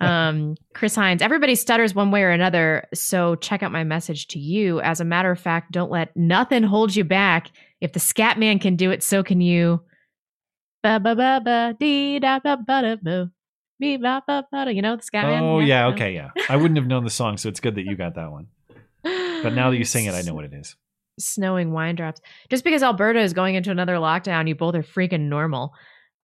[0.00, 2.88] um, Chris Hines, everybody stutters one way or another.
[2.94, 4.80] So check out my message to you.
[4.80, 7.50] As a matter of fact, don't let nothing hold you back.
[7.80, 9.82] If the scat man can do it, so can you.
[10.82, 13.30] Ba ba ba ba dee da ba ba da boo.
[13.82, 14.72] Bee ba ba ba.
[14.72, 15.42] You know the man?
[15.42, 15.94] oh yeah, no?
[15.94, 16.30] okay, yeah.
[16.48, 18.46] I wouldn't have known the song, so it's good that you got that one.
[19.42, 20.76] But now that you sing it, I know what it is.
[21.18, 22.20] snowing wine drops.
[22.48, 25.72] Just because Alberta is going into another lockdown, you both are freaking normal,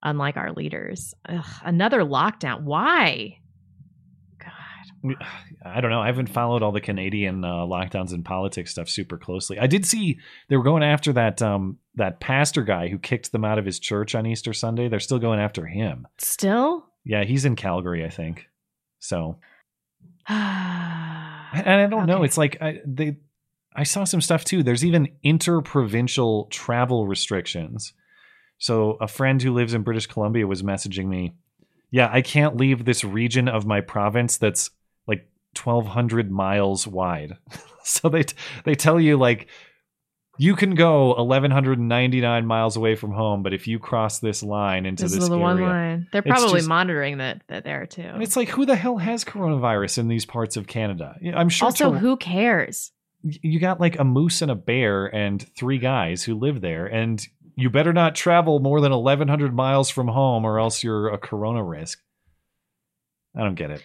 [0.05, 1.15] unlike our leaders.
[1.29, 2.63] Ugh, another lockdown.
[2.63, 3.39] Why?
[4.39, 5.17] God,
[5.67, 6.01] I don't know.
[6.01, 9.59] I haven't followed all the Canadian uh, lockdowns and politics stuff super closely.
[9.59, 10.19] I did see
[10.49, 13.81] they were going after that um, that pastor guy who kicked them out of his
[13.81, 14.87] church on Easter Sunday.
[14.89, 16.07] They're still going after him.
[16.19, 16.85] Still?
[17.05, 18.49] Yeah, he's in Calgary, I think.
[18.99, 19.37] So,
[20.29, 20.39] and
[21.67, 22.23] I don't know.
[22.23, 23.17] It's like I, they.
[23.75, 24.63] I saw some stuff too.
[24.63, 27.93] There's even interprovincial travel restrictions.
[28.59, 31.35] So a friend who lives in British Columbia was messaging me.
[31.91, 34.71] Yeah, I can't leave this region of my province that's
[35.07, 35.29] like
[35.61, 37.39] 1200 miles wide.
[37.85, 38.25] so they
[38.65, 39.49] they tell you like
[40.39, 45.03] you can go 1199 miles away from home, but if you cross this line into
[45.05, 46.07] This this, is the area, one line.
[46.13, 48.03] They're probably just- monitoring that that there too.
[48.03, 51.17] and it's like who the hell has coronavirus in these parts of Canada?
[51.35, 52.93] I'm sure also, who cares?
[53.23, 57.27] you got like a moose and a bear and three guys who live there and
[57.57, 61.61] you better not travel more than 1100 miles from home or else you're a corona
[61.65, 61.99] risk
[63.37, 63.83] i don't get it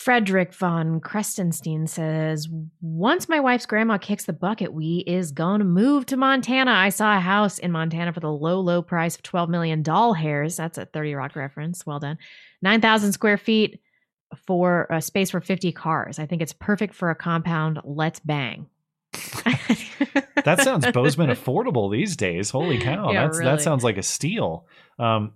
[0.00, 2.48] Frederick von Krestenstein says,
[2.80, 6.70] Once my wife's grandma kicks the bucket, we is gonna move to Montana.
[6.70, 10.14] I saw a house in Montana for the low, low price of 12 million doll
[10.14, 10.56] hairs.
[10.56, 11.84] That's a 30 Rock reference.
[11.84, 12.16] Well done.
[12.62, 13.78] 9,000 square feet
[14.46, 16.18] for a space for 50 cars.
[16.18, 17.80] I think it's perfect for a compound.
[17.84, 18.68] Let's bang.
[19.12, 23.50] that sounds bozeman affordable these days holy cow Yeah, that's really.
[23.50, 24.66] that sounds like a steal
[25.00, 25.32] um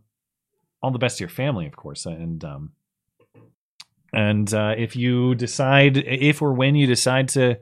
[0.81, 2.71] all the best to your family of course and um
[4.15, 7.59] and uh if you decide if or when you decide to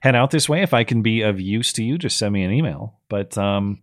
[0.00, 2.42] head out this way if i can be of use to you just send me
[2.44, 2.98] an email.
[3.08, 3.80] But um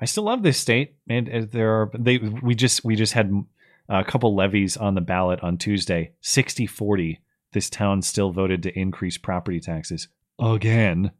[0.00, 0.96] i still love this state.
[1.08, 3.32] And uh, there are they we just we just had
[3.88, 6.12] a couple levies on the ballot on tuesday.
[6.20, 7.20] 60 40
[7.52, 10.08] this town still voted to increase property taxes
[10.40, 11.12] again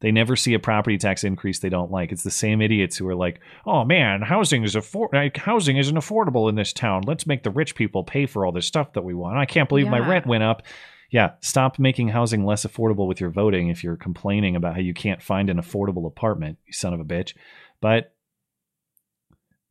[0.00, 2.12] they never see a property tax increase they don't like.
[2.12, 5.96] It's the same idiots who are like, "Oh man, housing is affor- like, housing isn't
[5.96, 7.02] affordable in this town.
[7.06, 9.38] Let's make the rich people pay for all this stuff that we want.
[9.38, 10.62] I can't believe my rent went up."
[11.10, 14.94] Yeah, stop making housing less affordable with your voting if you're complaining about how you
[14.94, 17.34] can't find an affordable apartment, you son of a bitch.
[17.80, 18.14] But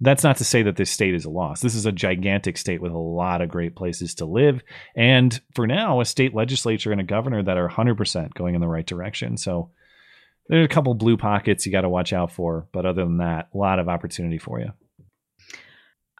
[0.01, 1.61] that's not to say that this state is a loss.
[1.61, 4.61] This is a gigantic state with a lot of great places to live.
[4.95, 8.68] And for now, a state legislature and a governor that are 100% going in the
[8.68, 9.38] right direction.
[9.38, 9.72] So
[10.50, 12.68] there's a couple blue pockets you got to watch out for.
[12.74, 14.72] But other than that, a lot of opportunity for you.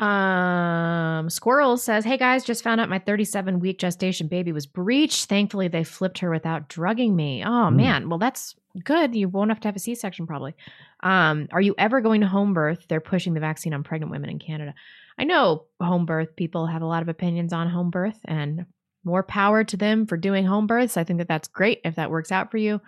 [0.06, 5.26] Um, Squirrel says, "Hey guys, just found out my 37 week gestation baby was breached.
[5.26, 7.44] Thankfully, they flipped her without drugging me.
[7.46, 7.76] Oh Hmm.
[7.76, 9.14] man, well that's good.
[9.14, 10.56] You won't have to have a C section probably.
[11.02, 12.86] Um, are you ever going to home birth?
[12.88, 14.74] They're pushing the vaccine on pregnant women in Canada.
[15.18, 18.66] I know home birth people have a lot of opinions on home birth, and
[19.04, 20.96] more power to them for doing home births.
[20.96, 22.80] I think that that's great if that works out for you.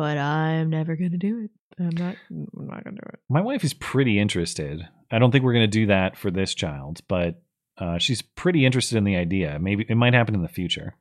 [0.00, 1.50] But I'm never going to do it.
[1.78, 2.16] I'm not.
[2.30, 3.20] I'm not going to do it.
[3.28, 4.80] My wife is pretty interested.
[5.10, 7.42] I don't think we're going to do that for this child, but
[7.76, 9.58] uh, she's pretty interested in the idea.
[9.60, 10.94] Maybe it might happen in the future.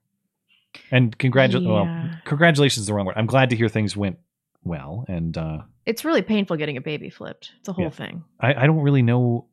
[0.91, 3.15] And congratu- well, congratulations is the wrong word.
[3.17, 4.17] I'm glad to hear things went
[4.65, 5.05] well.
[5.07, 7.51] And uh, It's really painful getting a baby flipped.
[7.59, 7.89] It's a whole Yeah.
[7.91, 8.23] thing.
[8.39, 9.47] I, I don't really know.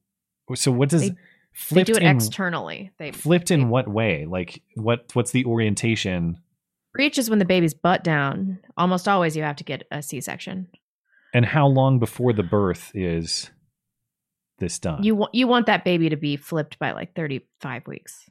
[0.57, 1.17] So what does They- They
[1.53, 2.91] flipped do it in, externally.
[2.99, 4.27] They flipped in what way?
[4.27, 5.07] Like what?
[5.15, 6.39] What's the orientation?
[6.97, 8.59] Breach is when the baby's butt down.
[8.77, 10.69] Almost always you have to get a C-section.
[11.35, 13.51] And how long before the birth is
[14.59, 15.03] this done?
[15.03, 18.29] You want you want that baby to be flipped by like 35 weeks.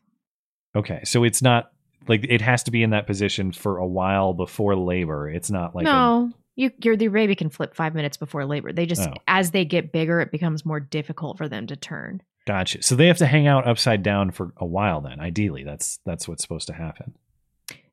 [0.76, 1.72] Okay, so it's not
[2.08, 5.30] like it has to be in that position for a while before labor.
[5.30, 8.74] It's not like a, no, you your the baby can flip 5 minutes before labor.
[8.74, 9.14] They just Oh.
[9.28, 12.22] as they get bigger it becomes more difficult for them to turn.
[12.48, 12.82] gotcha.
[12.84, 15.02] So they have to hang out upside down for a while.
[15.02, 17.14] Then ideally, that's that's what's supposed to happen.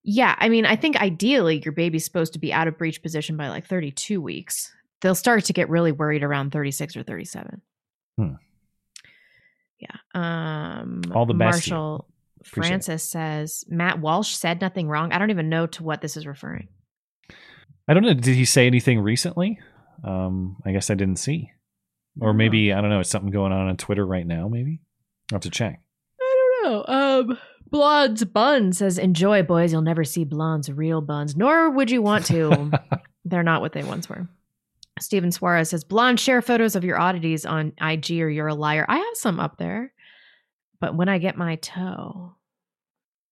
[0.05, 3.37] Yeah, I mean, I think ideally your baby's supposed to be out of breech position
[3.37, 4.73] by like 32 weeks.
[5.01, 7.61] They'll start to get really worried around 36 or 37.
[8.17, 8.33] Hmm.
[9.79, 9.97] Yeah.
[10.15, 11.71] Um All the best to.
[11.71, 12.09] Marshall
[12.41, 12.69] Appreciate it.
[12.69, 15.13] Francis says Matt Walsh said nothing wrong.
[15.13, 16.69] I don't even know to what this is referring.
[17.89, 18.15] I don't know.
[18.15, 19.59] Did he say anything recently?
[20.05, 21.53] Um, I guess I didn't see,
[22.21, 23.01] or maybe I don't know.
[23.01, 24.49] it's something going on on Twitter right now?
[24.49, 24.81] Maybe
[25.31, 25.81] I'll have to check.
[26.21, 26.85] I don't know.
[26.89, 27.39] Um
[27.73, 32.27] Blonde's Bun says enjoy boys, you'll never see Blonde's real buns, nor would you want
[32.27, 32.71] to.
[33.25, 34.29] They're not what they once were.
[35.01, 38.85] Steven Suarez says, Blonde, share photos of your oddities on IG or you're a liar.
[38.89, 39.93] I have some up there.
[40.81, 42.35] But when I get my toe,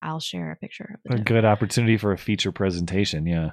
[0.01, 1.23] I'll share a picture of the A toe.
[1.23, 3.27] good opportunity for a feature presentation.
[3.27, 3.51] Yeah.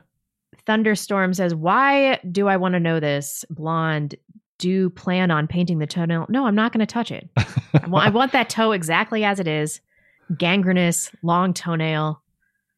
[0.65, 3.45] Thunderstorm says, Why do I want to know this?
[3.51, 4.15] Blonde,
[4.59, 6.27] do plan on painting the toenail?
[6.31, 7.29] No, I'm not going to touch it.
[7.37, 9.83] I, want, I want that toe exactly as it is
[10.37, 12.23] gangrenous, long toenail.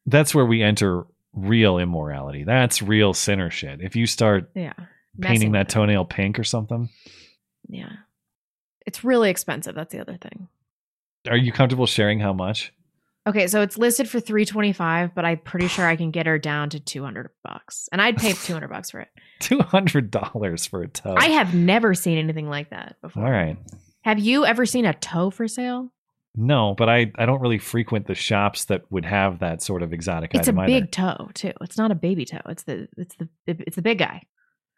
[0.06, 2.44] That's where we enter real immorality.
[2.44, 3.80] That's real sinner shit.
[3.80, 4.72] If you start Yeah.
[5.20, 6.88] painting that toenail pink or something,
[7.68, 7.92] Yeah.
[8.86, 9.74] It's really expensive.
[9.74, 10.48] That's the other thing.
[11.28, 12.72] are you comfortable sharing how much?
[13.26, 16.70] Okay, so it's listed for 325, but I'm pretty sure I can get her down
[16.70, 17.88] to 200 bucks.
[17.92, 19.08] And I'd pay 200 bucks for it.
[19.40, 21.14] Two hundred dollars for a toe.
[21.16, 23.24] I have never seen anything like that before.
[23.26, 23.58] All right.
[24.02, 25.92] Have you ever seen a toe for sale?
[26.36, 29.92] No, but I I don't really frequent the shops that would have that sort of
[29.92, 30.86] exotic It's a item big either.
[30.86, 31.52] toe too.
[31.60, 32.40] It's not a baby toe.
[32.48, 34.22] It's the it's the it's the big guy.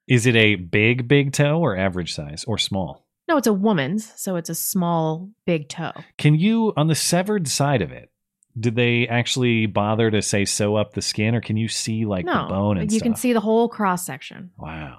[0.08, 3.06] Is it a big big toe or average size or small?
[3.28, 5.92] No, it's a woman's, so it's a small big toe.
[6.18, 8.10] Can you on the severed side of it?
[8.58, 12.24] Did they actually bother to say sew up the skin, or can you see like
[12.24, 13.06] no, the bone and you stuff?
[13.06, 14.50] can see the whole cross section.
[14.58, 14.98] Wow,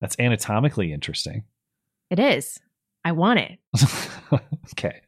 [0.00, 1.44] that's anatomically interesting.
[2.08, 2.58] It is.
[3.04, 3.58] I want it.
[4.72, 5.00] okay.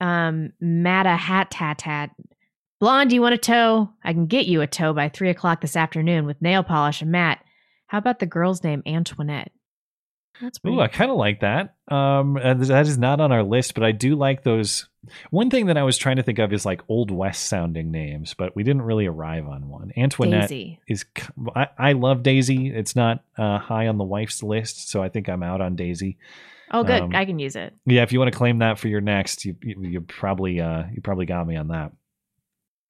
[0.00, 2.10] Um, Matta Hat Tat Tat.
[2.80, 3.90] Blonde, you want a toe?
[4.02, 7.12] I can get you a toe by three o'clock this afternoon with nail polish and
[7.12, 7.44] matte.
[7.88, 9.52] How about the girl's name Antoinette?
[10.40, 10.76] That's pretty.
[10.76, 11.74] Ooh, I kind of like that.
[11.88, 14.88] Um, uh, that is not on our list, but I do like those.
[15.30, 18.34] One thing that I was trying to think of is like old west sounding names,
[18.34, 19.92] but we didn't really arrive on one.
[19.96, 20.80] Antoinette Daisy.
[20.88, 21.04] is.
[21.54, 22.70] I love Daisy.
[22.70, 26.16] It's not uh, high on the wife's list, so I think I'm out on Daisy.
[26.70, 27.02] Oh, good.
[27.02, 27.74] Um, I can use it.
[27.86, 30.84] Yeah, if you want to claim that for your next, you you, you probably uh
[30.92, 31.92] you probably got me on that.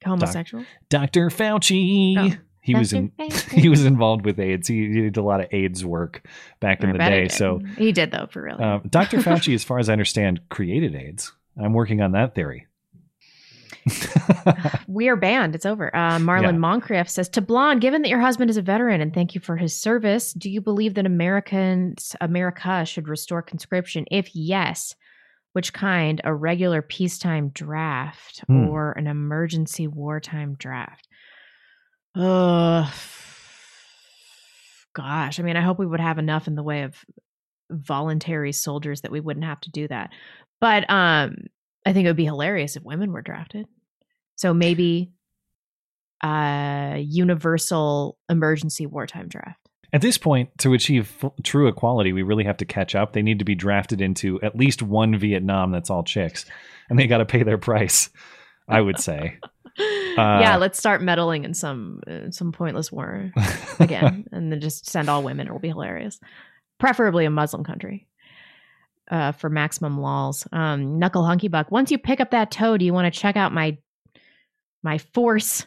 [0.05, 0.65] Homosexual?
[0.89, 1.31] Dr.
[1.31, 2.17] Fauci.
[2.19, 3.13] Oh, he was in,
[3.53, 4.69] he was involved with AIDS.
[4.69, 6.27] He, he did a lot of AIDS work
[6.61, 7.29] back in I the day.
[7.29, 8.57] So he did, though, for real.
[8.61, 9.19] uh, Dr.
[9.19, 11.33] Fauci, as far as I understand, created AIDS.
[11.59, 12.67] I'm working on that theory.
[14.89, 15.55] We are banned.
[15.55, 15.95] It's over.
[15.95, 16.51] Uh, Marlon Yeah.
[16.53, 19.57] Moncrief says to Blonde, given that your husband is a veteran and thank you for
[19.57, 24.05] his service, do you believe that Americans America should restore conscription?
[24.11, 24.95] If yes,
[25.53, 26.21] which kind?
[26.25, 28.69] A regular peacetime draft Hmm.
[28.69, 31.06] or an emergency wartime draft?
[32.17, 32.91] Uh
[34.95, 35.39] gosh.
[35.39, 36.97] I mean, I hope we would have enough in the way of
[37.71, 40.11] voluntary soldiers that we wouldn't have to do that.
[40.61, 41.37] But um
[41.85, 43.67] I think it would be hilarious if women were drafted.
[44.37, 45.13] So maybe
[46.25, 49.61] uh universal emergency wartime draft.
[49.93, 53.13] At this point, to achieve f- true equality, we really have to catch up.
[53.13, 56.45] They need to be drafted into at least one Vietnam that's all chicks,
[56.91, 58.11] and they got to pay their price.
[58.69, 59.39] I would say.
[60.17, 63.31] Yeah, Uh, let's start meddling in some uh, some pointless war
[63.81, 65.47] again, and then just send all women.
[65.47, 66.19] It will be hilarious.
[66.79, 68.07] Preferably a Muslim country
[69.11, 70.47] uh, for maximum laws.
[70.53, 71.71] Um, Knuckle Hunky Buck.
[71.71, 73.79] Once you pick up that toe, do you want to check out my
[74.83, 75.67] my Force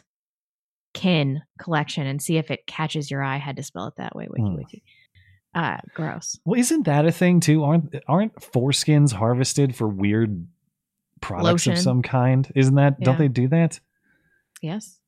[0.94, 3.36] Kin collection and see if it catches your eye?
[3.36, 4.26] I Had to spell it that way.
[4.30, 4.56] Wiki Hmm.
[4.56, 4.82] wiki.
[5.52, 6.38] Uh, gross.
[6.44, 7.64] Well, isn't that a thing too?
[7.64, 10.46] Aren't aren't foreskins harvested for weird
[11.20, 11.72] products Lotion.
[11.72, 12.50] of some kind?
[12.54, 13.00] Isn't that?
[13.00, 13.80] Don't they do that?
[14.60, 14.98] Yes.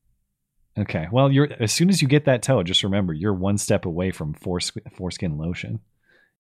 [0.79, 1.07] Okay.
[1.12, 4.11] Well, you're as soon as you get that toe, just remember you're one step away
[4.11, 5.81] from foreskin lotion.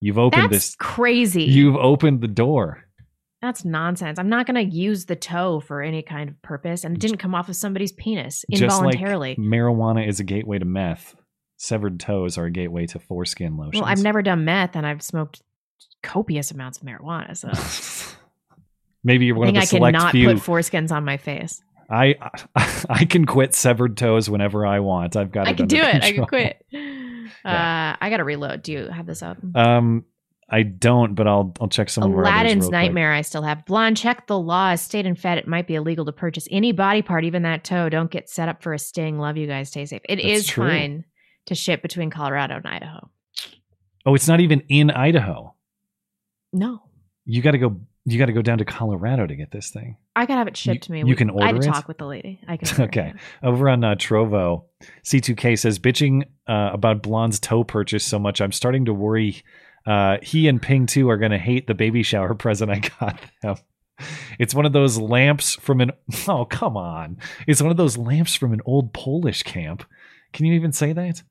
[0.00, 0.74] You've opened That's this.
[0.76, 1.44] crazy.
[1.44, 2.84] You've opened the door.
[3.40, 4.18] That's nonsense.
[4.18, 7.18] I'm not going to use the toe for any kind of purpose, and it didn't
[7.18, 9.30] come off of somebody's penis Just involuntarily.
[9.30, 11.14] like marijuana is a gateway to meth,
[11.56, 13.80] severed toes are a gateway to foreskin lotion.
[13.80, 15.42] well, I've never done meth, and I've smoked
[16.04, 17.50] copious amounts of marijuana, so
[19.04, 20.28] Maybe you're I one of the I select cannot few.
[20.28, 21.60] put foreskins on my face.
[21.90, 22.14] I
[22.90, 25.16] I can quit severed toes whenever I want.
[25.16, 25.48] I've got.
[25.48, 26.02] I can do it.
[26.02, 26.26] I can control.
[26.26, 26.64] quit.
[27.44, 28.62] Uh, I got to reload.
[28.62, 29.36] Do you have this up?
[29.56, 30.04] Um,
[30.48, 32.72] I don't, but I'll I'll check some Aladdin's real quick.
[32.72, 33.12] Nightmare.
[33.12, 33.64] I still have.
[33.64, 34.80] Blonde, check the laws.
[34.82, 35.38] State and fed.
[35.38, 37.88] It might be illegal to purchase any body part, even that toe.
[37.88, 39.18] Don't get set up for a sting.
[39.18, 39.70] Love you guys.
[39.70, 40.02] Stay safe.
[40.08, 40.68] It That's is true.
[40.68, 41.04] fine
[41.46, 43.08] to ship between Colorado and Idaho.
[44.06, 45.54] Oh, it's not even in Idaho.
[46.52, 46.82] No.
[47.24, 49.96] You got to go You got to go down to Colorado to get this thing.
[50.14, 50.98] I could have it shipped to me.
[51.00, 51.72] you We- can I had order to it?
[51.72, 52.40] talk with the lady.
[52.46, 52.82] I can.
[52.86, 53.14] okay.
[53.42, 54.64] Over on uh, Trovo,
[55.04, 58.40] C2K says bitching uh, about Blonde's toe purchase so much.
[58.40, 59.42] I'm starting to worry.
[59.86, 63.20] Uh, he and Ping 2 are going to hate the baby shower present I got
[63.42, 63.56] them.
[64.38, 65.92] It's one of those lamps from an.
[66.28, 67.18] Oh, come on.
[67.46, 69.84] It's one of those lamps from an old Polish camp.
[70.32, 71.22] Can you even say that?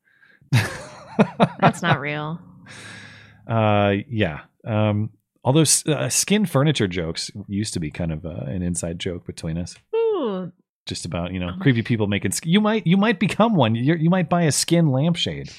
[1.60, 2.40] That's not real.
[3.48, 4.40] Uh, yeah.
[4.66, 5.10] Um,
[5.44, 9.58] although uh, skin furniture jokes used to be kind of uh, an inside joke between
[9.58, 9.76] us.
[9.94, 10.52] Ooh,
[10.86, 14.10] just about you know creepy people making you might you might become one you you
[14.10, 15.50] might buy a skin lampshade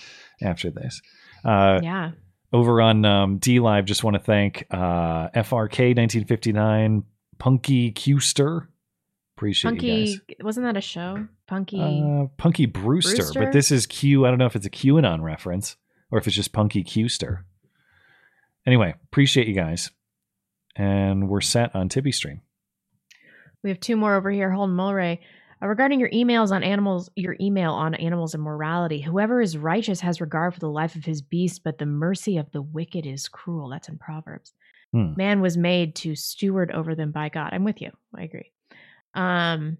[0.41, 1.01] after this
[1.45, 2.11] uh yeah.
[2.51, 7.03] over on um DLive just want to thank uh frk 1959
[7.39, 8.67] punky qster
[9.37, 11.27] appreciate you Punky guys wasn't that a show?
[11.47, 11.79] Punky.
[11.79, 13.39] uh punky brewster, Brewster?
[13.39, 15.77] but this is q i don't know if it's a qanon reference
[16.11, 17.43] or if it's just punky qster
[18.65, 19.91] anyway appreciate you guys
[20.75, 22.39] and we're set on TipeeeStream
[23.63, 24.51] We have two more over here.
[24.51, 25.19] Holden Mulray.
[25.61, 30.01] Uh, regarding your emails on animals, your email on animals and morality, whoever is righteous
[30.01, 33.27] has regard for the life of his beast, but the mercy of the wicked is
[33.29, 33.69] cruel.
[33.69, 34.53] That's in Proverbs.
[34.91, 35.13] Hmm.
[35.15, 37.51] Man was made to steward over them by God.
[37.53, 37.91] I'm with you.
[38.15, 38.51] I agree.
[39.13, 39.77] Um,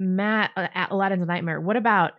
[0.00, 1.60] Matt, uh, Aladdin's Nightmare.
[1.60, 2.12] What about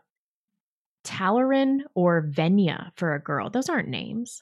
[1.03, 3.49] Talarin or Venya for a girl?
[3.49, 4.41] Those aren't names.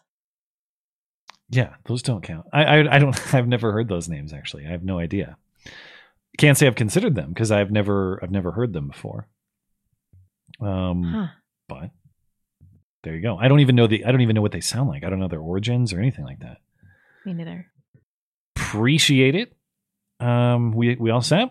[1.50, 2.46] Yeah, those don't count.
[2.52, 3.16] I, I I don't.
[3.34, 4.66] I've never heard those names actually.
[4.66, 5.38] I have no idea.
[6.38, 9.28] Can't say I've considered them because I've never I've never heard them before.
[10.60, 11.28] Um, Huh.
[11.70, 11.92] but
[13.04, 13.38] there you go.
[13.38, 15.04] I don't even know the I don't even know what they sound like.
[15.04, 16.58] I don't know their origins or anything like that.
[17.26, 17.68] Me neither.
[18.56, 19.56] Appreciate it.
[20.20, 21.50] Um, we we all set.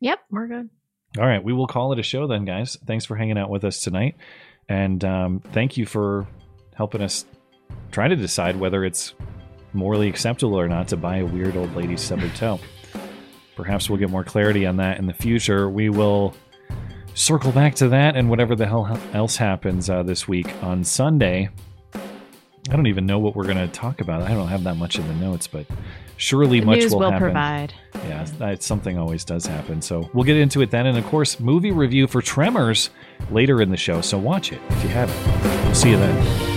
[0.00, 0.70] Yep, we're good.
[1.18, 2.78] All right, we will call it a show then, guys.
[2.86, 4.16] Thanks for hanging out with us tonight,
[4.68, 6.26] and um, thank you for
[6.74, 7.26] helping us
[7.90, 9.14] try to decide whether it's
[9.74, 12.58] morally acceptable or not to buy a weird old lady's severed toe.
[13.56, 15.68] Perhaps we'll get more clarity on that in the future.
[15.68, 16.34] We will
[17.14, 21.50] circle back to that and whatever the hell else happens uh, this week on Sunday.
[21.94, 24.22] I don't even know what we're going to talk about.
[24.22, 25.66] I don't have that much in the notes, but
[26.22, 27.26] surely The much news will, will happen.
[27.26, 27.74] provide.
[28.06, 29.82] Yeah, that something always does happen.
[29.82, 32.90] So we'll get into it then, and of course, movie review for Tremors
[33.30, 34.00] later in the show.
[34.00, 35.64] So watch it if you haven't.
[35.64, 36.51] We'll see you then.